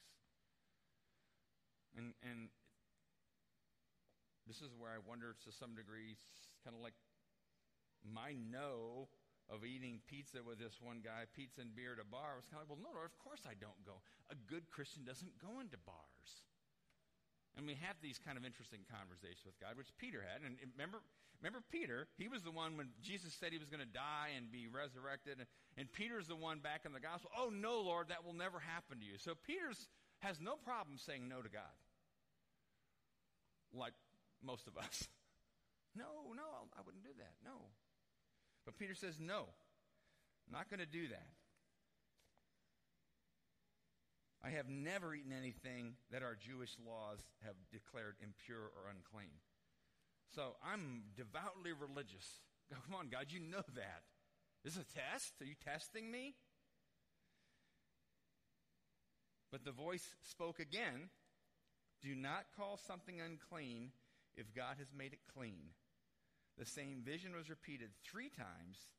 And 1.98 2.14
and 2.22 2.54
this 4.46 4.60
is 4.60 4.76
where 4.76 4.92
I 4.92 5.00
wonder 5.00 5.34
to 5.48 5.50
some 5.56 5.74
degree, 5.74 6.20
kind 6.62 6.76
of 6.76 6.84
like 6.84 6.98
my 8.04 8.36
no 8.36 9.08
of 9.52 9.64
eating 9.68 10.00
pizza 10.08 10.40
with 10.40 10.60
this 10.60 10.80
one 10.80 11.04
guy, 11.04 11.28
pizza 11.36 11.60
and 11.60 11.76
beer 11.76 11.96
at 11.96 12.04
a 12.04 12.08
bar, 12.08 12.40
was 12.40 12.48
kind 12.48 12.64
of 12.64 12.68
like, 12.68 12.72
well, 12.72 12.84
no, 12.84 12.96
Lord, 12.96 13.12
of 13.12 13.20
course 13.20 13.44
I 13.44 13.56
don't 13.60 13.80
go. 13.84 14.00
A 14.32 14.38
good 14.48 14.72
Christian 14.72 15.04
doesn't 15.04 15.36
go 15.40 15.60
into 15.60 15.76
bars. 15.84 16.48
And 17.56 17.70
we 17.70 17.78
have 17.86 17.96
these 18.02 18.18
kind 18.18 18.38
of 18.38 18.46
interesting 18.46 18.82
conversations 18.90 19.46
with 19.46 19.60
God, 19.62 19.78
which 19.78 19.94
Peter 20.02 20.26
had. 20.26 20.42
And 20.42 20.58
remember, 20.74 21.06
remember 21.38 21.62
Peter, 21.70 22.10
he 22.18 22.28
was 22.28 22.42
the 22.42 22.52
one 22.52 22.78
when 22.78 22.90
Jesus 23.02 23.34
said 23.38 23.54
he 23.54 23.62
was 23.62 23.70
going 23.70 23.86
to 23.86 23.94
die 23.94 24.34
and 24.34 24.50
be 24.50 24.66
resurrected. 24.66 25.38
And, 25.38 25.48
and 25.78 25.86
Peter's 25.92 26.26
the 26.26 26.36
one 26.36 26.66
back 26.66 26.82
in 26.86 26.98
the 26.98 27.04
gospel. 27.04 27.30
Oh, 27.38 27.54
no, 27.54 27.82
Lord, 27.82 28.10
that 28.10 28.26
will 28.26 28.34
never 28.34 28.58
happen 28.58 28.98
to 28.98 29.06
you. 29.06 29.22
So 29.22 29.38
Peter's 29.38 29.88
has 30.26 30.40
no 30.42 30.56
problem 30.56 30.98
saying 30.98 31.30
no 31.30 31.42
to 31.42 31.50
God. 31.50 31.78
Like 33.74 33.94
most 34.42 34.68
of 34.68 34.78
us. 34.78 35.08
no, 35.96 36.34
no, 36.34 36.72
I 36.74 36.82
wouldn't 36.86 37.04
do 37.04 37.14
that. 37.18 37.36
No. 37.46 37.70
But 38.66 38.78
Peter 38.80 38.96
says, 38.96 39.20
No, 39.20 39.46
not 40.52 40.70
going 40.70 40.80
to 40.80 40.86
do 40.86 41.08
that. 41.10 41.30
I 44.44 44.50
have 44.52 44.68
never 44.68 45.16
eaten 45.16 45.32
anything 45.32 45.96
that 46.12 46.22
our 46.22 46.36
Jewish 46.36 46.76
laws 46.86 47.20
have 47.46 47.56
declared 47.72 48.16
impure 48.22 48.72
or 48.76 48.92
unclean. 48.92 49.40
So 50.36 50.56
I'm 50.64 51.04
devoutly 51.16 51.72
religious. 51.72 52.42
Come 52.70 52.96
on, 52.96 53.08
God, 53.08 53.28
you 53.30 53.40
know 53.40 53.64
that. 53.76 54.04
This 54.64 54.74
is 54.74 54.82
a 54.82 55.00
test? 55.00 55.34
Are 55.42 55.46
you 55.46 55.56
testing 55.64 56.12
me? 56.12 56.36
But 59.52 59.64
the 59.66 59.72
voice 59.72 60.16
spoke 60.24 60.60
again 60.60 61.10
Do 62.02 62.16
not 62.16 62.46
call 62.58 62.78
something 62.78 63.22
unclean 63.22 63.92
if 64.36 64.54
God 64.54 64.76
has 64.80 64.88
made 64.98 65.14
it 65.14 65.20
clean. 65.34 65.72
The 66.58 66.66
same 66.66 67.02
vision 67.06 67.36
was 67.36 67.50
repeated 67.50 67.90
three 68.04 68.30
times. 68.30 68.90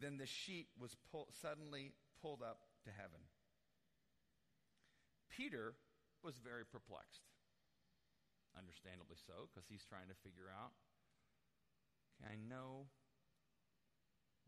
Then 0.00 0.16
the 0.16 0.26
sheet 0.26 0.68
was 0.80 0.96
pull, 1.10 1.28
suddenly 1.40 1.92
pulled 2.20 2.42
up 2.42 2.60
to 2.84 2.90
heaven. 2.90 3.20
Peter 5.32 5.74
was 6.20 6.36
very 6.36 6.68
perplexed. 6.68 7.24
Understandably 8.52 9.16
so, 9.16 9.48
because 9.48 9.64
he's 9.64 9.88
trying 9.88 10.12
to 10.12 10.22
figure 10.22 10.52
out 10.52 10.76
okay, 12.20 12.28
I 12.28 12.36
know 12.36 12.92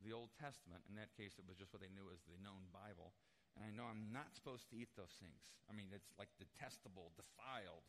the 0.04 0.12
Old 0.12 0.28
Testament. 0.36 0.84
In 0.92 1.00
that 1.00 1.16
case, 1.16 1.40
it 1.40 1.48
was 1.48 1.56
just 1.56 1.72
what 1.72 1.80
they 1.80 1.88
knew 1.88 2.12
as 2.12 2.20
the 2.28 2.36
known 2.44 2.68
Bible. 2.68 3.16
And 3.56 3.64
I 3.64 3.72
know 3.72 3.88
I'm 3.88 4.12
not 4.12 4.36
supposed 4.36 4.68
to 4.68 4.76
eat 4.76 4.92
those 4.92 5.16
things. 5.16 5.40
I 5.64 5.72
mean, 5.72 5.88
it's 5.94 6.12
like 6.20 6.28
detestable, 6.36 7.16
defiled. 7.16 7.88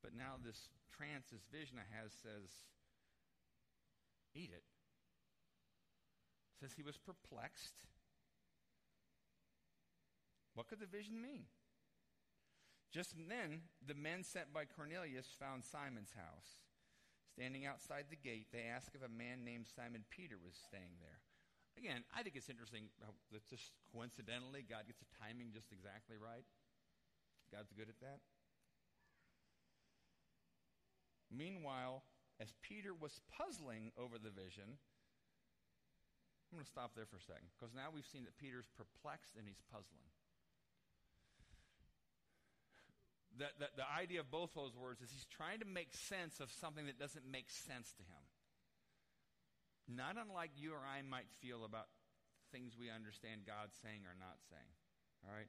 But 0.00 0.16
now 0.16 0.40
this 0.40 0.72
trance, 0.88 1.28
this 1.28 1.44
vision 1.52 1.76
I 1.76 1.86
have 1.92 2.08
says, 2.24 2.48
eat 4.32 4.50
it. 4.54 4.64
Says 6.56 6.72
he 6.72 6.86
was 6.86 6.96
perplexed. 6.96 7.76
What 10.54 10.68
could 10.68 10.80
the 10.80 10.88
vision 10.88 11.20
mean? 11.20 11.44
Just 12.92 13.16
then, 13.16 13.72
the 13.80 13.96
men 13.96 14.20
sent 14.22 14.52
by 14.52 14.68
Cornelius 14.68 15.32
found 15.40 15.64
Simon's 15.64 16.12
house. 16.12 16.60
Standing 17.32 17.64
outside 17.64 18.12
the 18.12 18.20
gate, 18.20 18.52
they 18.52 18.68
asked 18.68 18.92
if 18.92 19.00
a 19.00 19.08
man 19.08 19.48
named 19.48 19.64
Simon 19.64 20.04
Peter 20.12 20.36
was 20.36 20.52
staying 20.52 21.00
there. 21.00 21.24
Again, 21.80 22.04
I 22.12 22.20
think 22.20 22.36
it's 22.36 22.52
interesting 22.52 22.92
how 23.00 23.16
that 23.32 23.48
just 23.48 23.72
coincidentally 23.88 24.60
God 24.60 24.84
gets 24.84 25.00
the 25.00 25.08
timing 25.16 25.56
just 25.56 25.72
exactly 25.72 26.20
right. 26.20 26.44
God's 27.48 27.72
good 27.72 27.88
at 27.88 27.96
that. 28.04 28.20
Meanwhile, 31.32 32.04
as 32.36 32.52
Peter 32.60 32.92
was 32.92 33.24
puzzling 33.32 33.96
over 33.96 34.20
the 34.20 34.28
vision, 34.28 34.76
I'm 36.52 36.60
going 36.60 36.68
to 36.68 36.68
stop 36.68 36.92
there 36.92 37.08
for 37.08 37.16
a 37.16 37.24
second 37.24 37.48
because 37.56 37.72
now 37.72 37.88
we've 37.88 38.04
seen 38.04 38.28
that 38.28 38.36
Peter's 38.36 38.68
perplexed 38.76 39.40
and 39.40 39.48
he's 39.48 39.64
puzzling 39.72 40.11
the, 43.38 43.48
the, 43.58 43.68
the 43.84 43.88
idea 43.88 44.20
of 44.20 44.30
both 44.30 44.52
those 44.54 44.76
words 44.76 45.00
is 45.00 45.10
he's 45.10 45.28
trying 45.28 45.60
to 45.60 45.68
make 45.68 45.94
sense 45.94 46.40
of 46.40 46.52
something 46.52 46.86
that 46.86 46.98
doesn't 46.98 47.24
make 47.24 47.48
sense 47.48 47.92
to 47.96 48.04
him. 48.04 48.24
Not 49.88 50.16
unlike 50.20 50.52
you 50.56 50.72
or 50.72 50.84
I 50.84 51.02
might 51.02 51.28
feel 51.40 51.64
about 51.64 51.90
things 52.52 52.76
we 52.76 52.92
understand 52.92 53.48
God 53.48 53.72
saying 53.80 54.04
or 54.04 54.14
not 54.16 54.38
saying. 54.52 54.72
All 55.24 55.32
right? 55.32 55.48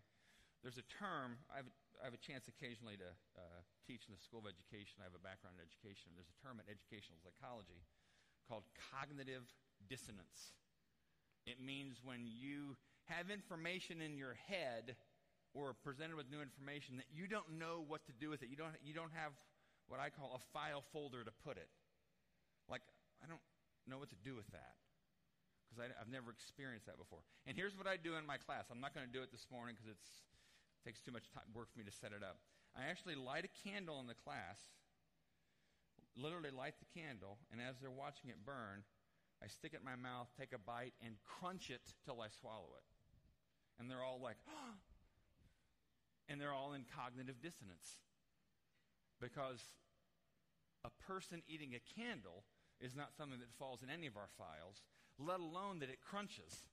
There's 0.64 0.80
a 0.80 0.88
term, 0.88 1.44
I 1.52 1.60
have, 1.60 1.70
I 2.00 2.08
have 2.08 2.16
a 2.16 2.24
chance 2.24 2.48
occasionally 2.48 2.96
to 2.96 3.12
uh, 3.36 3.60
teach 3.84 4.08
in 4.08 4.16
the 4.16 4.24
School 4.24 4.48
of 4.48 4.50
Education. 4.50 5.04
I 5.04 5.08
have 5.08 5.16
a 5.16 5.22
background 5.22 5.60
in 5.60 5.64
education. 5.68 6.16
There's 6.16 6.32
a 6.32 6.40
term 6.40 6.64
in 6.64 6.66
educational 6.72 7.20
psychology 7.20 7.84
called 8.48 8.64
cognitive 8.96 9.44
dissonance. 9.92 10.56
It 11.44 11.60
means 11.60 12.00
when 12.00 12.24
you 12.24 12.80
have 13.12 13.28
information 13.28 14.00
in 14.00 14.16
your 14.16 14.40
head 14.48 14.96
or 15.54 15.74
presented 15.74 16.18
with 16.18 16.30
new 16.30 16.42
information 16.42 16.98
that 16.98 17.10
you 17.14 17.30
don't 17.30 17.58
know 17.58 17.86
what 17.86 18.06
to 18.10 18.14
do 18.14 18.30
with 18.30 18.42
it. 18.42 18.50
You 18.50 18.58
don't, 18.58 18.74
you 18.82 18.94
don't 18.94 19.14
have 19.14 19.34
what 19.88 20.02
I 20.02 20.10
call 20.10 20.34
a 20.34 20.42
file 20.52 20.82
folder 20.94 21.24
to 21.24 21.34
put 21.46 21.58
it. 21.58 21.70
Like, 22.70 22.82
I 23.22 23.30
don't 23.30 23.42
know 23.86 24.02
what 24.02 24.10
to 24.10 24.20
do 24.26 24.34
with 24.34 24.50
that 24.52 24.80
because 25.74 25.90
I've 25.98 26.10
never 26.10 26.30
experienced 26.30 26.86
that 26.86 26.98
before. 26.98 27.26
And 27.46 27.58
here's 27.58 27.78
what 27.78 27.90
I 27.90 27.98
do 27.98 28.14
in 28.16 28.26
my 28.26 28.38
class. 28.38 28.70
I'm 28.70 28.82
not 28.82 28.94
going 28.94 29.06
to 29.06 29.14
do 29.14 29.26
it 29.26 29.34
this 29.34 29.50
morning 29.50 29.74
because 29.74 29.90
it 29.90 30.02
takes 30.86 31.02
too 31.02 31.12
much 31.12 31.30
time, 31.34 31.50
work 31.54 31.74
for 31.74 31.82
me 31.82 31.86
to 31.86 31.94
set 31.94 32.14
it 32.14 32.22
up. 32.22 32.38
I 32.78 32.90
actually 32.90 33.16
light 33.16 33.46
a 33.46 33.54
candle 33.66 34.02
in 34.02 34.08
the 34.10 34.18
class, 34.18 34.58
literally 36.18 36.50
light 36.50 36.78
the 36.82 36.90
candle, 36.90 37.38
and 37.54 37.62
as 37.62 37.78
they're 37.82 37.94
watching 37.94 38.30
it 38.30 38.42
burn, 38.46 38.86
I 39.42 39.48
stick 39.50 39.74
it 39.74 39.82
in 39.82 39.86
my 39.86 39.98
mouth, 39.98 40.30
take 40.38 40.54
a 40.54 40.62
bite, 40.62 40.94
and 41.02 41.18
crunch 41.26 41.70
it 41.70 41.82
till 42.06 42.22
I 42.22 42.30
swallow 42.30 42.74
it. 42.78 42.86
And 43.78 43.90
they're 43.90 44.04
all 44.04 44.22
like, 44.22 44.38
oh, 44.50 44.78
and 46.34 46.42
they're 46.42 46.52
all 46.52 46.74
in 46.74 46.82
cognitive 46.90 47.38
dissonance. 47.38 48.02
Because 49.22 49.62
a 50.84 50.90
person 51.06 51.46
eating 51.48 51.78
a 51.78 51.84
candle 51.94 52.44
is 52.82 52.98
not 52.98 53.14
something 53.14 53.38
that 53.38 53.54
falls 53.54 53.86
in 53.86 53.94
any 53.94 54.10
of 54.10 54.18
our 54.18 54.34
files, 54.34 54.82
let 55.22 55.40
alone 55.40 55.78
that 55.86 55.94
it 55.94 56.02
crunches. 56.02 56.66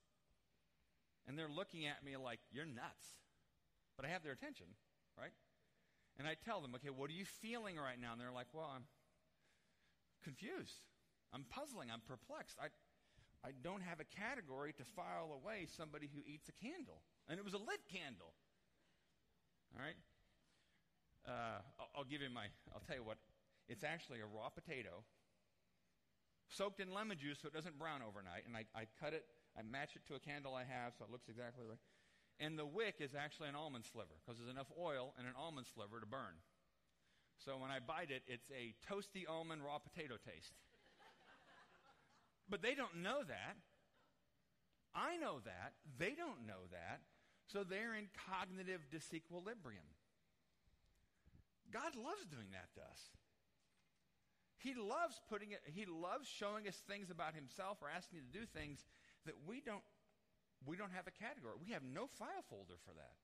And 1.29 1.37
they're 1.37 1.53
looking 1.53 1.85
at 1.85 2.01
me 2.03 2.17
like, 2.17 2.41
you're 2.51 2.65
nuts. 2.65 3.21
But 4.01 4.09
I 4.09 4.09
have 4.09 4.25
their 4.25 4.33
attention, 4.33 4.65
right? 5.21 5.37
And 6.19 6.27
I 6.27 6.41
tell 6.41 6.65
them, 6.65 6.75
okay, 6.81 6.89
what 6.89 7.11
are 7.11 7.21
you 7.21 7.29
feeling 7.29 7.77
right 7.77 8.01
now? 8.01 8.13
And 8.17 8.21
they're 8.21 8.33
like, 8.33 8.49
well, 8.57 8.73
I'm 8.75 8.89
confused. 10.25 10.89
I'm 11.37 11.45
puzzling. 11.53 11.93
I'm 11.93 12.01
perplexed. 12.09 12.57
I, 12.57 12.73
I 13.47 13.53
don't 13.63 13.83
have 13.85 14.01
a 14.01 14.09
category 14.09 14.73
to 14.73 14.85
file 14.97 15.37
away 15.37 15.69
somebody 15.69 16.09
who 16.09 16.25
eats 16.25 16.49
a 16.49 16.57
candle. 16.65 17.05
And 17.29 17.39
it 17.39 17.45
was 17.45 17.53
a 17.53 17.61
lit 17.61 17.85
candle. 17.93 18.33
All 19.75 19.83
right? 19.83 19.99
Uh, 21.27 21.61
I'll, 21.95 22.05
give 22.05 22.23
you 22.23 22.31
my, 22.31 22.47
I'll 22.75 22.83
tell 22.87 22.97
you 22.97 23.05
what. 23.05 23.19
It's 23.69 23.85
actually 23.85 24.19
a 24.19 24.27
raw 24.27 24.49
potato 24.51 25.07
soaked 26.51 26.81
in 26.81 26.91
lemon 26.91 27.17
juice 27.17 27.39
so 27.41 27.47
it 27.47 27.55
doesn't 27.55 27.79
brown 27.79 28.03
overnight. 28.03 28.43
And 28.47 28.57
I, 28.57 28.67
I 28.75 28.91
cut 28.99 29.15
it, 29.15 29.25
I 29.55 29.63
match 29.63 29.95
it 29.95 30.03
to 30.11 30.19
a 30.19 30.21
candle 30.21 30.55
I 30.55 30.67
have 30.67 30.99
so 30.99 31.05
it 31.07 31.11
looks 31.11 31.29
exactly 31.29 31.63
right. 31.63 31.79
And 32.41 32.59
the 32.59 32.67
wick 32.67 32.97
is 32.99 33.15
actually 33.15 33.49
an 33.49 33.55
almond 33.55 33.85
sliver 33.85 34.17
because 34.19 34.41
there's 34.41 34.51
enough 34.51 34.73
oil 34.75 35.15
in 35.21 35.27
an 35.27 35.37
almond 35.39 35.67
sliver 35.69 36.01
to 36.01 36.07
burn. 36.07 36.41
So 37.45 37.57
when 37.57 37.71
I 37.71 37.79
bite 37.79 38.11
it, 38.11 38.23
it's 38.27 38.51
a 38.51 38.75
toasty 38.85 39.29
almond 39.29 39.63
raw 39.63 39.79
potato 39.79 40.17
taste. 40.17 40.57
but 42.51 42.61
they 42.61 42.75
don't 42.75 43.03
know 43.03 43.23
that. 43.23 43.57
I 44.95 45.17
know 45.17 45.41
that. 45.45 45.73
They 45.99 46.17
don't 46.17 46.47
know 46.47 46.67
that. 46.73 47.01
So 47.51 47.65
they're 47.65 47.99
in 47.99 48.07
cognitive 48.15 48.87
disequilibrium. 48.95 49.89
God 51.73 51.95
loves 51.99 52.27
doing 52.31 52.51
that 52.55 52.71
to 52.75 52.81
us. 52.81 53.03
He 54.59 54.75
loves 54.75 55.19
putting 55.29 55.53
it, 55.53 55.63
he 55.65 55.87
loves 55.87 56.29
showing 56.29 56.69
us 56.69 56.77
things 56.87 57.11
about 57.11 57.35
himself 57.35 57.79
or 57.81 57.89
asking 57.89 58.21
us 58.21 58.27
to 58.31 58.39
do 58.39 58.45
things 58.47 58.85
that 59.25 59.35
we 59.49 59.61
don't 59.61 59.83
we 60.67 60.77
don't 60.77 60.93
have 60.93 61.09
a 61.09 61.17
category. 61.17 61.57
We 61.57 61.73
have 61.73 61.83
no 61.83 62.07
file 62.07 62.45
folder 62.51 62.77
for 62.85 62.93
that. 62.93 63.17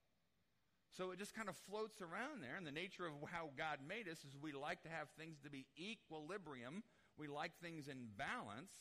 So 0.97 1.11
it 1.12 1.19
just 1.19 1.37
kind 1.37 1.51
of 1.51 1.57
floats 1.69 2.01
around 2.01 2.41
there. 2.41 2.57
And 2.57 2.67
the 2.67 2.73
nature 2.73 3.05
of 3.05 3.12
how 3.29 3.51
God 3.59 3.85
made 3.87 4.09
us 4.09 4.25
is 4.25 4.33
we 4.41 4.53
like 4.57 4.81
to 4.85 4.89
have 4.89 5.12
things 5.19 5.37
to 5.45 5.51
be 5.51 5.67
equilibrium. 5.77 6.83
We 7.19 7.29
like 7.29 7.53
things 7.61 7.89
in 7.89 8.09
balance. 8.17 8.73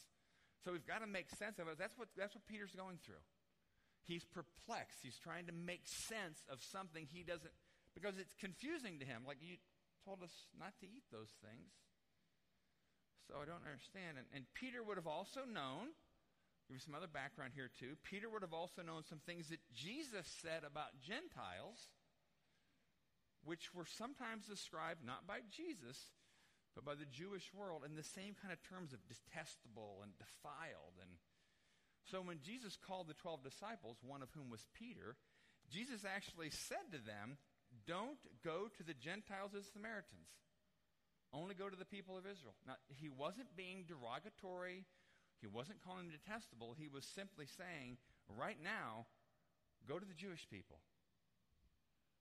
So 0.64 0.72
we've 0.72 0.88
got 0.88 1.02
to 1.04 1.08
make 1.08 1.30
sense 1.30 1.60
of 1.60 1.68
it. 1.68 1.76
That's 1.78 1.98
what, 1.98 2.08
that's 2.16 2.34
what 2.34 2.48
Peter's 2.48 2.72
going 2.72 3.00
through. 3.04 3.20
He's 4.08 4.24
perplexed. 4.24 5.02
He's 5.02 5.18
trying 5.18 5.48
to 5.48 5.54
make 5.54 5.86
sense 5.86 6.46
of 6.50 6.62
something 6.62 7.08
he 7.10 7.24
doesn't, 7.24 7.52
because 7.94 8.18
it's 8.18 8.38
confusing 8.40 9.00
to 9.00 9.06
him. 9.06 9.26
Like, 9.26 9.42
you 9.42 9.58
told 10.06 10.22
us 10.22 10.34
not 10.54 10.78
to 10.82 10.86
eat 10.86 11.10
those 11.12 11.34
things. 11.42 11.74
So 13.26 13.42
I 13.42 13.50
don't 13.50 13.66
understand. 13.66 14.22
And, 14.22 14.30
and 14.30 14.46
Peter 14.54 14.86
would 14.86 15.02
have 15.02 15.10
also 15.10 15.42
known, 15.50 15.98
give 16.70 16.78
you 16.78 16.86
some 16.86 16.94
other 16.94 17.10
background 17.10 17.58
here 17.58 17.74
too. 17.74 17.98
Peter 18.06 18.30
would 18.30 18.46
have 18.46 18.54
also 18.54 18.86
known 18.86 19.02
some 19.02 19.26
things 19.26 19.50
that 19.50 19.66
Jesus 19.74 20.30
said 20.30 20.62
about 20.62 21.02
Gentiles, 21.02 21.90
which 23.42 23.74
were 23.74 23.90
sometimes 23.90 24.46
described 24.46 25.02
not 25.02 25.26
by 25.26 25.42
Jesus, 25.50 26.14
but 26.78 26.86
by 26.86 26.94
the 26.94 27.10
Jewish 27.10 27.50
world 27.50 27.82
in 27.82 27.98
the 27.98 28.06
same 28.06 28.38
kind 28.38 28.54
of 28.54 28.62
terms 28.62 28.94
of 28.94 29.02
detestable 29.10 30.06
and 30.06 30.14
defiled 30.22 31.02
and 31.02 31.18
so 32.10 32.22
when 32.22 32.40
Jesus 32.46 32.78
called 32.78 33.08
the 33.08 33.18
12 33.18 33.44
disciples, 33.44 33.98
one 34.06 34.22
of 34.22 34.30
whom 34.36 34.50
was 34.50 34.68
Peter, 34.74 35.18
Jesus 35.70 36.06
actually 36.06 36.50
said 36.50 36.92
to 36.92 37.02
them, 37.02 37.38
Don't 37.88 38.22
go 38.44 38.70
to 38.78 38.84
the 38.84 38.94
Gentiles 38.94 39.52
as 39.58 39.66
Samaritans. 39.74 40.30
Only 41.34 41.56
go 41.56 41.68
to 41.68 41.76
the 41.76 41.90
people 41.90 42.18
of 42.18 42.30
Israel. 42.30 42.56
Now, 42.66 42.78
he 42.88 43.10
wasn't 43.10 43.58
being 43.58 43.84
derogatory. 43.90 44.86
He 45.42 45.48
wasn't 45.48 45.84
calling 45.84 46.08
them 46.08 46.16
detestable. 46.16 46.76
He 46.78 46.88
was 46.88 47.04
simply 47.04 47.46
saying, 47.46 47.98
right 48.30 48.58
now, 48.64 49.06
go 49.90 50.00
to 50.00 50.06
the 50.06 50.16
Jewish 50.16 50.48
people. 50.48 50.80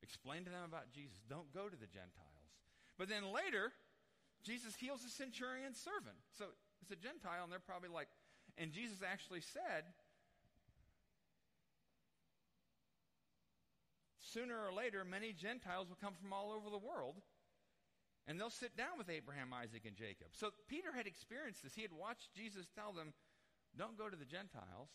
Explain 0.03 0.45
to 0.45 0.51
them 0.51 0.67
about 0.67 0.91
Jesus. 0.93 1.23
Don't 1.29 1.53
go 1.55 1.69
to 1.69 1.77
the 1.77 1.87
Gentiles. 1.87 2.45
But 2.99 3.09
then 3.09 3.31
later, 3.31 3.73
Jesus 4.43 4.75
heals 4.77 5.05
a 5.05 5.11
centurion's 5.11 5.79
servant. 5.79 6.19
So 6.37 6.53
it's 6.83 6.91
a 6.91 7.01
Gentile, 7.01 7.45
and 7.45 7.53
they're 7.53 7.63
probably 7.63 7.89
like, 7.89 8.09
and 8.59 8.73
Jesus 8.73 8.99
actually 9.05 9.41
said, 9.41 9.85
sooner 14.21 14.55
or 14.55 14.73
later, 14.73 15.05
many 15.05 15.33
Gentiles 15.33 15.89
will 15.89 15.99
come 16.01 16.15
from 16.21 16.33
all 16.33 16.53
over 16.53 16.71
the 16.71 16.79
world 16.79 17.17
and 18.27 18.41
they'll 18.41 18.51
sit 18.51 18.77
down 18.77 18.97
with 18.97 19.11
Abraham, 19.11 19.53
Isaac, 19.53 19.85
and 19.85 19.97
Jacob. 19.97 20.33
So 20.33 20.51
Peter 20.69 20.93
had 20.97 21.07
experienced 21.07 21.63
this. 21.63 21.75
He 21.75 21.83
had 21.83 21.93
watched 21.93 22.33
Jesus 22.35 22.67
tell 22.75 22.93
them, 22.93 23.13
don't 23.77 23.99
go 23.99 24.09
to 24.09 24.17
the 24.17 24.25
Gentiles. 24.25 24.89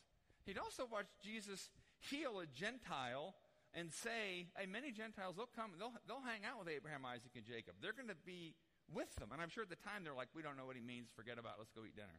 He'd 0.45 0.57
also 0.57 0.87
watched 0.89 1.13
Jesus 1.23 1.69
heal 1.99 2.39
a 2.39 2.47
Gentile 2.47 3.35
and 3.73 3.93
say, 3.93 4.49
hey, 4.57 4.65
many 4.65 4.89
Gentiles, 4.91 5.35
they'll 5.37 5.51
come, 5.53 5.77
they'll, 5.77 5.93
they'll 6.07 6.25
hang 6.25 6.41
out 6.41 6.57
with 6.57 6.73
Abraham, 6.73 7.05
Isaac, 7.05 7.37
and 7.37 7.45
Jacob. 7.45 7.77
They're 7.83 7.93
going 7.93 8.09
to 8.09 8.17
be 8.25 8.55
with 8.89 9.13
them. 9.21 9.29
And 9.29 9.37
I'm 9.41 9.53
sure 9.53 9.61
at 9.61 9.69
the 9.69 9.77
time 9.77 10.01
they're 10.01 10.17
like, 10.17 10.33
we 10.33 10.41
don't 10.41 10.57
know 10.57 10.65
what 10.65 10.75
he 10.75 10.81
means, 10.81 11.13
forget 11.13 11.37
about 11.37 11.61
it, 11.61 11.61
let's 11.61 11.75
go 11.75 11.85
eat 11.85 11.93
dinner. 11.93 12.17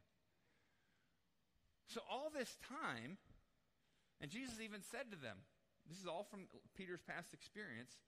So 1.91 1.99
all 2.07 2.31
this 2.31 2.55
time, 2.63 3.19
and 4.23 4.31
Jesus 4.31 4.63
even 4.63 4.79
said 4.79 5.11
to 5.11 5.19
them, 5.19 5.43
this 5.91 5.99
is 5.99 6.07
all 6.07 6.23
from 6.23 6.47
Peter's 6.79 7.03
past 7.03 7.35
experience. 7.35 7.99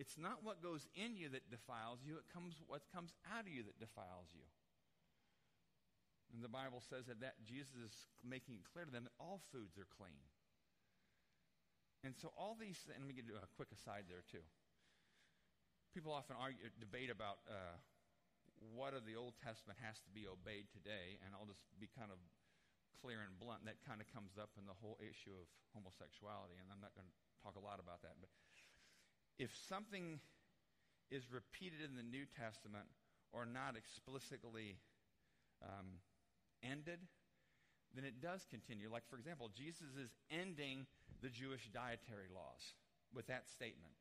It's 0.00 0.16
not 0.16 0.40
what 0.40 0.64
goes 0.64 0.88
in 0.96 1.20
you 1.20 1.28
that 1.36 1.52
defiles 1.52 2.00
you, 2.00 2.16
it 2.16 2.24
comes 2.32 2.56
what 2.64 2.88
comes 2.88 3.12
out 3.28 3.44
of 3.44 3.52
you 3.52 3.68
that 3.68 3.76
defiles 3.76 4.32
you. 4.32 4.48
And 6.32 6.40
the 6.40 6.48
Bible 6.48 6.80
says 6.80 7.04
that, 7.12 7.20
that 7.20 7.44
Jesus 7.44 7.76
is 7.76 7.92
making 8.24 8.56
it 8.56 8.64
clear 8.64 8.88
to 8.88 8.92
them 8.94 9.04
that 9.04 9.12
all 9.20 9.44
foods 9.52 9.76
are 9.76 9.84
clean. 9.92 10.24
And 12.00 12.16
so 12.16 12.32
all 12.32 12.56
these, 12.56 12.80
and 12.88 13.04
let 13.04 13.08
me 13.12 13.12
get 13.12 13.28
a 13.28 13.44
quick 13.52 13.68
aside 13.76 14.08
there 14.08 14.24
too. 14.24 14.42
People 15.92 16.16
often 16.16 16.40
argue, 16.40 16.64
debate 16.80 17.12
about 17.12 17.44
uh, 17.44 17.76
what 18.72 18.96
of 18.96 19.04
the 19.04 19.20
Old 19.20 19.36
Testament 19.44 19.76
has 19.84 20.00
to 20.08 20.10
be 20.10 20.24
obeyed 20.24 20.72
today, 20.72 21.20
and 21.20 21.36
I'll 21.36 21.44
just 21.44 21.60
be 21.76 21.92
kind 21.92 22.08
of 22.08 22.16
clear 23.00 23.24
and 23.24 23.34
blunt. 23.40 23.64
That 23.64 23.80
kind 23.86 24.02
of 24.02 24.08
comes 24.12 24.36
up 24.36 24.52
in 24.60 24.68
the 24.68 24.76
whole 24.76 25.00
issue 25.00 25.32
of 25.32 25.48
homosexuality, 25.72 26.60
and 26.60 26.68
I'm 26.68 26.82
not 26.82 26.92
going 26.92 27.08
to 27.08 27.16
talk 27.40 27.56
a 27.56 27.64
lot 27.64 27.80
about 27.80 28.04
that. 28.04 28.20
But 28.20 28.28
if 29.40 29.50
something 29.68 30.20
is 31.10 31.28
repeated 31.28 31.84
in 31.84 31.96
the 31.96 32.04
New 32.04 32.24
Testament 32.24 32.88
or 33.32 33.44
not 33.44 33.76
explicitly 33.76 34.76
um, 35.60 36.00
ended, 36.62 37.00
then 37.92 38.04
it 38.04 38.20
does 38.20 38.44
continue. 38.48 38.88
Like, 38.88 39.04
for 39.08 39.16
example, 39.16 39.52
Jesus 39.52 39.92
is 39.96 40.12
ending 40.32 40.88
the 41.20 41.28
Jewish 41.28 41.68
dietary 41.72 42.32
laws 42.32 42.76
with 43.12 43.28
that 43.28 43.48
statement. 43.48 43.92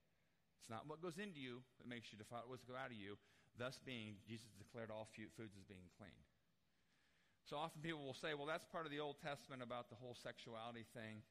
It's 0.64 0.72
not 0.72 0.88
what 0.88 1.04
goes 1.04 1.20
into 1.20 1.40
you 1.40 1.60
that 1.80 1.88
makes 1.88 2.12
you 2.12 2.18
defile, 2.18 2.48
what's 2.48 2.64
go 2.64 2.80
out 2.80 2.92
of 2.92 3.00
you. 3.00 3.20
Thus 3.60 3.80
being, 3.84 4.16
Jesus 4.24 4.48
declared 4.56 4.88
all 4.88 5.12
foods 5.12 5.56
as 5.60 5.68
being 5.68 5.92
clean. 6.00 6.16
So 7.50 7.58
often 7.58 7.82
people 7.82 8.06
will 8.06 8.16
say, 8.16 8.34
well, 8.34 8.46
that's 8.46 8.66
part 8.66 8.86
of 8.86 8.92
the 8.92 9.00
Old 9.00 9.18
Testament 9.22 9.62
about 9.62 9.90
the 9.90 9.96
whole 9.96 10.16
sexuality 10.16 10.86
thing. 10.94 11.24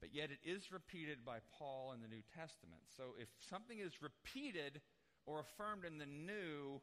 But 0.00 0.14
yet 0.14 0.30
it 0.30 0.42
is 0.42 0.72
repeated 0.72 1.24
by 1.24 1.38
Paul 1.58 1.92
in 1.94 2.02
the 2.02 2.08
New 2.08 2.22
Testament. 2.34 2.82
So 2.96 3.14
if 3.18 3.28
something 3.48 3.78
is 3.78 4.02
repeated 4.02 4.80
or 5.26 5.40
affirmed 5.40 5.84
in 5.84 5.98
the 5.98 6.06
New, 6.06 6.80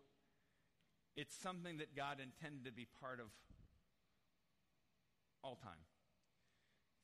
it's 1.18 1.36
something 1.36 1.80
that 1.80 1.96
God 1.96 2.24
intended 2.24 2.64
to 2.66 2.72
be 2.72 2.88
part 3.02 3.20
of 3.20 3.28
all 5.44 5.56
time 5.56 5.84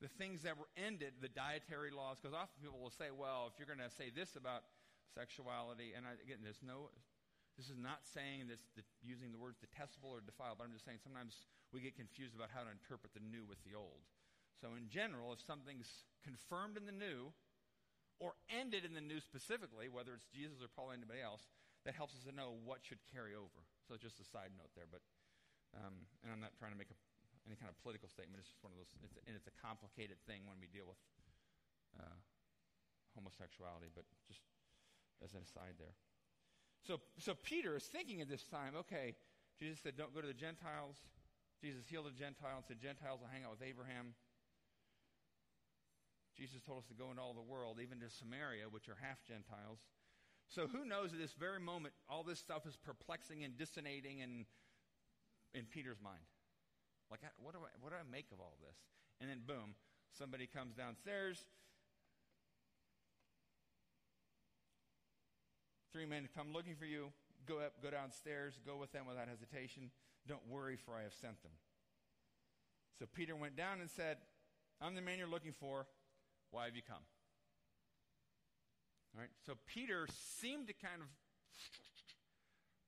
the 0.02 0.12
things 0.22 0.44
that 0.44 0.58
were 0.60 0.68
ended, 0.76 1.18
the 1.24 1.32
dietary 1.32 1.92
laws, 1.92 2.20
because 2.20 2.36
often 2.36 2.60
people 2.60 2.80
will 2.80 2.92
say, 2.92 3.16
well, 3.16 3.48
if 3.48 3.56
you're 3.56 3.70
going 3.70 3.82
to 3.82 3.90
say 3.90 4.12
this 4.12 4.36
about 4.36 4.68
sexuality, 5.16 5.96
and 5.96 6.04
I, 6.04 6.20
again, 6.20 6.44
there's 6.44 6.60
no, 6.60 6.92
this 7.56 7.72
is 7.72 7.80
not 7.80 8.04
saying 8.04 8.52
this, 8.52 8.60
the, 8.76 8.84
using 9.00 9.32
the 9.32 9.40
words 9.40 9.56
detestable 9.64 10.12
or 10.12 10.20
defiled, 10.20 10.60
but 10.60 10.68
I'm 10.68 10.76
just 10.76 10.84
saying 10.84 11.00
sometimes 11.00 11.48
we 11.76 11.84
get 11.84 12.00
confused 12.00 12.32
about 12.32 12.56
how 12.56 12.64
to 12.64 12.72
interpret 12.72 13.12
the 13.12 13.20
new 13.20 13.44
with 13.44 13.60
the 13.68 13.76
old. 13.76 14.08
So 14.64 14.80
in 14.80 14.88
general, 14.88 15.36
if 15.36 15.44
something's 15.44 16.08
confirmed 16.24 16.80
in 16.80 16.88
the 16.88 16.96
new, 16.96 17.36
or 18.24 18.40
ended 18.48 18.88
in 18.88 18.96
the 18.96 19.04
new 19.04 19.20
specifically, 19.20 19.92
whether 19.92 20.16
it's 20.16 20.32
Jesus 20.32 20.64
or 20.64 20.72
Paul 20.72 20.96
or 20.96 20.96
anybody 20.96 21.20
else, 21.20 21.52
that 21.84 22.00
helps 22.00 22.16
us 22.16 22.24
to 22.24 22.32
know 22.32 22.56
what 22.64 22.80
should 22.80 23.04
carry 23.12 23.36
over. 23.36 23.68
So 23.84 24.00
just 24.00 24.24
a 24.24 24.26
side 24.26 24.56
note 24.56 24.72
there, 24.72 24.88
but 24.88 25.04
um, 25.76 26.08
and 26.24 26.32
I'm 26.32 26.40
not 26.40 26.56
trying 26.56 26.72
to 26.72 26.80
make 26.80 26.88
a 26.88 26.98
any 27.46 27.60
kind 27.60 27.70
of 27.70 27.78
political 27.84 28.10
statement. 28.10 28.42
It's 28.42 28.50
just 28.50 28.64
one 28.66 28.74
of 28.74 28.80
those, 28.82 28.90
it's 29.06 29.20
and 29.28 29.38
it's 29.38 29.46
a 29.46 29.56
complicated 29.62 30.18
thing 30.26 30.48
when 30.50 30.58
we 30.58 30.66
deal 30.66 30.90
with 30.90 30.98
uh, 32.00 32.18
homosexuality, 33.14 33.94
but 33.94 34.08
just 34.26 34.42
as 35.22 35.38
an 35.38 35.46
aside 35.46 35.78
there. 35.78 35.94
So, 36.82 37.02
so 37.18 37.34
Peter 37.34 37.78
is 37.78 37.86
thinking 37.86 38.22
at 38.22 38.30
this 38.30 38.44
time, 38.50 38.74
okay, 38.74 39.14
Jesus 39.58 39.80
said, 39.82 39.98
don't 39.98 40.14
go 40.14 40.22
to 40.22 40.28
the 40.28 40.38
Gentiles. 40.38 40.98
Jesus 41.62 41.88
healed 41.88 42.08
a 42.08 42.14
Gentile 42.14 42.58
and 42.58 42.66
said, 42.66 42.78
Gentiles 42.82 43.22
will 43.22 43.32
hang 43.32 43.44
out 43.44 43.52
with 43.52 43.64
Abraham. 43.68 44.14
Jesus 46.36 46.60
told 46.62 46.84
us 46.84 46.88
to 46.92 46.94
go 46.94 47.10
into 47.10 47.22
all 47.22 47.34
the 47.34 47.42
world, 47.42 47.80
even 47.82 48.00
to 48.00 48.10
Samaria, 48.12 48.68
which 48.70 48.90
are 48.90 48.98
half 49.00 49.24
Gentiles. 49.24 49.80
So 50.48 50.68
who 50.68 50.86
knows 50.86 51.14
at 51.14 51.20
this 51.20 51.34
very 51.34 51.60
moment, 51.60 51.94
all 52.10 52.24
this 52.24 52.40
stuff 52.40 52.68
is 52.68 52.76
perplexing 52.76 53.44
and 53.44 53.58
dissonating 53.58 54.20
in, 54.20 54.46
in 55.54 55.66
Peter's 55.66 56.02
mind. 56.04 56.28
Like, 57.10 57.22
what 57.42 57.54
do 57.54 57.60
I, 57.60 57.72
what 57.80 57.92
do 57.92 57.96
I 57.96 58.04
make 58.10 58.32
of 58.32 58.40
all 58.40 58.58
this? 58.62 58.78
And 59.22 59.30
then, 59.30 59.42
boom, 59.48 59.76
somebody 60.18 60.46
comes 60.46 60.76
downstairs. 60.76 61.46
Three 65.94 66.06
men 66.06 66.28
come 66.36 66.52
looking 66.52 66.76
for 66.76 66.86
you. 66.86 67.14
Go 67.46 67.60
up, 67.60 67.74
go 67.82 67.90
downstairs, 67.90 68.60
go 68.66 68.76
with 68.76 68.92
them 68.92 69.06
without 69.08 69.30
hesitation. 69.30 69.92
Don't 70.28 70.48
worry, 70.50 70.76
for 70.76 70.96
I 70.96 71.04
have 71.04 71.14
sent 71.14 71.42
them. 71.44 71.52
So 72.98 73.06
Peter 73.06 73.36
went 73.36 73.56
down 73.56 73.82
and 73.82 73.90
said, 73.90 74.18
I'm 74.82 74.96
the 74.96 75.02
man 75.02 75.20
you're 75.20 75.28
looking 75.28 75.54
for. 75.54 75.86
Why 76.52 76.66
have 76.66 76.76
you 76.76 76.82
come? 76.82 77.04
All 79.14 79.22
right. 79.22 79.32
So 79.46 79.54
Peter 79.68 80.08
seemed 80.40 80.68
to 80.68 80.74
kind 80.74 81.00
of 81.00 81.08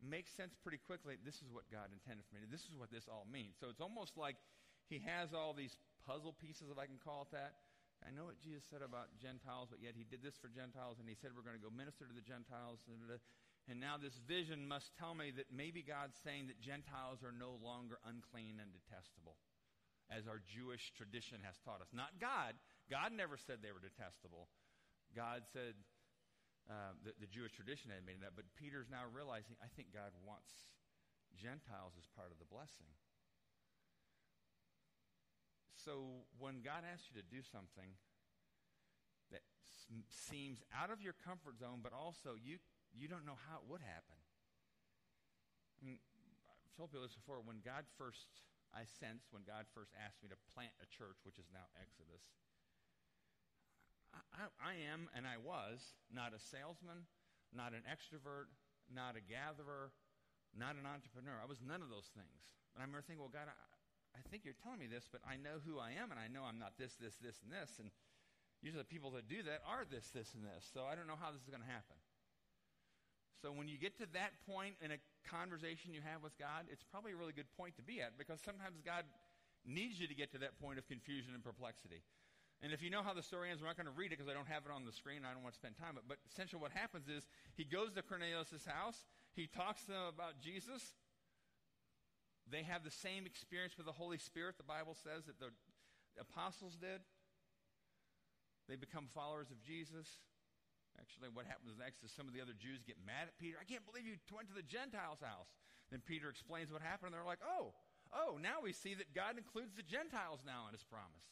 make 0.04 0.28
sense 0.28 0.56
pretty 0.60 0.80
quickly. 0.80 1.16
This 1.24 1.42
is 1.44 1.50
what 1.52 1.70
God 1.72 1.90
intended 1.92 2.26
for 2.30 2.36
me. 2.36 2.48
This 2.50 2.68
is 2.68 2.76
what 2.78 2.92
this 2.92 3.08
all 3.08 3.26
means. 3.28 3.56
So 3.60 3.68
it's 3.68 3.82
almost 3.82 4.18
like 4.18 4.36
he 4.90 5.04
has 5.04 5.34
all 5.34 5.54
these 5.54 5.76
puzzle 6.06 6.32
pieces, 6.32 6.70
if 6.72 6.78
I 6.80 6.86
can 6.86 7.00
call 7.04 7.28
it 7.28 7.32
that. 7.36 7.60
I 8.06 8.14
know 8.14 8.30
what 8.30 8.38
Jesus 8.38 8.62
said 8.70 8.86
about 8.86 9.10
Gentiles, 9.18 9.74
but 9.74 9.82
yet 9.82 9.98
he 9.98 10.06
did 10.06 10.22
this 10.22 10.38
for 10.38 10.48
Gentiles, 10.54 11.02
and 11.02 11.10
he 11.10 11.18
said 11.18 11.34
we're 11.34 11.44
going 11.44 11.58
to 11.58 11.64
go 11.64 11.74
minister 11.74 12.06
to 12.06 12.14
the 12.14 12.22
Gentiles. 12.22 12.86
And 13.68 13.84
now 13.84 14.00
this 14.00 14.16
vision 14.16 14.64
must 14.64 14.96
tell 14.96 15.12
me 15.12 15.32
that 15.36 15.52
maybe 15.52 15.84
God's 15.84 16.16
saying 16.24 16.48
that 16.48 16.64
Gentiles 16.64 17.20
are 17.20 17.36
no 17.36 17.60
longer 17.60 18.00
unclean 18.08 18.64
and 18.64 18.72
detestable, 18.72 19.36
as 20.08 20.24
our 20.24 20.40
Jewish 20.40 20.96
tradition 20.96 21.44
has 21.44 21.60
taught 21.60 21.84
us. 21.84 21.92
Not 21.92 22.16
God. 22.16 22.56
God 22.88 23.12
never 23.12 23.36
said 23.36 23.60
they 23.60 23.76
were 23.76 23.84
detestable. 23.84 24.48
God 25.12 25.44
said 25.52 25.76
uh, 26.72 26.96
the, 27.04 27.12
the 27.20 27.28
Jewish 27.28 27.52
tradition 27.52 27.92
had 27.92 28.08
made 28.08 28.24
that, 28.24 28.40
but 28.40 28.48
Peter's 28.56 28.88
now 28.88 29.04
realizing, 29.12 29.60
I 29.60 29.68
think 29.76 29.92
God 29.92 30.16
wants 30.24 30.72
Gentiles 31.36 32.00
as 32.00 32.08
part 32.16 32.32
of 32.32 32.40
the 32.40 32.48
blessing. 32.48 32.88
So 35.76 36.28
when 36.40 36.64
God 36.64 36.88
asks 36.88 37.12
you 37.12 37.20
to 37.20 37.28
do 37.28 37.44
something 37.44 37.96
that 39.32 39.44
seems 40.08 40.64
out 40.72 40.92
of 40.92 41.04
your 41.04 41.16
comfort 41.16 41.60
zone, 41.60 41.80
but 41.84 41.92
also 41.92 42.36
you, 42.36 42.60
you 42.98 43.08
don't 43.08 43.26
know 43.26 43.38
how 43.48 43.62
it 43.62 43.66
would 43.70 43.82
happen. 43.82 44.18
I 45.78 45.82
mean, 45.86 46.02
I've 46.50 46.74
told 46.74 46.90
people 46.90 47.06
this 47.06 47.16
before. 47.16 47.40
When 47.46 47.62
God 47.62 47.86
first, 47.98 48.42
I 48.74 48.84
sensed 48.86 49.30
when 49.30 49.46
God 49.46 49.70
first 49.72 49.94
asked 49.96 50.20
me 50.26 50.30
to 50.34 50.40
plant 50.52 50.74
a 50.82 50.88
church, 50.90 51.22
which 51.22 51.38
is 51.38 51.48
now 51.54 51.70
Exodus, 51.78 52.26
I, 54.34 54.50
I 54.58 54.74
am, 54.90 55.10
and 55.14 55.30
I 55.30 55.38
was, 55.38 55.94
not 56.10 56.34
a 56.34 56.42
salesman, 56.42 57.06
not 57.54 57.78
an 57.78 57.86
extrovert, 57.86 58.50
not 58.90 59.14
a 59.14 59.22
gatherer, 59.22 59.94
not 60.56 60.74
an 60.74 60.90
entrepreneur. 60.90 61.38
I 61.38 61.46
was 61.46 61.62
none 61.62 61.86
of 61.86 61.94
those 61.94 62.10
things. 62.18 62.42
And 62.74 62.82
I 62.82 62.90
remember 62.90 63.06
thinking, 63.06 63.22
well, 63.22 63.34
God, 63.34 63.52
I, 63.52 63.58
I 64.18 64.22
think 64.34 64.42
you're 64.42 64.58
telling 64.58 64.82
me 64.82 64.90
this, 64.90 65.06
but 65.06 65.22
I 65.22 65.38
know 65.38 65.62
who 65.62 65.78
I 65.78 65.94
am, 65.98 66.10
and 66.10 66.18
I 66.18 66.32
know 66.32 66.46
I'm 66.48 66.58
not 66.58 66.78
this, 66.82 66.98
this, 66.98 67.18
this, 67.22 67.46
and 67.46 67.54
this. 67.54 67.78
And 67.78 67.94
usually 68.66 68.82
the 68.82 68.90
people 68.90 69.14
that 69.14 69.30
do 69.30 69.46
that 69.46 69.62
are 69.68 69.86
this, 69.86 70.10
this, 70.10 70.34
and 70.34 70.42
this. 70.42 70.66
So 70.66 70.90
I 70.90 70.98
don't 70.98 71.06
know 71.06 71.20
how 71.20 71.30
this 71.30 71.46
is 71.46 71.52
going 71.54 71.62
to 71.62 71.70
happen. 71.70 71.97
So 73.42 73.54
when 73.54 73.68
you 73.68 73.78
get 73.78 73.98
to 74.02 74.08
that 74.18 74.34
point 74.50 74.76
in 74.82 74.90
a 74.92 75.00
conversation 75.30 75.94
you 75.94 76.02
have 76.02 76.26
with 76.26 76.34
God, 76.42 76.66
it's 76.72 76.84
probably 76.90 77.14
a 77.14 77.20
really 77.20 77.34
good 77.34 77.50
point 77.54 77.78
to 77.78 77.86
be 77.86 78.02
at 78.02 78.18
because 78.18 78.42
sometimes 78.42 78.82
God 78.82 79.06
needs 79.62 80.00
you 80.00 80.08
to 80.08 80.18
get 80.18 80.32
to 80.34 80.40
that 80.42 80.58
point 80.58 80.80
of 80.80 80.88
confusion 80.88 81.38
and 81.38 81.44
perplexity. 81.44 82.02
And 82.62 82.74
if 82.74 82.82
you 82.82 82.90
know 82.90 83.06
how 83.06 83.14
the 83.14 83.22
story 83.22 83.54
ends, 83.54 83.62
we're 83.62 83.70
not 83.70 83.78
going 83.78 83.86
to 83.86 83.94
read 83.94 84.10
it 84.10 84.18
because 84.18 84.26
I 84.26 84.34
don't 84.34 84.50
have 84.50 84.66
it 84.66 84.74
on 84.74 84.82
the 84.82 84.92
screen. 84.92 85.22
I 85.22 85.34
don't 85.34 85.46
want 85.46 85.54
to 85.54 85.62
spend 85.62 85.78
time. 85.78 85.94
But, 85.94 86.10
but 86.10 86.18
essentially, 86.26 86.58
what 86.58 86.74
happens 86.74 87.06
is 87.06 87.30
he 87.54 87.62
goes 87.62 87.94
to 87.94 88.02
Cornelius' 88.02 88.66
house. 88.66 88.98
He 89.38 89.46
talks 89.46 89.86
to 89.86 89.94
them 89.94 90.10
about 90.10 90.42
Jesus. 90.42 90.82
They 92.50 92.66
have 92.66 92.82
the 92.82 92.90
same 92.90 93.30
experience 93.30 93.78
with 93.78 93.86
the 93.86 93.94
Holy 93.94 94.18
Spirit, 94.18 94.58
the 94.58 94.66
Bible 94.66 94.98
says, 94.98 95.30
that 95.30 95.38
the 95.38 95.54
apostles 96.18 96.74
did. 96.82 97.06
They 98.66 98.76
become 98.76 99.06
followers 99.14 99.52
of 99.52 99.62
Jesus. 99.62 100.08
Actually, 100.98 101.30
what 101.30 101.46
happens 101.46 101.78
next 101.78 102.02
is 102.02 102.10
some 102.10 102.28
of 102.28 102.34
the 102.34 102.42
other 102.42 102.58
Jews 102.58 102.82
get 102.82 102.98
mad 103.06 103.30
at 103.30 103.38
Peter. 103.38 103.62
I 103.62 103.66
can't 103.70 103.86
believe 103.86 104.06
you 104.10 104.18
went 104.34 104.50
to 104.50 104.58
the 104.58 104.66
Gentiles' 104.66 105.22
house. 105.22 105.54
Then 105.94 106.02
Peter 106.02 106.28
explains 106.28 106.74
what 106.74 106.82
happened, 106.82 107.14
and 107.14 107.16
they're 107.16 107.28
like, 107.28 107.44
oh, 107.46 107.78
oh, 108.12 108.42
now 108.42 108.60
we 108.64 108.74
see 108.74 108.98
that 108.98 109.14
God 109.14 109.38
includes 109.38 109.78
the 109.78 109.86
Gentiles 109.86 110.42
now 110.42 110.66
in 110.68 110.74
his 110.74 110.84
promise. 110.84 111.28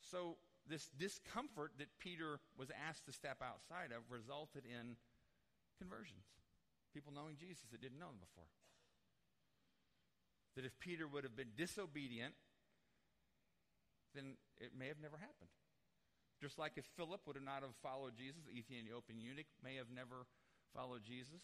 So 0.00 0.38
this 0.68 0.88
discomfort 0.96 1.72
that 1.78 1.90
Peter 1.98 2.40
was 2.56 2.70
asked 2.70 3.04
to 3.06 3.12
step 3.12 3.42
outside 3.42 3.92
of 3.92 4.06
resulted 4.08 4.64
in 4.64 4.96
conversions. 5.78 6.24
People 6.94 7.12
knowing 7.12 7.36
Jesus 7.36 7.66
that 7.72 7.82
didn't 7.82 7.98
know 7.98 8.14
him 8.14 8.22
before. 8.22 8.48
That 10.56 10.64
if 10.64 10.78
Peter 10.78 11.08
would 11.08 11.24
have 11.24 11.34
been 11.34 11.52
disobedient, 11.56 12.34
then 14.14 14.38
it 14.56 14.70
may 14.78 14.86
have 14.86 15.02
never 15.02 15.18
happened. 15.18 15.50
Just 16.44 16.60
like 16.60 16.76
if 16.76 16.84
Philip 16.92 17.24
would 17.24 17.40
have 17.40 17.48
not 17.48 17.64
have 17.64 17.72
followed 17.80 18.20
Jesus, 18.20 18.44
the 18.44 18.52
Ethiopian 18.52 19.16
eunuch 19.16 19.48
may 19.64 19.80
have 19.80 19.88
never 19.88 20.28
followed 20.76 21.00
Jesus. 21.00 21.40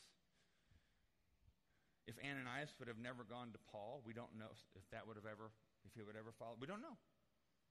If 2.05 2.21
Ananias 2.21 2.77
would 2.77 2.85
have 2.85 3.01
never 3.01 3.25
gone 3.25 3.49
to 3.57 3.61
Paul, 3.73 4.05
we 4.05 4.13
don't 4.13 4.37
know 4.37 4.53
if 4.77 4.85
that 4.93 5.09
would 5.09 5.17
have 5.17 5.25
ever, 5.25 5.57
if 5.89 5.97
he 5.97 6.05
would 6.05 6.21
ever 6.21 6.37
follow. 6.37 6.61
We 6.61 6.69
don't 6.69 6.85
know. 6.85 7.01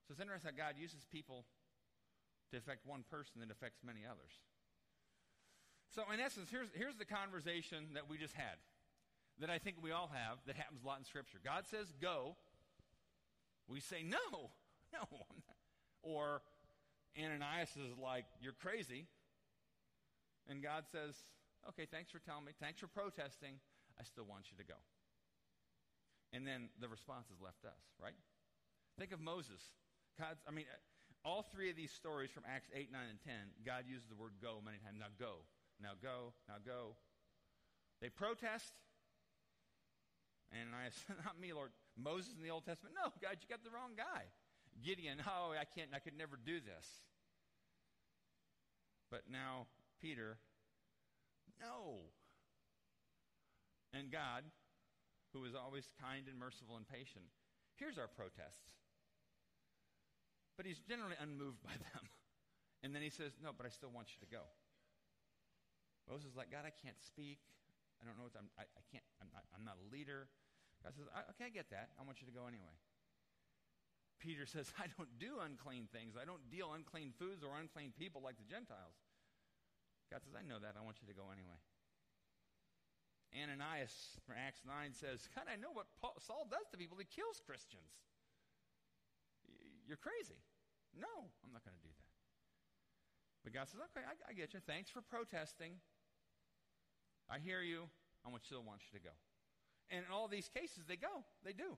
So 0.10 0.18
it's 0.18 0.24
interesting 0.26 0.58
how 0.58 0.58
God 0.58 0.74
uses 0.74 1.06
people 1.06 1.46
to 2.50 2.58
affect 2.58 2.90
one 2.90 3.06
person 3.06 3.46
that 3.46 3.54
affects 3.54 3.86
many 3.86 4.10
others. 4.10 4.42
So, 5.94 6.10
in 6.10 6.18
essence, 6.18 6.50
here's, 6.50 6.74
here's 6.74 6.98
the 6.98 7.06
conversation 7.06 7.94
that 7.94 8.10
we 8.10 8.18
just 8.18 8.34
had 8.34 8.58
that 9.38 9.54
I 9.54 9.62
think 9.62 9.78
we 9.86 9.94
all 9.94 10.10
have 10.10 10.42
that 10.50 10.58
happens 10.58 10.82
a 10.82 10.88
lot 10.88 10.98
in 10.98 11.06
Scripture. 11.06 11.38
God 11.46 11.70
says, 11.70 11.94
go. 12.02 12.42
We 13.70 13.86
say, 13.86 14.02
no, 14.02 14.50
no. 14.98 15.06
Or 16.02 16.42
Ananias 17.20 17.70
is 17.76 17.98
like, 18.02 18.26
you're 18.42 18.56
crazy. 18.58 19.06
And 20.48 20.64
God 20.64 20.86
says, 20.92 21.16
okay, 21.70 21.86
thanks 21.86 22.12
for 22.12 22.20
telling 22.20 22.46
me. 22.46 22.52
Thanks 22.60 22.80
for 22.80 22.88
protesting. 22.88 23.60
I 24.00 24.04
still 24.04 24.26
want 24.26 24.50
you 24.52 24.58
to 24.58 24.64
go. 24.64 24.80
And 26.32 26.46
then 26.46 26.70
the 26.80 26.88
response 26.88 27.28
is 27.28 27.42
left 27.42 27.66
us, 27.66 27.82
right? 28.02 28.16
Think 28.98 29.12
of 29.12 29.20
Moses. 29.20 29.62
God's, 30.18 30.40
I 30.48 30.52
mean, 30.52 30.66
all 31.26 31.44
three 31.44 31.70
of 31.70 31.76
these 31.76 31.92
stories 31.92 32.30
from 32.32 32.44
Acts 32.48 32.70
8, 32.74 32.92
9, 32.92 33.02
and 33.10 33.20
10, 33.22 33.34
God 33.66 33.84
uses 33.90 34.08
the 34.08 34.16
word 34.16 34.38
go 34.42 34.62
many 34.64 34.78
times. 34.80 34.98
Now 35.00 35.12
go, 35.18 35.44
now 35.82 35.98
go, 36.00 36.34
now 36.48 36.62
go. 36.64 36.96
They 38.02 38.10
protest. 38.10 38.72
And 40.52 40.74
I 40.74 40.90
said, 40.90 41.18
not 41.26 41.40
me, 41.40 41.54
Lord. 41.54 41.72
Moses 41.98 42.34
in 42.38 42.44
the 42.44 42.50
Old 42.50 42.64
Testament, 42.64 42.96
no, 42.96 43.12
God, 43.20 43.38
you 43.42 43.48
got 43.50 43.64
the 43.64 43.74
wrong 43.74 43.98
guy. 43.98 44.32
Gideon, 44.80 45.20
oh, 45.28 45.52
I 45.52 45.66
can't, 45.66 45.92
I 45.94 46.00
could 46.00 46.16
never 46.18 46.40
do 46.40 46.64
this. 46.64 46.88
But 49.10 49.26
now, 49.30 49.66
Peter, 50.02 50.38
no. 51.60 52.06
And 53.94 54.12
God, 54.12 54.46
who 55.34 55.46
is 55.46 55.58
always 55.58 55.90
kind 55.98 56.30
and 56.30 56.38
merciful 56.38 56.78
and 56.78 56.86
patient, 56.86 57.26
hears 57.78 57.98
our 57.98 58.08
protests. 58.08 58.70
But 60.58 60.66
he's 60.66 60.80
generally 60.86 61.18
unmoved 61.20 61.62
by 61.64 61.74
them. 61.74 62.06
And 62.80 62.96
then 62.96 63.04
he 63.04 63.12
says, 63.12 63.36
No, 63.44 63.52
but 63.52 63.68
I 63.68 63.72
still 63.76 63.92
want 63.92 64.16
you 64.16 64.24
to 64.24 64.30
go. 64.32 64.40
Moses 66.08 66.32
is 66.32 66.38
like, 66.40 66.48
God, 66.48 66.64
I 66.64 66.72
can't 66.72 66.96
speak. 67.04 67.44
I 68.00 68.08
don't 68.08 68.16
know 68.16 68.24
what 68.24 68.40
I'm, 68.40 68.48
I, 68.56 68.64
I 68.64 68.82
can't, 68.88 69.04
I'm 69.20 69.28
not, 69.36 69.44
I'm 69.52 69.68
not 69.68 69.76
a 69.76 69.86
leader. 69.92 70.32
God 70.80 70.96
says, 70.96 71.12
Okay, 71.36 71.52
I 71.52 71.52
get 71.52 71.68
that. 71.76 71.92
I 72.00 72.08
want 72.08 72.24
you 72.24 72.28
to 72.32 72.32
go 72.32 72.48
anyway. 72.48 72.72
Peter 74.20 74.46
says, 74.46 74.72
I 74.84 74.92
don't 75.00 75.12
do 75.18 75.40
unclean 75.40 75.88
things. 75.90 76.20
I 76.20 76.28
don't 76.28 76.44
deal 76.52 76.76
unclean 76.76 77.16
foods 77.16 77.42
or 77.44 77.56
unclean 77.56 77.96
people 77.96 78.22
like 78.22 78.38
the 78.38 78.48
Gentiles. 78.48 79.00
God 80.12 80.22
says, 80.22 80.36
I 80.36 80.44
know 80.44 80.60
that. 80.60 80.76
I 80.76 80.84
want 80.84 81.00
you 81.02 81.08
to 81.08 81.16
go 81.16 81.32
anyway. 81.32 81.58
Ananias 83.30 84.18
from 84.26 84.42
Acts 84.42 84.66
9 84.66 84.74
says, 84.98 85.30
God, 85.38 85.46
I 85.46 85.54
know 85.56 85.70
what 85.70 85.86
Paul, 86.02 86.18
Saul 86.18 86.50
does 86.50 86.66
to 86.74 86.82
people. 86.82 86.98
He 86.98 87.06
kills 87.06 87.38
Christians. 87.46 87.94
You're 89.86 90.02
crazy. 90.02 90.42
No, 90.98 91.30
I'm 91.46 91.54
not 91.54 91.62
going 91.62 91.78
to 91.78 91.86
do 91.86 91.94
that. 91.94 92.10
But 93.46 93.54
God 93.54 93.70
says, 93.70 93.86
okay, 93.94 94.02
I, 94.02 94.18
I 94.30 94.34
get 94.34 94.58
you. 94.58 94.60
Thanks 94.66 94.90
for 94.90 95.06
protesting. 95.06 95.78
I 97.30 97.38
hear 97.38 97.62
you. 97.62 97.86
I 98.26 98.30
still 98.42 98.66
want 98.66 98.82
you 98.90 98.98
to 99.00 99.04
go. 99.06 99.14
And 99.90 100.06
in 100.06 100.12
all 100.12 100.28
these 100.28 100.50
cases, 100.50 100.86
they 100.90 100.98
go. 100.98 101.26
They 101.46 101.54
do. 101.54 101.78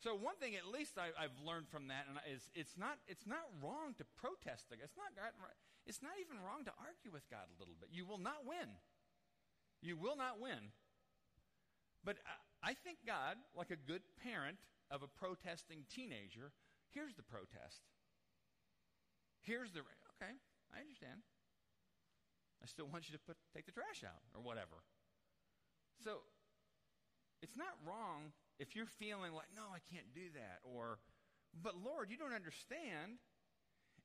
So 0.00 0.16
one 0.16 0.40
thing, 0.40 0.56
at 0.56 0.64
least, 0.64 0.96
I, 0.96 1.12
have 1.20 1.36
learned 1.44 1.68
from 1.68 1.92
that, 1.92 2.08
is 2.24 2.48
it's 2.56 2.80
not 2.80 2.96
it's 3.04 3.28
not 3.28 3.44
wrong 3.60 3.92
to 4.00 4.04
protest. 4.16 4.72
It's 4.72 4.96
not 4.96 5.12
it's 5.84 6.00
not 6.00 6.16
even 6.16 6.40
wrong 6.40 6.64
to 6.64 6.72
argue 6.80 7.12
with 7.12 7.28
God 7.28 7.44
a 7.52 7.56
little 7.60 7.76
bit. 7.76 7.92
You 7.92 8.08
will 8.08 8.20
not 8.20 8.48
win. 8.48 8.80
You 9.84 10.00
will 10.00 10.16
not 10.16 10.40
win. 10.40 10.72
But 12.00 12.16
uh, 12.24 12.40
I 12.64 12.72
think 12.72 13.04
God, 13.04 13.36
like 13.52 13.70
a 13.70 13.76
good 13.76 14.00
parent 14.24 14.56
of 14.88 15.04
a 15.04 15.08
protesting 15.08 15.84
teenager, 15.92 16.52
hears 16.92 17.12
the 17.12 17.22
protest. 17.24 17.84
Here's 19.44 19.72
the, 19.72 19.80
okay, 20.16 20.32
I 20.72 20.80
understand. 20.80 21.24
I 22.60 22.66
still 22.68 22.88
want 22.88 23.08
you 23.08 23.16
to 23.16 23.22
put, 23.24 23.36
take 23.52 23.64
the 23.64 23.72
trash 23.72 24.04
out 24.04 24.20
or 24.36 24.40
whatever. 24.40 24.84
So 26.04 26.24
it's 27.40 27.56
not 27.56 27.76
wrong 27.84 28.32
if 28.60 28.76
you're 28.76 28.92
feeling 29.00 29.32
like, 29.32 29.48
no, 29.56 29.72
I 29.72 29.80
can't 29.88 30.12
do 30.12 30.28
that. 30.36 30.60
Or, 30.62 31.00
but 31.56 31.80
Lord, 31.80 32.12
you 32.12 32.20
don't 32.20 32.36
understand. 32.36 33.16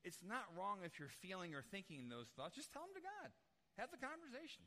It's 0.00 0.24
not 0.24 0.48
wrong 0.56 0.80
if 0.80 0.96
you're 0.96 1.12
feeling 1.20 1.52
or 1.52 1.60
thinking 1.60 2.08
those 2.08 2.32
thoughts. 2.32 2.56
Just 2.56 2.72
tell 2.72 2.88
them 2.88 2.96
to 2.96 3.04
God. 3.04 3.28
Have 3.76 3.92
the 3.92 4.00
conversation. 4.00 4.64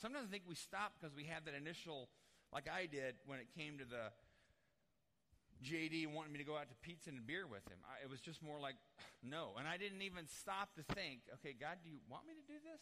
Sometimes 0.00 0.28
I 0.28 0.32
think 0.32 0.48
we 0.48 0.56
stop 0.56 0.96
because 0.96 1.12
we 1.12 1.28
have 1.28 1.44
that 1.44 1.52
initial, 1.52 2.08
like 2.56 2.72
I 2.72 2.88
did 2.88 3.20
when 3.28 3.36
it 3.36 3.52
came 3.52 3.76
to 3.76 3.84
the 3.84 4.08
JD 5.60 6.08
wanting 6.08 6.32
me 6.32 6.40
to 6.40 6.48
go 6.48 6.56
out 6.56 6.72
to 6.72 6.76
pizza 6.80 7.12
and 7.12 7.20
beer 7.20 7.44
with 7.44 7.64
him. 7.68 7.80
I, 7.84 8.00
it 8.00 8.08
was 8.08 8.24
just 8.24 8.40
more 8.40 8.56
like, 8.56 8.80
no. 9.20 9.60
And 9.60 9.68
I 9.68 9.76
didn't 9.76 10.00
even 10.00 10.24
stop 10.24 10.72
to 10.80 10.84
think, 10.96 11.28
okay, 11.40 11.52
God, 11.52 11.84
do 11.84 11.92
you 11.92 12.00
want 12.08 12.24
me 12.24 12.32
to 12.32 12.44
do 12.48 12.56
this? 12.64 12.80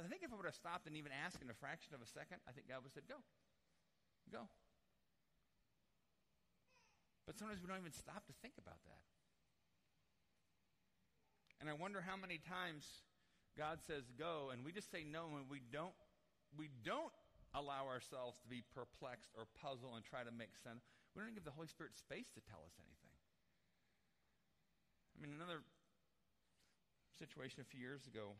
I 0.00 0.08
think 0.08 0.24
if 0.24 0.32
I 0.32 0.40
would 0.40 0.48
have 0.48 0.56
stopped 0.56 0.88
and 0.88 0.96
even 0.96 1.12
asked 1.12 1.44
in 1.44 1.52
a 1.52 1.56
fraction 1.60 1.92
of 1.92 2.00
a 2.00 2.08
second, 2.08 2.40
I 2.48 2.56
think 2.56 2.64
God 2.64 2.80
would 2.80 2.92
have 2.92 2.96
said, 2.96 3.08
go. 3.12 3.20
Go. 4.32 4.48
But 7.32 7.40
sometimes 7.40 7.64
we 7.64 7.68
don't 7.72 7.80
even 7.80 7.96
stop 7.96 8.28
to 8.28 8.36
think 8.44 8.60
about 8.60 8.76
that. 8.84 9.00
And 11.64 11.72
I 11.72 11.72
wonder 11.72 12.04
how 12.04 12.12
many 12.12 12.36
times 12.36 12.84
God 13.56 13.80
says 13.80 14.04
go, 14.20 14.52
and 14.52 14.60
we 14.60 14.68
just 14.68 14.92
say 14.92 15.00
no, 15.00 15.32
and 15.40 15.48
we 15.48 15.64
don't, 15.72 15.96
we 16.52 16.68
don't 16.84 17.08
allow 17.56 17.88
ourselves 17.88 18.36
to 18.44 18.48
be 18.52 18.60
perplexed 18.76 19.32
or 19.32 19.48
puzzled 19.64 19.96
and 19.96 20.04
try 20.04 20.20
to 20.20 20.28
make 20.28 20.60
sense. 20.60 20.84
We 21.16 21.24
don't 21.24 21.32
give 21.32 21.48
the 21.48 21.56
Holy 21.56 21.72
Spirit 21.72 21.96
space 21.96 22.28
to 22.36 22.44
tell 22.44 22.68
us 22.68 22.76
anything. 22.76 23.16
I 25.16 25.24
mean, 25.24 25.32
another 25.32 25.64
situation 27.16 27.64
a 27.64 27.68
few 27.72 27.80
years 27.80 28.04
ago, 28.04 28.36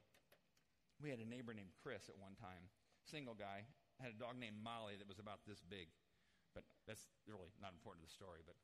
we 1.00 1.08
had 1.08 1.16
a 1.16 1.24
neighbor 1.24 1.56
named 1.56 1.72
Chris 1.80 2.12
at 2.12 2.20
one 2.20 2.36
time, 2.36 2.68
single 3.08 3.32
guy, 3.32 3.64
had 4.04 4.12
a 4.12 4.20
dog 4.20 4.36
named 4.36 4.60
Molly 4.60 5.00
that 5.00 5.08
was 5.08 5.16
about 5.16 5.48
this 5.48 5.64
big. 5.64 5.88
But 6.52 6.68
that's 6.84 7.08
really 7.24 7.48
not 7.56 7.72
important 7.72 8.04
to 8.04 8.12
the 8.12 8.12
story. 8.12 8.44
But 8.44 8.60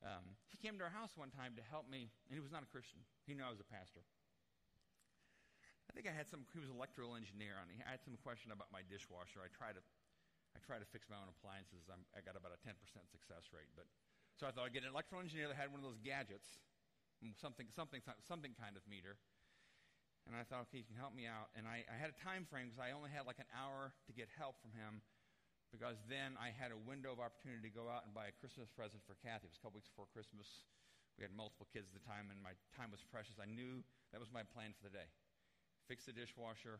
um, 0.00 0.36
he 0.48 0.56
came 0.56 0.80
to 0.80 0.84
our 0.88 0.92
house 0.92 1.12
one 1.16 1.28
time 1.28 1.52
to 1.60 1.64
help 1.68 1.84
me, 1.84 2.08
and 2.28 2.32
he 2.32 2.40
was 2.40 2.52
not 2.52 2.64
a 2.64 2.70
Christian. 2.72 3.04
He 3.28 3.36
knew 3.36 3.44
I 3.44 3.52
was 3.52 3.60
a 3.60 3.68
pastor. 3.68 4.00
I 5.88 5.92
think 5.92 6.06
I 6.06 6.14
had 6.14 6.30
some, 6.30 6.46
he 6.54 6.62
was 6.62 6.70
an 6.70 6.78
electrical 6.78 7.18
engineer, 7.18 7.58
and 7.60 7.68
I 7.84 7.98
had 7.98 8.00
some 8.00 8.16
question 8.22 8.54
about 8.54 8.70
my 8.72 8.80
dishwasher. 8.86 9.42
I 9.42 9.50
try 9.50 9.74
to, 9.74 9.82
I 10.54 10.58
try 10.62 10.78
to 10.78 10.86
fix 10.88 11.10
my 11.10 11.18
own 11.18 11.28
appliances. 11.28 11.90
I'm, 11.90 12.06
I 12.14 12.24
got 12.24 12.38
about 12.38 12.54
a 12.54 12.60
10% 12.62 12.78
success 13.10 13.50
rate. 13.50 13.68
But, 13.74 13.90
so 14.38 14.46
I 14.48 14.54
thought 14.54 14.70
I'd 14.70 14.76
get 14.76 14.86
an 14.86 14.94
electrical 14.94 15.20
engineer 15.20 15.50
that 15.50 15.58
had 15.58 15.68
one 15.68 15.82
of 15.82 15.86
those 15.86 16.00
gadgets, 16.00 16.62
something, 17.36 17.68
something, 17.68 18.00
something 18.24 18.54
kind 18.56 18.78
of 18.78 18.86
meter. 18.88 19.20
And 20.30 20.38
I 20.38 20.46
thought, 20.46 20.70
okay, 20.70 20.80
he 20.80 20.86
can 20.86 20.96
help 20.96 21.12
me 21.12 21.26
out. 21.26 21.50
And 21.58 21.66
I, 21.66 21.82
I 21.90 21.98
had 21.98 22.14
a 22.14 22.18
time 22.22 22.46
frame 22.46 22.70
because 22.70 22.80
I 22.80 22.94
only 22.94 23.10
had 23.10 23.26
like 23.26 23.42
an 23.42 23.50
hour 23.50 23.90
to 24.06 24.12
get 24.14 24.30
help 24.30 24.62
from 24.62 24.70
him 24.72 25.02
because 25.70 26.02
then 26.10 26.34
I 26.36 26.50
had 26.50 26.74
a 26.74 26.78
window 26.78 27.14
of 27.14 27.22
opportunity 27.22 27.70
to 27.70 27.74
go 27.74 27.86
out 27.86 28.04
and 28.04 28.12
buy 28.12 28.28
a 28.28 28.34
Christmas 28.42 28.68
present 28.70 29.06
for 29.06 29.14
Kathy. 29.22 29.46
It 29.46 29.54
was 29.54 29.58
a 29.58 29.62
couple 29.62 29.78
weeks 29.78 29.90
before 29.90 30.10
Christmas. 30.10 30.66
We 31.14 31.26
had 31.26 31.32
multiple 31.34 31.70
kids 31.70 31.90
at 31.90 31.94
the 31.94 32.06
time, 32.06 32.28
and 32.32 32.38
my 32.42 32.58
time 32.74 32.90
was 32.90 33.02
precious. 33.06 33.38
I 33.38 33.46
knew 33.46 33.82
that 34.10 34.18
was 34.18 34.32
my 34.34 34.42
plan 34.42 34.74
for 34.74 34.86
the 34.86 34.94
day 34.94 35.08
fix 35.90 36.06
the 36.06 36.14
dishwasher, 36.14 36.78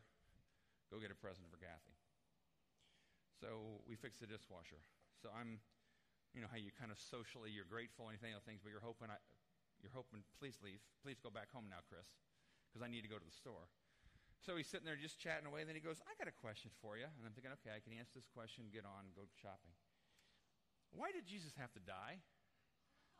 go 0.87 0.95
get 0.95 1.11
a 1.11 1.19
present 1.19 1.43
for 1.51 1.59
Kathy. 1.59 1.91
So 3.43 3.83
we 3.83 3.99
fixed 3.99 4.23
the 4.23 4.29
dishwasher. 4.31 4.79
So 5.19 5.27
I'm, 5.35 5.59
you 6.31 6.39
know, 6.39 6.47
how 6.47 6.55
you 6.55 6.71
kind 6.71 6.95
of 6.95 6.99
socially, 7.11 7.51
you're 7.51 7.67
grateful, 7.67 8.07
and 8.07 8.15
anything 8.15 8.31
other 8.31 8.47
things, 8.47 8.63
but 8.63 8.71
you're 8.71 8.79
hoping, 8.79 9.11
I, 9.11 9.19
you're 9.83 9.91
hoping, 9.91 10.23
please 10.39 10.55
leave. 10.63 10.79
Please 11.03 11.19
go 11.19 11.27
back 11.27 11.51
home 11.51 11.67
now, 11.67 11.83
Chris, 11.91 12.07
because 12.71 12.79
I 12.79 12.87
need 12.87 13.03
to 13.03 13.11
go 13.11 13.19
to 13.19 13.27
the 13.27 13.35
store. 13.35 13.67
So 14.41 14.57
he's 14.57 14.65
sitting 14.65 14.89
there 14.89 14.97
just 14.97 15.21
chatting 15.21 15.45
away, 15.45 15.61
and 15.61 15.69
then 15.69 15.77
he 15.77 15.85
goes, 15.85 16.01
I 16.09 16.17
got 16.17 16.25
a 16.25 16.33
question 16.33 16.73
for 16.81 16.97
you. 16.97 17.05
And 17.05 17.21
I'm 17.21 17.29
thinking, 17.37 17.53
okay, 17.61 17.77
I 17.77 17.77
can 17.77 17.93
answer 17.93 18.17
this 18.17 18.25
question, 18.25 18.73
get 18.73 18.89
on, 18.89 19.13
go 19.13 19.29
shopping. 19.37 19.77
Why 20.89 21.13
did 21.13 21.29
Jesus 21.29 21.53
have 21.61 21.69
to 21.77 21.81
die? 21.85 22.25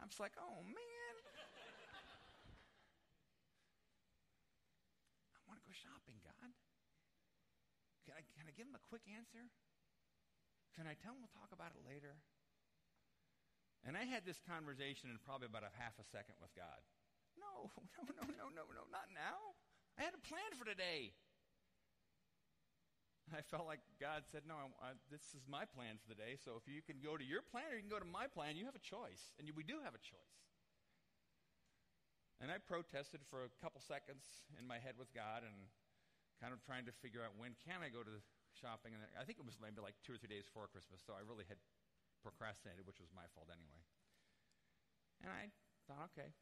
I'm 0.02 0.10
just 0.10 0.18
like, 0.18 0.34
oh, 0.42 0.66
man. 0.66 1.14
I 5.38 5.46
want 5.46 5.62
to 5.62 5.66
go 5.70 5.78
shopping, 5.78 6.18
God? 6.26 6.50
Can 8.10 8.18
I, 8.18 8.26
can 8.34 8.50
I 8.50 8.54
give 8.58 8.66
him 8.66 8.74
a 8.74 8.82
quick 8.90 9.06
answer? 9.06 9.46
Can 10.74 10.90
I 10.90 10.98
tell 10.98 11.14
him 11.14 11.22
we'll 11.22 11.38
talk 11.38 11.54
about 11.54 11.78
it 11.78 11.86
later? 11.86 12.18
And 13.86 13.94
I 13.94 14.10
had 14.10 14.26
this 14.26 14.42
conversation 14.42 15.14
in 15.14 15.22
probably 15.22 15.46
about 15.46 15.70
a 15.70 15.74
half 15.78 16.02
a 16.02 16.06
second 16.10 16.42
with 16.42 16.50
God. 16.58 16.82
No, 17.38 17.70
no, 17.98 18.10
no, 18.10 18.26
no, 18.26 18.50
no, 18.50 18.66
no, 18.74 18.90
not 18.90 19.14
now. 19.14 19.54
I 20.02 20.10
had 20.10 20.18
a 20.18 20.26
plan 20.26 20.50
for 20.58 20.66
today. 20.66 21.14
I 23.38 23.46
felt 23.46 23.70
like 23.70 23.86
God 24.02 24.26
said, 24.26 24.50
No, 24.50 24.58
I, 24.58 24.66
I, 24.82 24.90
this 25.14 25.38
is 25.38 25.46
my 25.46 25.62
plan 25.62 26.02
for 26.02 26.10
the 26.10 26.18
day. 26.18 26.42
So 26.42 26.58
if 26.58 26.66
you 26.66 26.82
can 26.82 26.98
go 27.06 27.22
to 27.22 27.22
your 27.22 27.46
plan 27.46 27.70
or 27.70 27.78
you 27.78 27.86
can 27.86 27.94
go 27.94 28.02
to 28.02 28.10
my 28.10 28.26
plan, 28.26 28.58
you 28.58 28.66
have 28.66 28.74
a 28.74 28.82
choice. 28.82 29.30
And 29.38 29.46
you, 29.46 29.54
we 29.54 29.62
do 29.62 29.78
have 29.86 29.94
a 29.94 30.02
choice. 30.02 30.42
And 32.42 32.50
I 32.50 32.58
protested 32.58 33.22
for 33.30 33.46
a 33.46 33.54
couple 33.62 33.78
seconds 33.78 34.50
in 34.58 34.66
my 34.66 34.82
head 34.82 34.98
with 34.98 35.14
God 35.14 35.46
and 35.46 35.70
kind 36.42 36.50
of 36.50 36.66
trying 36.66 36.90
to 36.90 36.94
figure 37.06 37.22
out 37.22 37.38
when 37.38 37.54
can 37.62 37.86
I 37.86 37.94
go 37.94 38.02
to 38.02 38.26
shopping. 38.58 38.98
And 38.98 39.06
I 39.14 39.22
think 39.22 39.38
it 39.38 39.46
was 39.46 39.62
maybe 39.62 39.86
like 39.86 39.94
two 40.02 40.18
or 40.18 40.20
three 40.20 40.34
days 40.34 40.50
before 40.50 40.66
Christmas, 40.66 41.06
so 41.06 41.14
I 41.14 41.22
really 41.22 41.46
had 41.46 41.62
procrastinated, 42.26 42.90
which 42.90 42.98
was 42.98 43.14
my 43.14 43.30
fault 43.38 43.54
anyway. 43.54 43.86
And 45.22 45.30
I 45.30 45.54
thought, 45.86 46.10
okay, 46.18 46.34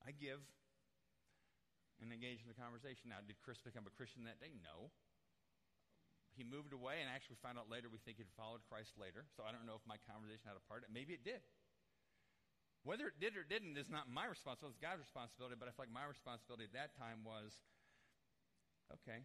I 0.00 0.16
give 0.16 0.40
and 2.00 2.10
engage 2.10 2.40
in 2.42 2.48
the 2.48 2.56
conversation. 2.56 3.12
Now, 3.12 3.20
did 3.22 3.38
Chris 3.44 3.60
become 3.60 3.84
a 3.84 3.94
Christian 3.94 4.24
that 4.24 4.40
day? 4.40 4.52
No. 4.56 4.90
He 6.34 6.42
moved 6.42 6.72
away, 6.72 7.04
and 7.04 7.08
actually 7.10 7.36
we 7.36 7.44
found 7.44 7.60
out 7.60 7.68
later 7.68 7.92
we 7.92 8.00
think 8.00 8.16
he'd 8.16 8.32
followed 8.38 8.64
Christ 8.66 8.96
later. 8.96 9.28
So 9.36 9.44
I 9.44 9.52
don't 9.52 9.66
know 9.68 9.76
if 9.76 9.84
my 9.84 10.00
conversation 10.08 10.46
had 10.46 10.56
a 10.56 10.64
part. 10.70 10.86
Of 10.86 10.90
it. 10.90 10.96
Maybe 10.96 11.12
it 11.12 11.26
did. 11.26 11.42
Whether 12.80 13.12
it 13.12 13.20
did 13.20 13.36
or 13.36 13.44
didn't 13.44 13.76
is 13.76 13.92
not 13.92 14.08
my 14.08 14.24
responsibility, 14.24 14.80
it's 14.80 14.80
God's 14.80 15.04
responsibility, 15.04 15.60
but 15.60 15.68
I 15.68 15.76
feel 15.76 15.84
like 15.84 15.92
my 15.92 16.08
responsibility 16.08 16.64
at 16.64 16.72
that 16.72 16.96
time 16.96 17.28
was 17.28 17.52
okay, 18.88 19.20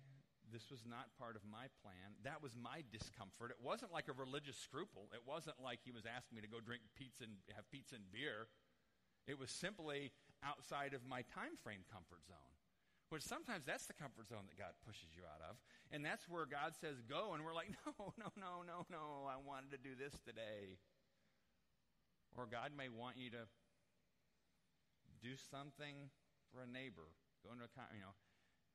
this 0.52 0.70
was 0.70 0.84
not 0.86 1.10
part 1.18 1.40
of 1.40 1.44
my 1.48 1.72
plan. 1.82 2.20
That 2.28 2.44
was 2.44 2.54
my 2.54 2.84
discomfort. 2.92 3.50
It 3.50 3.62
wasn't 3.64 3.96
like 3.96 4.12
a 4.12 4.18
religious 4.18 4.60
scruple. 4.60 5.10
It 5.16 5.24
wasn't 5.26 5.58
like 5.64 5.80
he 5.82 5.96
was 5.96 6.06
asking 6.06 6.36
me 6.38 6.44
to 6.44 6.52
go 6.52 6.60
drink 6.62 6.84
pizza 6.94 7.26
and 7.26 7.40
have 7.56 7.66
pizza 7.72 7.96
and 7.96 8.06
beer. 8.12 8.52
It 9.26 9.40
was 9.40 9.50
simply 9.50 10.12
outside 10.46 10.94
of 10.94 11.02
my 11.08 11.26
time 11.34 11.58
frame 11.64 11.82
comfort 11.90 12.22
zone. 12.28 12.56
Which 13.16 13.24
sometimes 13.24 13.64
that's 13.64 13.88
the 13.88 13.96
comfort 13.96 14.28
zone 14.28 14.44
that 14.52 14.60
God 14.60 14.76
pushes 14.84 15.16
you 15.16 15.24
out 15.24 15.40
of. 15.40 15.56
And 15.88 16.04
that's 16.04 16.28
where 16.28 16.44
God 16.44 16.76
says, 16.76 17.00
go. 17.00 17.32
And 17.32 17.48
we're 17.48 17.56
like, 17.56 17.72
no, 17.88 18.12
no, 18.20 18.28
no, 18.36 18.68
no, 18.68 18.84
no. 18.92 19.24
I 19.24 19.40
wanted 19.40 19.72
to 19.72 19.80
do 19.80 19.96
this 19.96 20.12
today. 20.28 20.76
Or 22.36 22.44
God 22.44 22.76
may 22.76 22.92
want 22.92 23.16
you 23.16 23.32
to 23.32 23.48
do 25.24 25.40
something 25.48 26.12
for 26.52 26.60
a 26.60 26.68
neighbor. 26.68 27.08
Go 27.40 27.56
into 27.56 27.64
a, 27.64 27.72
you 27.96 28.04
know, 28.04 28.12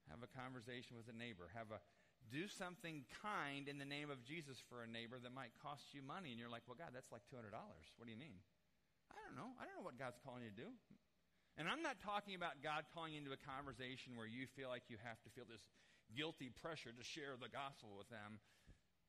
have 0.09 0.25
a 0.25 0.31
conversation 0.33 0.97
with 0.97 1.13
a 1.13 1.17
neighbor. 1.21 1.53
Have 1.53 1.69
a, 1.69 1.85
do 2.33 2.49
something 2.49 3.05
kind 3.21 3.69
in 3.69 3.77
the 3.77 3.85
name 3.85 4.09
of 4.09 4.25
Jesus 4.25 4.57
for 4.57 4.81
a 4.81 4.89
neighbor 4.89 5.21
that 5.21 5.37
might 5.37 5.53
cost 5.61 5.93
you 5.93 6.01
money. 6.01 6.33
And 6.33 6.41
you're 6.41 6.49
like, 6.49 6.65
well, 6.65 6.81
God, 6.81 6.97
that's 6.97 7.13
like 7.13 7.29
$200. 7.29 7.53
What 7.53 8.09
do 8.09 8.13
you 8.17 8.17
mean? 8.17 8.41
I 9.13 9.21
don't 9.21 9.37
know. 9.37 9.53
I 9.61 9.69
don't 9.69 9.77
know 9.77 9.85
what 9.85 10.01
God's 10.01 10.17
calling 10.25 10.49
you 10.49 10.53
to 10.57 10.61
do. 10.65 10.73
And 11.61 11.69
I'm 11.69 11.85
not 11.85 12.01
talking 12.01 12.33
about 12.33 12.65
God 12.65 12.89
calling 12.89 13.21
into 13.21 13.37
a 13.37 13.41
conversation 13.45 14.17
where 14.17 14.25
you 14.25 14.49
feel 14.49 14.73
like 14.73 14.89
you 14.89 14.97
have 15.05 15.21
to 15.21 15.31
feel 15.37 15.45
this 15.45 15.61
guilty 16.17 16.49
pressure 16.49 16.89
to 16.89 17.05
share 17.05 17.37
the 17.37 17.53
gospel 17.53 17.93
with 17.93 18.09
them, 18.09 18.41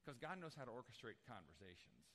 because 0.03 0.19
God 0.19 0.35
knows 0.35 0.51
how 0.51 0.67
to 0.67 0.73
orchestrate 0.75 1.15
conversations. 1.23 2.11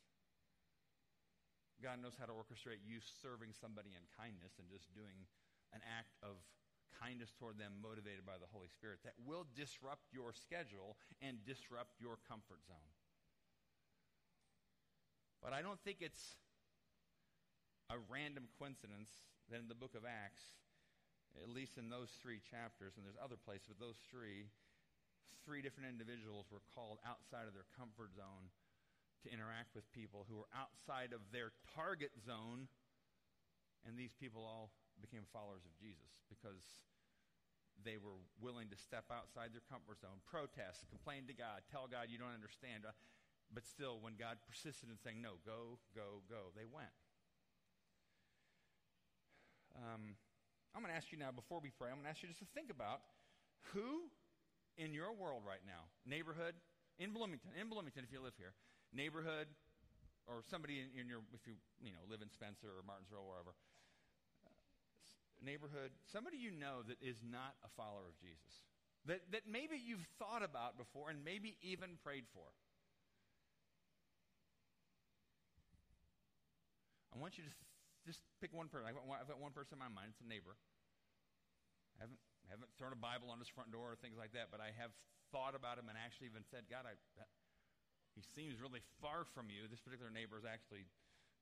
God 1.80 2.04
knows 2.04 2.20
how 2.20 2.28
to 2.28 2.36
orchestrate 2.36 2.84
you 2.84 3.00
serving 3.00 3.56
somebody 3.56 3.96
in 3.96 4.04
kindness 4.12 4.60
and 4.60 4.68
just 4.68 4.92
doing 4.92 5.24
an 5.72 5.80
act 5.88 6.12
of 6.20 6.36
kindness 7.00 7.32
toward 7.32 7.56
them 7.56 7.80
motivated 7.80 8.28
by 8.28 8.36
the 8.36 8.48
Holy 8.52 8.68
Spirit 8.68 9.00
that 9.08 9.16
will 9.24 9.48
disrupt 9.56 10.04
your 10.12 10.36
schedule 10.36 11.00
and 11.24 11.40
disrupt 11.48 11.96
your 11.96 12.20
comfort 12.28 12.60
zone. 12.68 12.92
But 15.40 15.56
I 15.56 15.64
don't 15.64 15.80
think 15.80 16.04
it's 16.04 16.36
a 17.88 17.96
random 18.12 18.52
coincidence 18.60 19.08
that 19.50 19.62
in 19.62 19.68
the 19.70 19.78
book 19.78 19.94
of 19.94 20.02
Acts, 20.02 20.58
at 21.38 21.52
least 21.52 21.76
in 21.76 21.92
those 21.92 22.10
three 22.18 22.40
chapters, 22.40 22.96
and 22.96 23.04
there's 23.04 23.20
other 23.20 23.36
places, 23.36 23.68
but 23.68 23.78
those 23.78 24.00
three, 24.08 24.48
three 25.44 25.60
different 25.60 25.88
individuals 25.88 26.48
were 26.48 26.64
called 26.72 26.98
outside 27.04 27.44
of 27.46 27.54
their 27.54 27.68
comfort 27.76 28.16
zone 28.16 28.48
to 29.24 29.28
interact 29.32 29.76
with 29.76 29.84
people 29.92 30.24
who 30.28 30.40
were 30.40 30.50
outside 30.56 31.12
of 31.12 31.20
their 31.30 31.52
target 31.76 32.12
zone, 32.24 32.68
and 33.84 33.94
these 33.94 34.16
people 34.16 34.42
all 34.42 34.72
became 34.98 35.28
followers 35.28 35.62
of 35.68 35.72
Jesus 35.76 36.24
because 36.26 36.88
they 37.84 38.00
were 38.00 38.16
willing 38.40 38.72
to 38.72 38.78
step 38.80 39.04
outside 39.12 39.52
their 39.52 39.64
comfort 39.68 40.00
zone, 40.00 40.24
protest, 40.24 40.88
complain 40.88 41.28
to 41.28 41.36
God, 41.36 41.60
tell 41.68 41.84
God 41.84 42.08
you 42.08 42.16
don't 42.16 42.32
understand. 42.32 42.88
But 43.52 43.68
still, 43.68 44.00
when 44.00 44.16
God 44.18 44.40
persisted 44.48 44.88
in 44.88 44.98
saying, 44.98 45.20
no, 45.20 45.38
go, 45.44 45.78
go, 45.94 46.24
go, 46.26 46.50
they 46.56 46.66
went. 46.66 46.90
Um, 49.76 50.16
I'm 50.72 50.80
going 50.80 50.92
to 50.92 50.96
ask 50.96 51.12
you 51.12 51.20
now, 51.20 51.32
before 51.32 51.60
we 51.60 51.72
pray, 51.72 51.92
I'm 51.92 52.00
going 52.00 52.08
to 52.08 52.12
ask 52.12 52.24
you 52.24 52.28
just 52.28 52.40
to 52.40 52.50
think 52.56 52.72
about 52.72 53.04
who 53.72 54.08
in 54.76 54.92
your 54.92 55.12
world 55.12 55.44
right 55.44 55.64
now, 55.64 55.88
neighborhood, 56.04 56.56
in 57.00 57.12
Bloomington, 57.12 57.52
in 57.56 57.68
Bloomington, 57.68 58.04
if 58.04 58.12
you 58.12 58.20
live 58.20 58.36
here, 58.36 58.52
neighborhood, 58.92 59.48
or 60.28 60.40
somebody 60.48 60.80
in, 60.80 60.92
in 60.96 61.04
your, 61.08 61.24
if 61.32 61.44
you, 61.44 61.56
you 61.80 61.92
know, 61.92 62.04
live 62.08 62.20
in 62.20 62.28
Spencer 62.32 62.68
or 62.72 62.84
Martinsville 62.84 63.24
or 63.24 63.36
wherever, 63.36 63.52
uh, 64.44 64.52
neighborhood, 65.44 65.92
somebody 66.08 66.36
you 66.36 66.52
know 66.52 66.84
that 66.88 67.00
is 67.00 67.20
not 67.24 67.56
a 67.64 67.70
follower 67.76 68.08
of 68.08 68.16
Jesus, 68.20 68.64
that, 69.04 69.24
that 69.32 69.44
maybe 69.48 69.76
you've 69.76 70.04
thought 70.20 70.44
about 70.44 70.76
before 70.76 71.08
and 71.08 71.24
maybe 71.24 71.56
even 71.60 72.00
prayed 72.00 72.28
for. 72.32 72.48
I 77.12 77.20
want 77.20 77.40
you 77.40 77.44
to 77.44 77.54
just 78.06 78.22
pick 78.38 78.54
one 78.54 78.70
person. 78.70 78.86
I've 78.86 78.94
got 78.94 79.04
one, 79.04 79.18
I've 79.18 79.28
got 79.28 79.42
one 79.42 79.52
person 79.52 79.76
in 79.76 79.82
my 79.82 79.90
mind. 79.90 80.14
It's 80.14 80.22
a 80.22 80.30
neighbor. 80.30 80.54
I 81.98 82.06
haven't, 82.06 82.22
haven't 82.46 82.70
thrown 82.78 82.94
a 82.94 83.00
Bible 83.00 83.28
on 83.34 83.42
his 83.42 83.50
front 83.50 83.74
door 83.74 83.92
or 83.92 83.98
things 83.98 84.14
like 84.14 84.30
that, 84.38 84.54
but 84.54 84.62
I 84.62 84.70
have 84.78 84.94
thought 85.34 85.58
about 85.58 85.76
him 85.76 85.90
and 85.90 85.98
actually 85.98 86.30
even 86.30 86.46
said, 86.46 86.70
God, 86.70 86.86
I, 86.86 86.94
that, 87.18 87.28
he 88.14 88.22
seems 88.22 88.62
really 88.62 88.80
far 89.02 89.28
from 89.36 89.52
you. 89.52 89.68
This 89.68 89.82
particular 89.82 90.08
neighbor 90.08 90.40
is 90.40 90.48
actually 90.48 90.88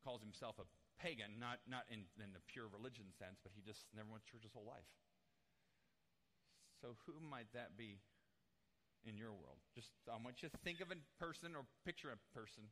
calls 0.03 0.25
himself 0.25 0.59
a 0.59 0.67
pagan, 0.99 1.39
not, 1.39 1.63
not 1.71 1.87
in, 1.87 2.09
in 2.19 2.35
the 2.35 2.43
pure 2.51 2.67
religion 2.67 3.13
sense, 3.15 3.39
but 3.45 3.55
he 3.55 3.63
just 3.63 3.87
never 3.95 4.11
went 4.11 4.27
to 4.27 4.29
church 4.31 4.43
his 4.43 4.55
whole 4.55 4.67
life. 4.67 4.89
So 6.83 6.99
who 7.07 7.17
might 7.23 7.49
that 7.55 7.79
be 7.79 8.03
in 9.07 9.17
your 9.17 9.33
world? 9.33 9.63
Just 9.73 9.95
I 10.05 10.19
want 10.21 10.43
you 10.43 10.51
to 10.51 10.59
think 10.67 10.85
of 10.85 10.93
a 10.93 10.99
person 11.17 11.57
or 11.57 11.65
picture 11.87 12.13
a 12.13 12.21
person 12.37 12.69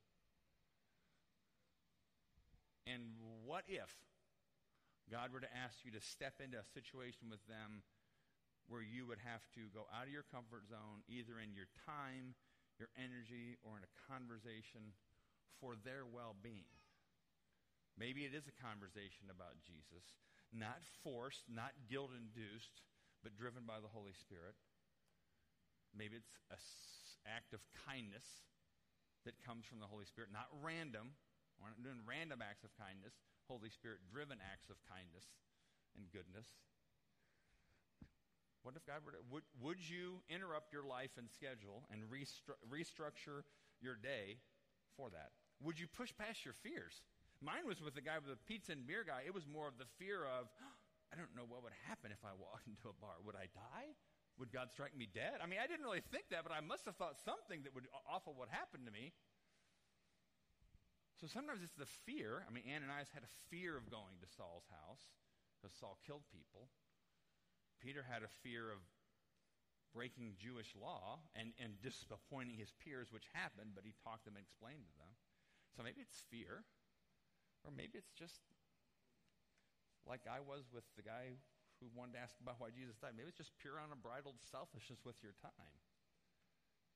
and 2.86 3.02
what 3.46 3.64
if 3.68 3.90
God 5.10 5.30
were 5.30 5.44
to 5.44 5.56
ask 5.56 5.84
you 5.84 5.92
to 5.92 6.02
step 6.02 6.40
into 6.42 6.58
a 6.58 6.72
situation 6.74 7.28
with 7.28 7.42
them 7.46 7.82
where 8.70 8.82
you 8.82 9.04
would 9.06 9.20
have 9.22 9.42
to 9.58 9.68
go 9.74 9.84
out 9.90 10.06
of 10.06 10.14
your 10.14 10.26
comfort 10.30 10.66
zone, 10.70 11.04
either 11.10 11.42
in 11.42 11.52
your 11.52 11.68
time, 11.84 12.32
your 12.78 12.88
energy, 12.96 13.58
or 13.60 13.76
in 13.76 13.84
a 13.84 13.96
conversation 14.08 14.94
for 15.60 15.74
their 15.84 16.06
well 16.08 16.34
being? 16.38 16.70
Maybe 17.98 18.24
it 18.24 18.32
is 18.32 18.48
a 18.48 18.56
conversation 18.56 19.28
about 19.28 19.60
Jesus, 19.60 20.16
not 20.48 20.80
forced, 21.04 21.44
not 21.50 21.76
guilt 21.90 22.16
induced, 22.16 22.80
but 23.20 23.36
driven 23.36 23.68
by 23.68 23.84
the 23.84 23.92
Holy 23.92 24.16
Spirit. 24.16 24.56
Maybe 25.92 26.16
it's 26.16 26.32
an 26.48 26.56
act 27.28 27.52
of 27.52 27.60
kindness 27.84 28.24
that 29.28 29.36
comes 29.44 29.68
from 29.68 29.78
the 29.78 29.86
Holy 29.86 30.08
Spirit, 30.08 30.32
not 30.32 30.48
random, 30.64 31.14
we're 31.62 31.70
not 31.70 31.86
doing 31.86 32.02
random 32.02 32.42
acts 32.42 32.66
of 32.66 32.74
kindness, 32.74 33.14
Holy 33.46 33.70
Spirit 33.70 34.02
driven 34.10 34.42
acts 34.42 34.66
of 34.66 34.82
kindness 34.90 35.30
and 35.94 36.10
goodness. 36.10 36.58
What 38.62 38.74
if 38.78 38.86
God 38.86 39.02
were 39.02 39.14
to, 39.14 39.22
would, 39.30 39.46
would 39.58 39.82
you 39.82 40.22
interrupt 40.30 40.74
your 40.74 40.86
life 40.86 41.14
and 41.18 41.26
schedule 41.30 41.86
and 41.90 42.06
restru- 42.06 42.58
restructure 42.66 43.42
your 43.82 43.98
day 43.98 44.38
for 44.94 45.10
that? 45.10 45.34
Would 45.62 45.78
you 45.78 45.90
push 45.90 46.14
past 46.14 46.46
your 46.46 46.54
fears? 46.54 47.02
Mine 47.42 47.66
was 47.66 47.82
with 47.82 47.98
the 47.98 48.02
guy 48.02 48.22
with 48.22 48.30
the 48.30 48.38
pizza 48.46 48.70
and 48.70 48.86
beer 48.86 49.02
guy. 49.02 49.26
It 49.26 49.34
was 49.34 49.50
more 49.50 49.66
of 49.66 49.78
the 49.78 49.90
fear 49.98 50.22
of, 50.22 50.46
I 51.10 51.18
don't 51.18 51.34
know 51.34 51.46
what 51.46 51.66
would 51.66 51.74
happen 51.90 52.14
if 52.14 52.22
I 52.22 52.34
walked 52.38 52.66
into 52.70 52.86
a 52.86 52.96
bar. 53.02 53.18
Would 53.26 53.34
I 53.34 53.50
die? 53.50 53.94
Would 54.38 54.54
God 54.54 54.70
strike 54.70 54.96
me 54.96 55.10
dead? 55.10 55.42
I 55.42 55.46
mean, 55.50 55.58
I 55.58 55.66
didn't 55.66 55.84
really 55.84 56.02
think 56.14 56.30
that, 56.30 56.46
but 56.46 56.54
I 56.54 56.62
must 56.62 56.86
have 56.86 56.96
thought 56.96 57.20
something 57.20 57.66
that 57.66 57.74
would 57.74 57.90
awful 58.08 58.32
would 58.38 58.48
happen 58.48 58.86
to 58.86 58.92
me. 58.94 59.12
So 61.22 61.30
sometimes 61.30 61.62
it's 61.62 61.78
the 61.78 61.86
fear. 61.86 62.42
I 62.42 62.50
mean, 62.50 62.66
Ananias 62.66 63.14
had 63.14 63.22
a 63.22 63.30
fear 63.46 63.78
of 63.78 63.86
going 63.86 64.18
to 64.18 64.26
Saul's 64.26 64.66
house 64.74 65.14
because 65.54 65.70
Saul 65.78 65.94
killed 66.02 66.26
people. 66.34 66.66
Peter 67.78 68.02
had 68.02 68.26
a 68.26 68.32
fear 68.42 68.74
of 68.74 68.82
breaking 69.94 70.34
Jewish 70.34 70.74
law 70.74 71.22
and, 71.38 71.54
and 71.62 71.78
disappointing 71.78 72.58
his 72.58 72.74
peers, 72.74 73.14
which 73.14 73.30
happened, 73.38 73.78
but 73.78 73.86
he 73.86 73.94
talked 74.02 74.26
them 74.26 74.34
and 74.34 74.42
explained 74.42 74.82
to 74.82 74.94
them. 74.98 75.14
So 75.78 75.86
maybe 75.86 76.02
it's 76.02 76.26
fear, 76.26 76.66
or 77.62 77.70
maybe 77.70 78.02
it's 78.02 78.10
just 78.18 78.42
like 80.02 80.26
I 80.26 80.42
was 80.42 80.66
with 80.74 80.90
the 80.98 81.06
guy 81.06 81.38
who 81.78 81.86
wanted 81.94 82.18
to 82.18 82.22
ask 82.26 82.34
about 82.42 82.58
why 82.58 82.74
Jesus 82.74 82.98
died. 82.98 83.14
Maybe 83.14 83.30
it's 83.30 83.38
just 83.38 83.54
pure 83.62 83.78
unbridled 83.78 84.42
selfishness 84.42 85.06
with 85.06 85.22
your 85.22 85.38
time. 85.38 85.78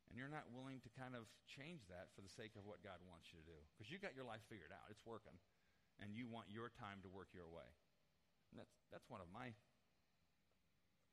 And 0.09 0.15
you're 0.15 0.31
not 0.31 0.47
willing 0.55 0.79
to 0.87 0.91
kind 0.95 1.19
of 1.19 1.27
change 1.45 1.85
that 1.91 2.15
for 2.15 2.23
the 2.23 2.31
sake 2.31 2.55
of 2.55 2.63
what 2.63 2.81
God 2.81 3.03
wants 3.05 3.35
you 3.35 3.43
to 3.43 3.47
do. 3.47 3.59
Because 3.75 3.91
you 3.91 3.99
got 3.99 4.15
your 4.15 4.25
life 4.25 4.43
figured 4.47 4.71
out, 4.71 4.87
it's 4.89 5.03
working. 5.03 5.35
And 5.99 6.13
you 6.13 6.29
want 6.29 6.53
your 6.53 6.69
time 6.69 7.01
to 7.03 7.09
work 7.09 7.33
your 7.33 7.49
way, 7.49 7.67
That's, 8.53 8.77
that's 8.93 9.09
one 9.09 9.25
of 9.25 9.33
my 9.33 9.57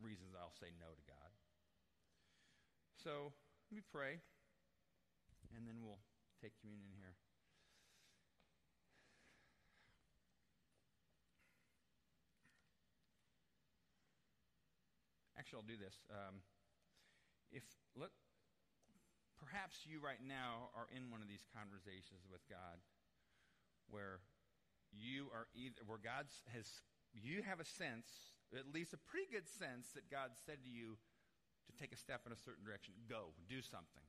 reasons 0.04 0.36
I'll 0.36 0.54
say 0.60 0.76
no 0.76 0.91
to 0.91 1.04
God. 1.08 1.32
So 3.00 3.32
let 3.72 3.76
me 3.80 3.84
pray, 3.91 4.20
and 5.56 5.64
then 5.68 5.80
we'll 5.80 6.04
take 6.44 6.52
communion 6.60 6.91
here. 7.00 7.16
Actually, 15.39 15.60
I'll 15.64 15.72
do 15.76 15.80
this. 15.80 15.96
Um, 16.12 16.44
if 17.52 17.64
look, 17.96 18.12
perhaps 19.40 19.86
you 19.86 20.02
right 20.02 20.22
now 20.22 20.74
are 20.74 20.90
in 20.94 21.10
one 21.10 21.22
of 21.22 21.30
these 21.30 21.46
conversations 21.54 22.26
with 22.30 22.42
God, 22.50 22.82
where 23.90 24.22
you 24.94 25.30
are 25.34 25.50
either 25.58 25.82
where 25.86 26.02
God's 26.02 26.34
has 26.54 26.66
you 27.14 27.46
have 27.46 27.62
a 27.62 27.68
sense, 27.68 28.34
at 28.54 28.74
least 28.74 28.94
a 28.94 29.02
pretty 29.06 29.30
good 29.30 29.46
sense, 29.46 29.94
that 29.94 30.10
God 30.10 30.34
said 30.46 30.66
to 30.66 30.72
you 30.72 30.98
to 31.70 31.72
take 31.78 31.94
a 31.94 32.00
step 32.00 32.26
in 32.26 32.34
a 32.34 32.40
certain 32.42 32.66
direction. 32.66 32.98
Go, 33.06 33.38
do 33.46 33.62
something. 33.62 34.06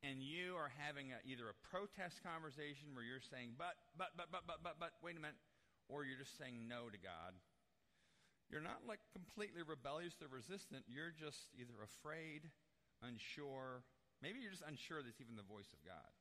And 0.00 0.24
you 0.24 0.56
are 0.56 0.72
having 0.72 1.12
a, 1.12 1.20
either 1.24 1.52
a 1.52 1.56
protest 1.68 2.24
conversation 2.24 2.96
where 2.96 3.04
you're 3.04 3.20
saying, 3.20 3.60
but, 3.60 3.76
but, 3.96 4.16
but, 4.16 4.32
but, 4.32 4.48
but, 4.48 4.64
but, 4.64 4.76
but, 4.80 4.92
wait 5.04 5.16
a 5.16 5.20
minute, 5.20 5.40
or 5.88 6.04
you're 6.04 6.20
just 6.20 6.36
saying 6.40 6.64
no 6.64 6.88
to 6.88 6.96
God 6.96 7.36
you're 8.50 8.62
not 8.62 8.86
like 8.86 9.02
completely 9.10 9.62
rebellious 9.66 10.14
or 10.22 10.30
resistant. 10.30 10.86
You're 10.86 11.10
just 11.10 11.50
either 11.58 11.82
afraid, 11.82 12.46
unsure. 13.02 13.84
Maybe 14.22 14.40
you're 14.40 14.54
just 14.54 14.64
unsure 14.64 15.02
that's 15.02 15.20
even 15.20 15.36
the 15.36 15.46
voice 15.46 15.68
of 15.72 15.80
God. 15.84 16.12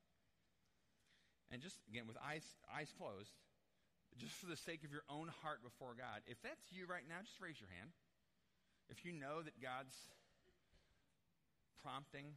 And 1.53 1.61
just, 1.61 1.77
again, 1.87 2.09
with 2.09 2.17
eyes, 2.19 2.43
eyes 2.67 2.89
closed, 2.97 3.31
just 4.17 4.33
for 4.39 4.47
the 4.47 4.57
sake 4.57 4.83
of 4.83 4.91
your 4.91 5.05
own 5.11 5.29
heart 5.43 5.61
before 5.61 5.93
God, 5.93 6.25
if 6.25 6.41
that's 6.41 6.71
you 6.71 6.87
right 6.87 7.05
now, 7.05 7.21
just 7.21 7.37
raise 7.37 7.59
your 7.59 7.69
hand. 7.69 7.93
If 8.89 9.05
you 9.05 9.13
know 9.13 9.45
that 9.45 9.57
God's 9.61 9.93
prompting, 11.81 12.33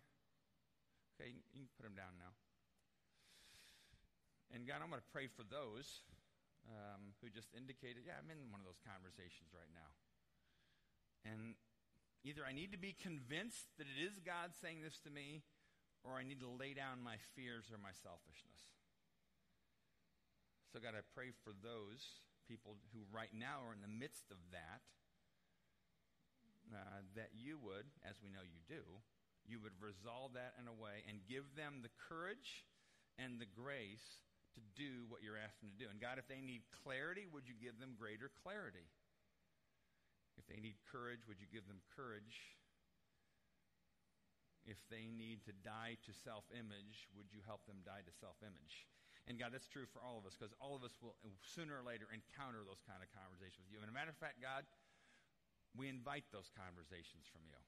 okay, 1.17 1.33
you 1.55 1.65
can 1.65 1.73
put 1.79 1.89
them 1.89 1.97
down 1.97 2.19
now. 2.21 2.33
And 4.53 4.65
God, 4.65 4.81
I'm 4.81 4.89
going 4.89 5.01
to 5.01 5.13
pray 5.13 5.29
for 5.29 5.45
those 5.45 6.05
um, 6.69 7.13
who 7.21 7.29
just 7.29 7.53
indicated, 7.53 8.05
yeah, 8.09 8.17
I'm 8.17 8.29
in 8.33 8.49
one 8.49 8.61
of 8.61 8.69
those 8.69 8.81
conversations 8.81 9.53
right 9.53 9.69
now. 9.73 9.89
And 11.29 11.57
either 12.25 12.43
I 12.43 12.53
need 12.53 12.73
to 12.73 12.81
be 12.81 12.95
convinced 12.95 13.71
that 13.79 13.87
it 13.87 13.99
is 14.01 14.19
God 14.25 14.55
saying 14.59 14.83
this 14.83 14.99
to 15.07 15.11
me, 15.11 15.43
or 16.03 16.19
I 16.19 16.25
need 16.25 16.41
to 16.41 16.51
lay 16.51 16.75
down 16.75 17.03
my 17.03 17.19
fears 17.35 17.71
or 17.71 17.79
my 17.79 17.93
selfishness. 17.93 18.63
So, 20.73 20.79
God, 20.79 20.93
I 20.93 21.03
pray 21.17 21.33
for 21.45 21.51
those 21.51 22.23
people 22.47 22.77
who 22.93 23.05
right 23.09 23.33
now 23.33 23.65
are 23.65 23.73
in 23.73 23.81
the 23.81 23.91
midst 23.91 24.29
of 24.31 24.41
that, 24.53 24.85
uh, 26.73 27.01
that 27.17 27.33
you 27.33 27.57
would, 27.57 27.89
as 28.05 28.21
we 28.21 28.29
know 28.29 28.45
you 28.45 28.61
do, 28.69 28.85
you 29.49 29.57
would 29.65 29.77
resolve 29.81 30.37
that 30.37 30.53
in 30.61 30.69
a 30.69 30.77
way 30.77 31.01
and 31.09 31.25
give 31.25 31.57
them 31.57 31.81
the 31.81 31.93
courage 31.97 32.69
and 33.17 33.41
the 33.41 33.49
grace 33.49 34.29
to 34.53 34.61
do 34.77 35.09
what 35.09 35.25
you're 35.25 35.41
asking 35.41 35.73
them 35.73 35.77
to 35.81 35.85
do. 35.89 35.91
And 35.91 36.01
God, 36.01 36.21
if 36.21 36.29
they 36.29 36.45
need 36.45 36.69
clarity, 36.85 37.25
would 37.25 37.49
you 37.49 37.57
give 37.57 37.81
them 37.81 37.97
greater 37.97 38.29
clarity? 38.45 38.93
If 40.39 40.47
they 40.47 40.63
need 40.63 40.79
courage, 40.87 41.27
would 41.27 41.43
you 41.43 41.51
give 41.51 41.67
them 41.67 41.83
courage? 41.93 42.57
If 44.63 44.79
they 44.87 45.11
need 45.11 45.43
to 45.51 45.53
die 45.67 45.99
to 46.07 46.13
self 46.15 46.47
image, 46.55 47.11
would 47.19 47.35
you 47.35 47.43
help 47.43 47.67
them 47.67 47.83
die 47.83 48.07
to 48.07 48.15
self 48.15 48.39
image? 48.41 48.87
And 49.29 49.37
God, 49.37 49.53
that's 49.53 49.69
true 49.69 49.85
for 49.85 50.01
all 50.01 50.17
of 50.17 50.25
us 50.25 50.39
because 50.39 50.57
all 50.57 50.73
of 50.73 50.81
us 50.87 50.97
will 51.05 51.19
sooner 51.45 51.77
or 51.77 51.85
later 51.85 52.09
encounter 52.09 52.65
those 52.65 52.81
kind 52.87 53.05
of 53.05 53.13
conversations 53.13 53.69
with 53.69 53.77
you. 53.77 53.81
And 53.85 53.91
a 53.91 53.93
matter 53.93 54.09
of 54.09 54.17
fact, 54.17 54.41
God, 54.41 54.65
we 55.77 55.93
invite 55.93 56.25
those 56.33 56.49
conversations 56.57 57.29
from 57.29 57.45
you 57.45 57.61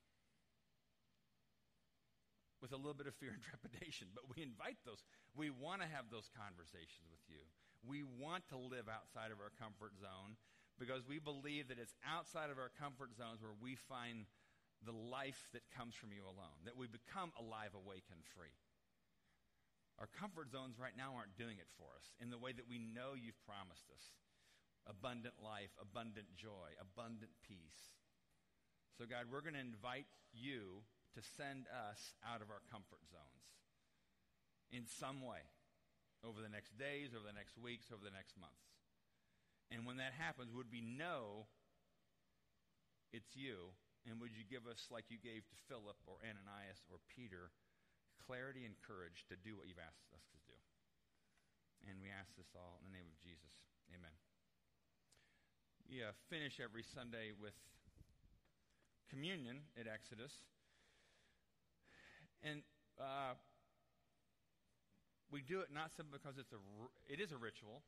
with 2.65 2.73
a 2.73 2.81
little 2.81 2.97
bit 2.97 3.09
of 3.09 3.17
fear 3.17 3.33
and 3.33 3.45
trepidation, 3.51 4.09
but 4.17 4.25
we 4.33 4.41
invite 4.41 4.81
those. 4.85 5.05
We 5.37 5.53
want 5.53 5.81
to 5.85 5.89
have 5.89 6.09
those 6.13 6.29
conversations 6.33 7.09
with 7.09 7.25
you. 7.29 7.45
We 7.85 8.05
want 8.05 8.45
to 8.53 8.61
live 8.61 8.89
outside 8.93 9.33
of 9.33 9.41
our 9.41 9.53
comfort 9.57 9.97
zone 9.97 10.37
because 10.81 11.05
we 11.05 11.21
believe 11.21 11.69
that 11.69 11.77
it's 11.77 11.95
outside 12.01 12.49
of 12.49 12.57
our 12.57 12.73
comfort 12.73 13.13
zones 13.13 13.45
where 13.45 13.55
we 13.61 13.77
find 13.77 14.25
the 14.81 14.97
life 14.97 15.53
that 15.53 15.69
comes 15.77 15.93
from 15.93 16.09
you 16.09 16.25
alone, 16.25 16.65
that 16.65 16.81
we 16.81 16.89
become 16.89 17.37
alive, 17.37 17.77
awake, 17.77 18.09
and 18.09 18.25
free. 18.33 18.57
Our 20.01 20.09
comfort 20.09 20.49
zones 20.49 20.81
right 20.81 20.97
now 20.97 21.13
aren't 21.13 21.37
doing 21.37 21.61
it 21.61 21.69
for 21.77 21.93
us 22.01 22.17
in 22.17 22.33
the 22.33 22.41
way 22.41 22.57
that 22.57 22.65
we 22.65 22.81
know 22.81 23.13
you've 23.13 23.45
promised 23.45 23.93
us 23.93 24.17
abundant 24.89 25.37
life, 25.45 25.77
abundant 25.77 26.33
joy, 26.33 26.73
abundant 26.81 27.37
peace. 27.45 28.01
So, 28.97 29.05
God, 29.05 29.29
we're 29.29 29.45
going 29.45 29.61
to 29.61 29.61
invite 29.61 30.09
you 30.33 30.89
to 31.13 31.21
send 31.21 31.69
us 31.69 32.17
out 32.25 32.41
of 32.41 32.49
our 32.49 32.65
comfort 32.73 33.05
zones 33.13 33.45
in 34.73 34.89
some 34.89 35.21
way 35.21 35.45
over 36.25 36.41
the 36.41 36.49
next 36.49 36.81
days, 36.81 37.13
over 37.13 37.29
the 37.29 37.37
next 37.37 37.61
weeks, 37.61 37.93
over 37.93 38.01
the 38.01 38.17
next 38.17 38.41
months. 38.41 38.80
And 39.71 39.87
when 39.87 40.03
that 40.03 40.13
happens, 40.19 40.51
would 40.51 40.67
we 40.71 40.83
know 40.83 41.47
it's 43.15 43.39
you? 43.39 43.71
And 44.03 44.19
would 44.19 44.35
you 44.35 44.43
give 44.49 44.67
us, 44.67 44.91
like 44.91 45.07
you 45.13 45.21
gave 45.23 45.47
to 45.47 45.57
Philip 45.71 45.99
or 46.11 46.19
Ananias 46.27 46.83
or 46.91 46.99
Peter, 47.07 47.55
clarity 48.27 48.67
and 48.67 48.75
courage 48.83 49.29
to 49.31 49.39
do 49.39 49.55
what 49.55 49.71
you've 49.71 49.83
asked 49.83 50.11
us 50.11 50.27
to 50.35 50.39
do? 50.43 50.57
And 51.87 52.03
we 52.03 52.11
ask 52.11 52.33
this 52.35 52.51
all 52.57 52.83
in 52.83 52.91
the 52.91 52.95
name 52.97 53.09
of 53.09 53.19
Jesus. 53.23 53.55
Amen. 53.95 54.13
We 55.87 56.03
uh, 56.03 56.13
finish 56.29 56.59
every 56.59 56.83
Sunday 56.83 57.31
with 57.31 57.55
communion 59.11 59.63
at 59.79 59.87
Exodus. 59.87 60.33
And 62.43 62.63
uh, 62.99 63.35
we 65.31 65.43
do 65.43 65.61
it 65.61 65.71
not 65.71 65.91
simply 65.95 66.19
because 66.19 66.39
it's 66.39 66.53
a, 66.55 66.61
it 67.07 67.19
is 67.19 67.33
a 67.33 67.39
ritual, 67.39 67.83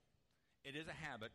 it 0.63 0.75
is 0.75 0.87
a 0.87 0.97
habit, 0.97 1.31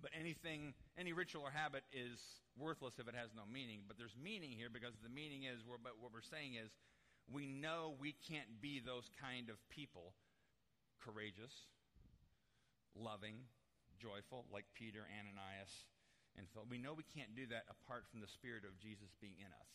but 0.00 0.10
anything, 0.12 0.74
any 0.98 1.12
ritual 1.12 1.42
or 1.42 1.50
habit 1.50 1.84
is 1.92 2.20
worthless 2.58 2.98
if 2.98 3.08
it 3.08 3.14
has 3.14 3.32
no 3.36 3.42
meaning. 3.48 3.84
But 3.88 3.96
there's 3.96 4.16
meaning 4.16 4.52
here 4.52 4.68
because 4.68 4.94
the 5.02 5.12
meaning 5.12 5.44
is, 5.44 5.64
but 5.64 5.96
what 6.00 6.12
we're 6.12 6.24
saying 6.24 6.56
is, 6.56 6.70
we 7.26 7.46
know 7.46 7.98
we 7.98 8.14
can't 8.14 8.62
be 8.62 8.78
those 8.78 9.10
kind 9.18 9.50
of 9.50 9.58
people, 9.66 10.14
courageous, 11.02 11.66
loving, 12.94 13.50
joyful, 13.98 14.46
like 14.52 14.64
Peter, 14.78 15.02
Ananias, 15.10 15.90
and 16.38 16.46
Philip. 16.54 16.70
We 16.70 16.78
know 16.78 16.94
we 16.94 17.08
can't 17.08 17.34
do 17.34 17.50
that 17.50 17.66
apart 17.66 18.06
from 18.06 18.22
the 18.22 18.30
Spirit 18.30 18.62
of 18.62 18.78
Jesus 18.78 19.10
being 19.18 19.42
in 19.42 19.50
us. 19.50 19.72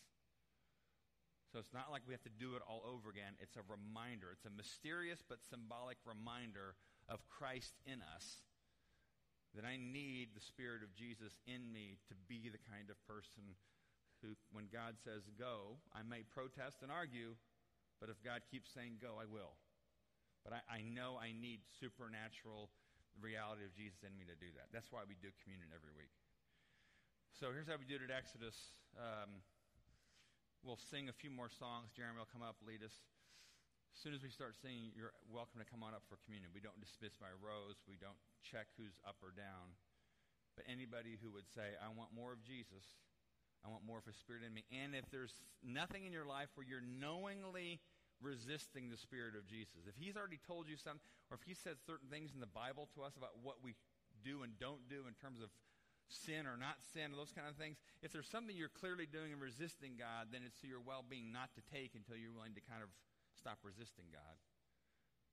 So 1.51 1.59
it's 1.59 1.75
not 1.75 1.91
like 1.91 2.07
we 2.07 2.15
have 2.15 2.23
to 2.23 2.31
do 2.39 2.55
it 2.55 2.63
all 2.63 2.79
over 2.87 3.11
again. 3.11 3.35
It's 3.43 3.59
a 3.59 3.65
reminder. 3.67 4.31
It's 4.31 4.47
a 4.47 4.55
mysterious 4.55 5.19
but 5.19 5.43
symbolic 5.43 5.99
reminder 6.07 6.79
of 7.11 7.27
Christ 7.27 7.75
in 7.83 7.99
us 7.99 8.47
that 9.55 9.67
I 9.67 9.75
need 9.75 10.31
the 10.31 10.43
Spirit 10.43 10.81
of 10.83 10.95
Jesus 10.95 11.35
in 11.43 11.67
me 11.71 11.99
to 12.07 12.15
be 12.31 12.47
the 12.47 12.61
kind 12.71 12.87
of 12.87 12.95
person 13.03 13.43
who, 14.23 14.37
when 14.55 14.71
God 14.71 14.95
says 15.01 15.27
go, 15.35 15.81
I 15.91 16.05
may 16.05 16.23
protest 16.23 16.85
and 16.85 16.91
argue, 16.93 17.35
but 17.99 18.07
if 18.07 18.21
God 18.23 18.45
keeps 18.47 18.71
saying 18.71 19.03
go, 19.03 19.19
I 19.19 19.27
will. 19.27 19.59
But 20.47 20.55
I, 20.57 20.61
I 20.67 20.79
know 20.87 21.19
I 21.19 21.35
need 21.35 21.61
supernatural 21.77 22.71
reality 23.19 23.67
of 23.67 23.75
Jesus 23.75 24.01
in 24.07 24.15
me 24.15 24.23
to 24.25 24.37
do 24.39 24.49
that. 24.55 24.71
That's 24.71 24.89
why 24.89 25.03
we 25.03 25.19
do 25.19 25.29
communion 25.43 25.69
every 25.75 25.91
week. 25.93 26.13
So 27.35 27.51
here's 27.51 27.67
how 27.67 27.75
we 27.75 27.85
do 27.85 27.99
it 27.99 28.07
at 28.07 28.13
Exodus. 28.13 28.55
Um, 28.95 29.43
We'll 30.61 30.77
sing 30.93 31.09
a 31.09 31.15
few 31.17 31.33
more 31.33 31.49
songs. 31.49 31.89
Jeremy 31.97 32.21
will 32.21 32.29
come 32.29 32.45
up, 32.45 32.53
lead 32.61 32.85
us. 32.85 32.93
As 33.91 33.99
soon 33.99 34.15
as 34.15 34.23
we 34.23 34.31
start 34.31 34.55
singing, 34.55 34.95
you're 34.95 35.11
welcome 35.27 35.59
to 35.59 35.67
come 35.67 35.83
on 35.83 35.91
up 35.91 36.07
for 36.07 36.15
communion. 36.23 36.55
We 36.55 36.63
don't 36.63 36.79
dismiss 36.79 37.13
by 37.19 37.29
rows. 37.35 37.83
We 37.85 37.99
don't 37.99 38.17
check 38.39 38.71
who's 38.79 38.95
up 39.03 39.19
or 39.19 39.35
down. 39.35 39.75
But 40.55 40.65
anybody 40.71 41.19
who 41.19 41.31
would 41.35 41.47
say, 41.51 41.75
I 41.75 41.91
want 41.91 42.15
more 42.15 42.31
of 42.31 42.39
Jesus, 42.39 43.03
I 43.61 43.69
want 43.69 43.83
more 43.83 43.99
of 43.99 44.07
His 44.07 44.15
Spirit 44.15 44.47
in 44.47 44.55
me. 44.55 44.63
And 44.71 44.95
if 44.95 45.11
there's 45.11 45.35
nothing 45.59 46.07
in 46.07 46.15
your 46.15 46.25
life 46.25 46.49
where 46.55 46.65
you're 46.65 46.83
knowingly 46.83 47.83
resisting 48.23 48.87
the 48.87 48.97
Spirit 48.97 49.35
of 49.35 49.43
Jesus, 49.45 49.83
if 49.85 49.99
He's 49.99 50.15
already 50.15 50.39
told 50.39 50.71
you 50.71 50.79
something, 50.79 51.03
or 51.27 51.35
if 51.35 51.43
He 51.43 51.53
said 51.53 51.77
certain 51.83 52.07
things 52.07 52.31
in 52.31 52.39
the 52.39 52.49
Bible 52.49 52.87
to 52.95 53.03
us 53.03 53.19
about 53.19 53.43
what 53.43 53.59
we 53.59 53.75
do 54.23 54.41
and 54.41 54.55
don't 54.55 54.87
do 54.87 55.03
in 55.05 55.13
terms 55.19 55.43
of 55.43 55.51
sin 56.07 56.47
or 56.47 56.55
not 56.55 56.79
sin, 56.95 57.11
those 57.15 57.31
kind 57.31 57.47
of 57.47 57.55
things. 57.55 57.79
If 58.03 58.11
there's 58.11 58.27
something 58.27 58.55
you're 58.55 58.71
clearly 58.71 59.07
doing 59.07 59.31
and 59.31 59.39
resisting 59.39 59.95
God, 59.95 60.31
then 60.31 60.43
it's 60.43 60.59
to 60.63 60.67
your 60.67 60.83
well 60.83 61.03
being 61.03 61.31
not 61.31 61.51
to 61.55 61.61
take 61.71 61.95
until 61.95 62.15
you're 62.19 62.35
willing 62.35 62.55
to 62.55 62.63
kind 62.63 62.83
of 62.83 62.91
stop 63.41 63.57
resisting 63.65 64.05
God. 64.13 64.37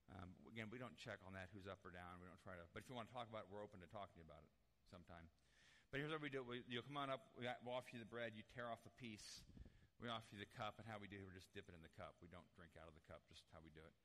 Um, 0.08 0.32
again, 0.48 0.72
we 0.72 0.80
don't 0.80 0.96
check 0.96 1.20
on 1.28 1.36
that 1.36 1.52
who's 1.52 1.68
up 1.68 1.84
or 1.84 1.92
down. 1.92 2.16
We 2.24 2.28
don't 2.32 2.40
try 2.40 2.56
to. 2.56 2.64
But 2.72 2.80
if 2.80 2.88
you 2.88 2.96
want 2.96 3.12
to 3.12 3.14
talk 3.14 3.28
about 3.28 3.44
it, 3.44 3.52
we're 3.52 3.60
open 3.60 3.84
to 3.84 3.90
talking 3.92 4.24
about 4.24 4.40
it 4.40 4.52
sometime. 4.88 5.28
But 5.92 6.00
here's 6.00 6.08
what 6.08 6.24
we 6.24 6.32
do: 6.32 6.40
we, 6.40 6.64
you'll 6.64 6.88
come 6.88 6.96
on 6.96 7.12
up. 7.12 7.28
We 7.36 7.44
we'll 7.60 7.76
offer 7.76 7.92
you 7.92 8.00
the 8.00 8.08
bread. 8.08 8.32
You 8.32 8.44
tear 8.56 8.72
off 8.72 8.80
a 8.88 8.94
piece. 8.96 9.44
We 10.00 10.08
offer 10.08 10.32
you 10.32 10.40
the 10.40 10.48
cup, 10.56 10.80
and 10.80 10.86
how 10.88 10.96
we 10.96 11.10
do, 11.10 11.18
it, 11.18 11.26
we 11.26 11.34
just 11.34 11.50
dip 11.52 11.66
it 11.68 11.74
in 11.74 11.82
the 11.84 11.92
cup. 11.98 12.16
We 12.24 12.30
don't 12.30 12.46
drink 12.56 12.72
out 12.80 12.88
of 12.88 12.94
the 12.96 13.04
cup. 13.04 13.20
Just 13.28 13.44
how 13.52 13.60
we 13.60 13.68
do 13.76 13.84
it. 13.84 13.96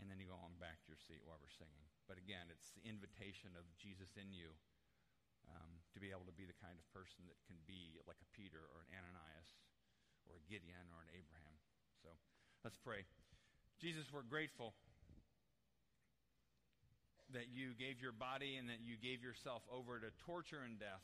And 0.00 0.08
then 0.08 0.16
you 0.16 0.30
go 0.30 0.38
on 0.40 0.56
back 0.56 0.80
to 0.80 0.88
your 0.88 1.02
seat 1.02 1.20
while 1.26 1.36
we're 1.36 1.52
singing. 1.52 1.84
But 2.08 2.16
again, 2.16 2.48
it's 2.48 2.72
the 2.72 2.86
invitation 2.88 3.52
of 3.58 3.68
Jesus 3.76 4.16
in 4.16 4.32
you 4.32 4.56
um, 5.50 5.82
to 5.92 5.98
be 6.00 6.14
able 6.14 6.24
to 6.24 6.32
be 6.32 6.48
the 6.48 6.56
kind 6.56 6.78
of 6.80 6.84
person 6.94 7.28
that 7.28 7.36
can 7.44 7.58
be 7.68 8.00
like 8.08 8.18
a 8.22 8.28
Peter 8.32 8.64
or 8.72 8.86
an 8.86 8.90
Ananias 8.94 9.50
or 10.24 10.40
a 10.40 10.44
Gideon 10.48 10.88
or 10.94 11.04
an 11.04 11.12
Abraham. 11.12 11.54
So 12.00 12.16
let's 12.64 12.80
pray. 12.80 13.04
Jesus, 13.80 14.04
we're 14.12 14.22
grateful 14.22 14.74
that 17.32 17.48
you 17.48 17.72
gave 17.80 18.00
your 18.00 18.12
body 18.12 18.60
and 18.60 18.68
that 18.68 18.84
you 18.84 19.00
gave 19.00 19.24
yourself 19.24 19.64
over 19.72 19.98
to 19.98 20.12
torture 20.24 20.60
and 20.64 20.78
death. 20.78 21.02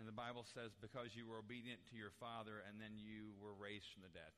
And 0.00 0.08
the 0.08 0.16
Bible 0.16 0.48
says, 0.56 0.72
because 0.80 1.12
you 1.12 1.28
were 1.28 1.44
obedient 1.44 1.84
to 1.92 1.96
your 1.96 2.16
Father 2.16 2.64
and 2.64 2.80
then 2.80 2.96
you 2.96 3.36
were 3.36 3.52
raised 3.52 3.84
from 3.92 4.00
the 4.00 4.12
dead. 4.16 4.32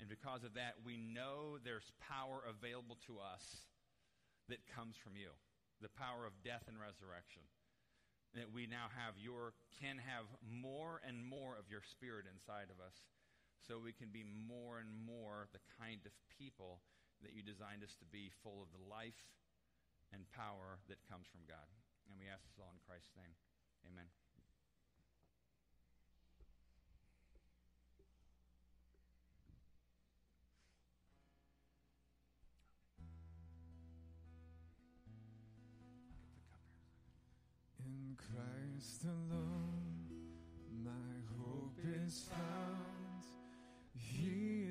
And 0.00 0.08
because 0.08 0.40
of 0.40 0.56
that, 0.56 0.80
we 0.80 0.96
know 0.96 1.60
there's 1.60 1.92
power 2.00 2.40
available 2.48 2.96
to 3.06 3.20
us 3.20 3.68
that 4.48 4.64
comes 4.72 4.96
from 4.96 5.14
you 5.14 5.30
the 5.84 5.92
power 5.98 6.24
of 6.24 6.32
death 6.46 6.64
and 6.70 6.78
resurrection. 6.78 7.42
That 8.38 8.54
we 8.54 8.70
now 8.70 8.88
have 8.96 9.18
your, 9.18 9.52
can 9.82 9.98
have 9.98 10.24
more 10.46 11.02
and 11.04 11.20
more 11.20 11.58
of 11.58 11.68
your 11.68 11.82
spirit 11.84 12.24
inside 12.24 12.70
of 12.72 12.78
us 12.80 12.94
so 13.66 13.78
we 13.78 13.94
can 13.94 14.10
be 14.10 14.26
more 14.26 14.82
and 14.82 14.90
more 15.06 15.46
the 15.54 15.62
kind 15.78 16.02
of 16.04 16.12
people 16.38 16.82
that 17.22 17.30
you 17.32 17.42
designed 17.42 17.82
us 17.86 17.94
to 17.94 18.06
be, 18.10 18.30
full 18.42 18.58
of 18.58 18.68
the 18.74 18.82
life 18.90 19.22
and 20.12 20.26
power 20.34 20.82
that 20.88 20.98
comes 21.08 21.26
from 21.30 21.46
God. 21.46 21.70
And 22.10 22.18
we 22.18 22.26
ask 22.26 22.42
this 22.42 22.58
all 22.58 22.74
in 22.74 22.82
Christ's 22.82 23.14
name. 23.16 23.32
Amen. 23.86 24.10
In 37.86 38.16
Christ 38.18 39.04
alone, 39.04 40.10
my 40.82 40.90
hope 41.38 41.78
is 42.06 42.26
found. 42.28 42.71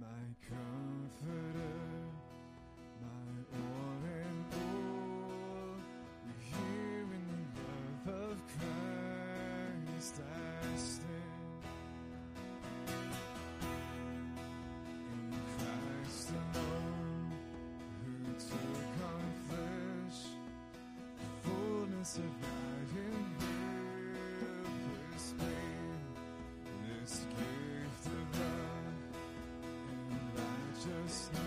my 0.00 0.06
comforter, 0.48 1.78
my 3.00 3.32
all 3.52 4.02
and 4.04 4.44
all, 4.52 5.76
here 6.40 7.08
in 7.12 7.24
the 7.28 8.10
love 8.10 8.30
of 8.30 8.36
Christ 9.96 10.14
I 10.20 10.76
stand. 10.76 11.08
In 15.12 15.30
Christ 15.58 16.30
alone, 16.30 17.32
who 18.00 18.32
took 18.34 18.92
on 19.12 19.26
flesh, 19.48 20.20
the 21.18 21.48
fullness 21.48 22.12
of 22.16 22.51
and 31.12 31.41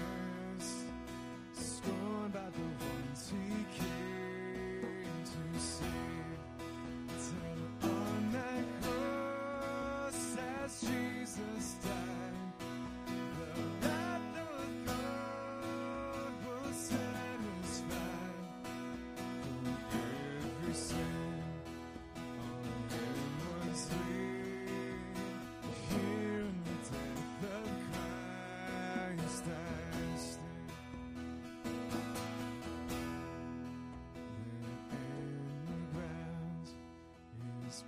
his 37.75 37.83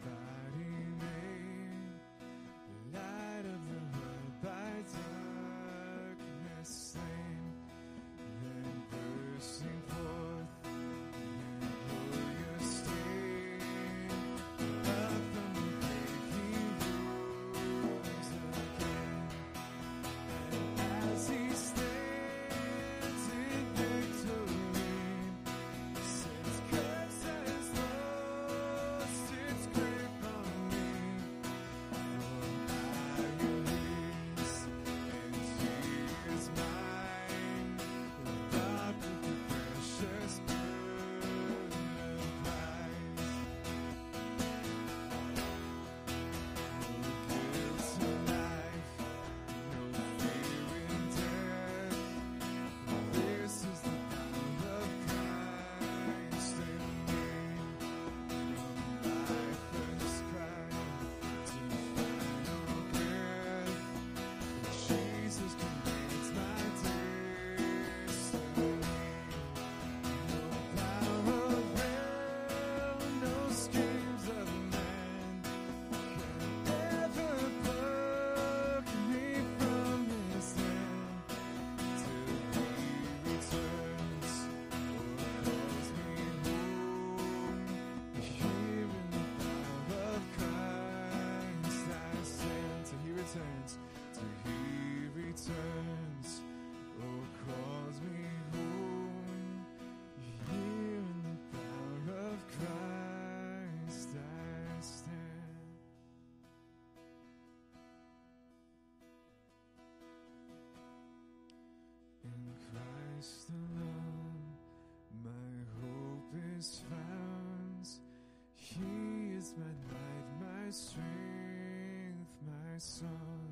song. 122.87 123.51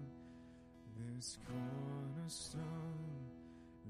This 0.96 1.38
cornerstone, 1.46 2.64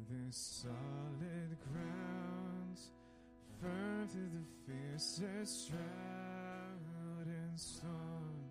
this 0.09 0.65
solid 0.65 1.55
ground, 1.71 2.79
firm 3.61 4.07
through 4.07 4.31
the 4.33 4.45
fiercest 4.65 5.69
drought 5.69 7.27
and 7.27 7.59
storm. 7.59 8.41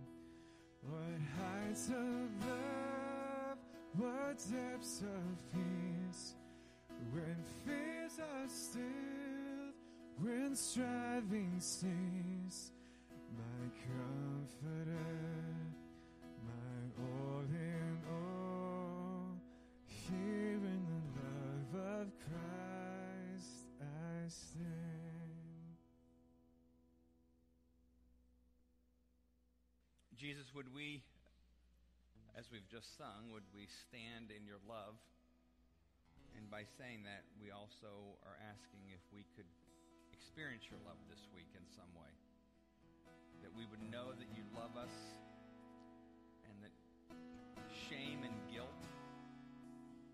What 0.83 1.19
heights 1.37 1.89
of 1.89 2.47
love, 2.47 3.59
what 3.97 4.39
depths 4.53 5.01
of 5.01 5.53
peace. 5.53 6.35
When 7.13 7.37
fears 7.67 8.21
are 8.21 8.49
stilled, 8.49 9.75
when 10.21 10.55
striving 10.55 11.57
cease, 11.59 12.34
just 32.85 33.01
sung, 33.01 33.33
would 33.33 33.49
we 33.57 33.65
stand 33.89 34.29
in 34.29 34.45
your 34.45 34.61
love? 34.69 35.01
And 36.37 36.45
by 36.53 36.69
saying 36.77 37.09
that, 37.09 37.25
we 37.41 37.49
also 37.49 38.21
are 38.29 38.37
asking 38.45 38.93
if 38.93 39.01
we 39.09 39.25
could 39.33 39.49
experience 40.13 40.69
your 40.69 40.81
love 40.85 41.01
this 41.09 41.25
week 41.33 41.49
in 41.57 41.65
some 41.73 41.89
way. 41.97 42.13
That 43.41 43.53
we 43.57 43.65
would 43.73 43.81
know 43.89 44.13
that 44.13 44.29
you 44.37 44.45
love 44.53 44.77
us 44.77 44.93
and 46.45 46.57
that 46.61 46.75
shame 47.89 48.21
and 48.21 48.37
guilt 48.53 48.83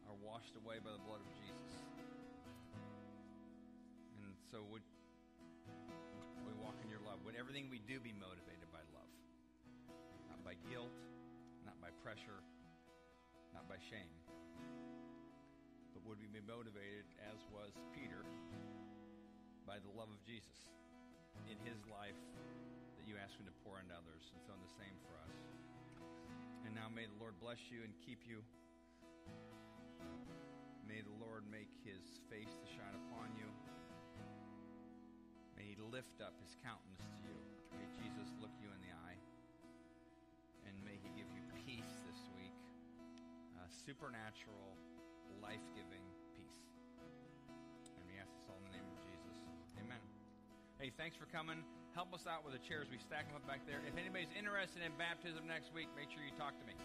are 0.07 0.19
washed 0.23 0.55
away 0.55 0.79
by 0.79 0.95
the 0.95 1.03
blood 1.03 1.23
of 1.27 1.31
Jesus. 1.43 1.75
And 4.15 4.31
so 4.47 4.63
would 4.71 4.87
we 6.47 6.55
walk 6.63 6.79
in 6.87 6.91
your 6.91 7.03
love? 7.03 7.19
Would 7.27 7.35
everything 7.35 7.67
we 7.67 7.83
do 7.83 7.99
be 7.99 8.15
motivated 8.15 8.69
by 8.71 8.83
love? 8.95 9.11
Not 10.31 10.39
by 10.47 10.55
guilt, 10.71 10.95
not 11.67 11.75
by 11.83 11.91
pressure, 12.03 12.43
by 13.71 13.79
shame 13.87 14.21
but 16.01 16.09
would 16.09 16.21
we 16.23 16.33
be 16.33 16.41
motivated, 16.41 17.05
as 17.21 17.37
was 17.53 17.77
Peter, 17.93 18.25
by 19.69 19.77
the 19.77 19.93
love 19.93 20.09
of 20.09 20.21
Jesus 20.25 20.73
in 21.45 21.61
his 21.61 21.77
life 21.93 22.17
that 22.97 23.05
you 23.05 23.21
ask 23.21 23.37
him 23.37 23.45
to 23.45 23.57
pour 23.61 23.77
into 23.77 23.93
others? 23.93 24.33
And 24.33 24.41
so, 24.41 24.57
the 24.57 24.73
same 24.81 24.97
for 25.05 25.13
us. 25.21 25.37
And 26.65 26.73
now, 26.73 26.89
may 26.89 27.05
the 27.05 27.19
Lord 27.21 27.37
bless 27.37 27.61
you 27.69 27.85
and 27.85 27.93
keep 28.01 28.25
you. 28.25 28.41
May 30.89 31.05
the 31.05 31.17
Lord 31.21 31.45
make 31.53 31.71
his 31.85 32.01
face 32.33 32.57
to 32.57 32.67
shine 32.73 32.97
upon 33.07 33.37
you. 33.37 33.53
May 35.53 35.75
he 35.75 35.77
lift 35.77 36.25
up 36.25 36.33
his 36.41 36.57
countenance 36.65 37.05
to 37.05 37.19
you. 37.29 37.50
Supernatural 43.81 44.77
life 45.41 45.65
giving 45.73 46.05
peace. 46.37 46.61
And 47.97 48.05
we 48.05 48.21
ask 48.21 48.29
this 48.37 48.45
all 48.49 48.61
in 48.61 48.69
the 48.69 48.77
name 48.77 48.85
of 48.85 49.01
Jesus. 49.01 49.37
Amen. 49.81 50.03
Hey, 50.77 50.93
thanks 51.01 51.17
for 51.17 51.25
coming. 51.33 51.65
Help 51.97 52.13
us 52.13 52.29
out 52.29 52.45
with 52.45 52.53
the 52.53 52.63
chairs. 52.63 52.93
We 52.93 53.01
stack 53.01 53.27
them 53.27 53.41
up 53.41 53.47
back 53.49 53.65
there. 53.65 53.81
If 53.89 53.97
anybody's 53.97 54.33
interested 54.37 54.85
in 54.85 54.93
baptism 55.01 55.49
next 55.49 55.73
week, 55.73 55.89
make 55.97 56.13
sure 56.13 56.21
you 56.21 56.37
talk 56.37 56.55
to 56.61 56.67
me. 56.69 56.77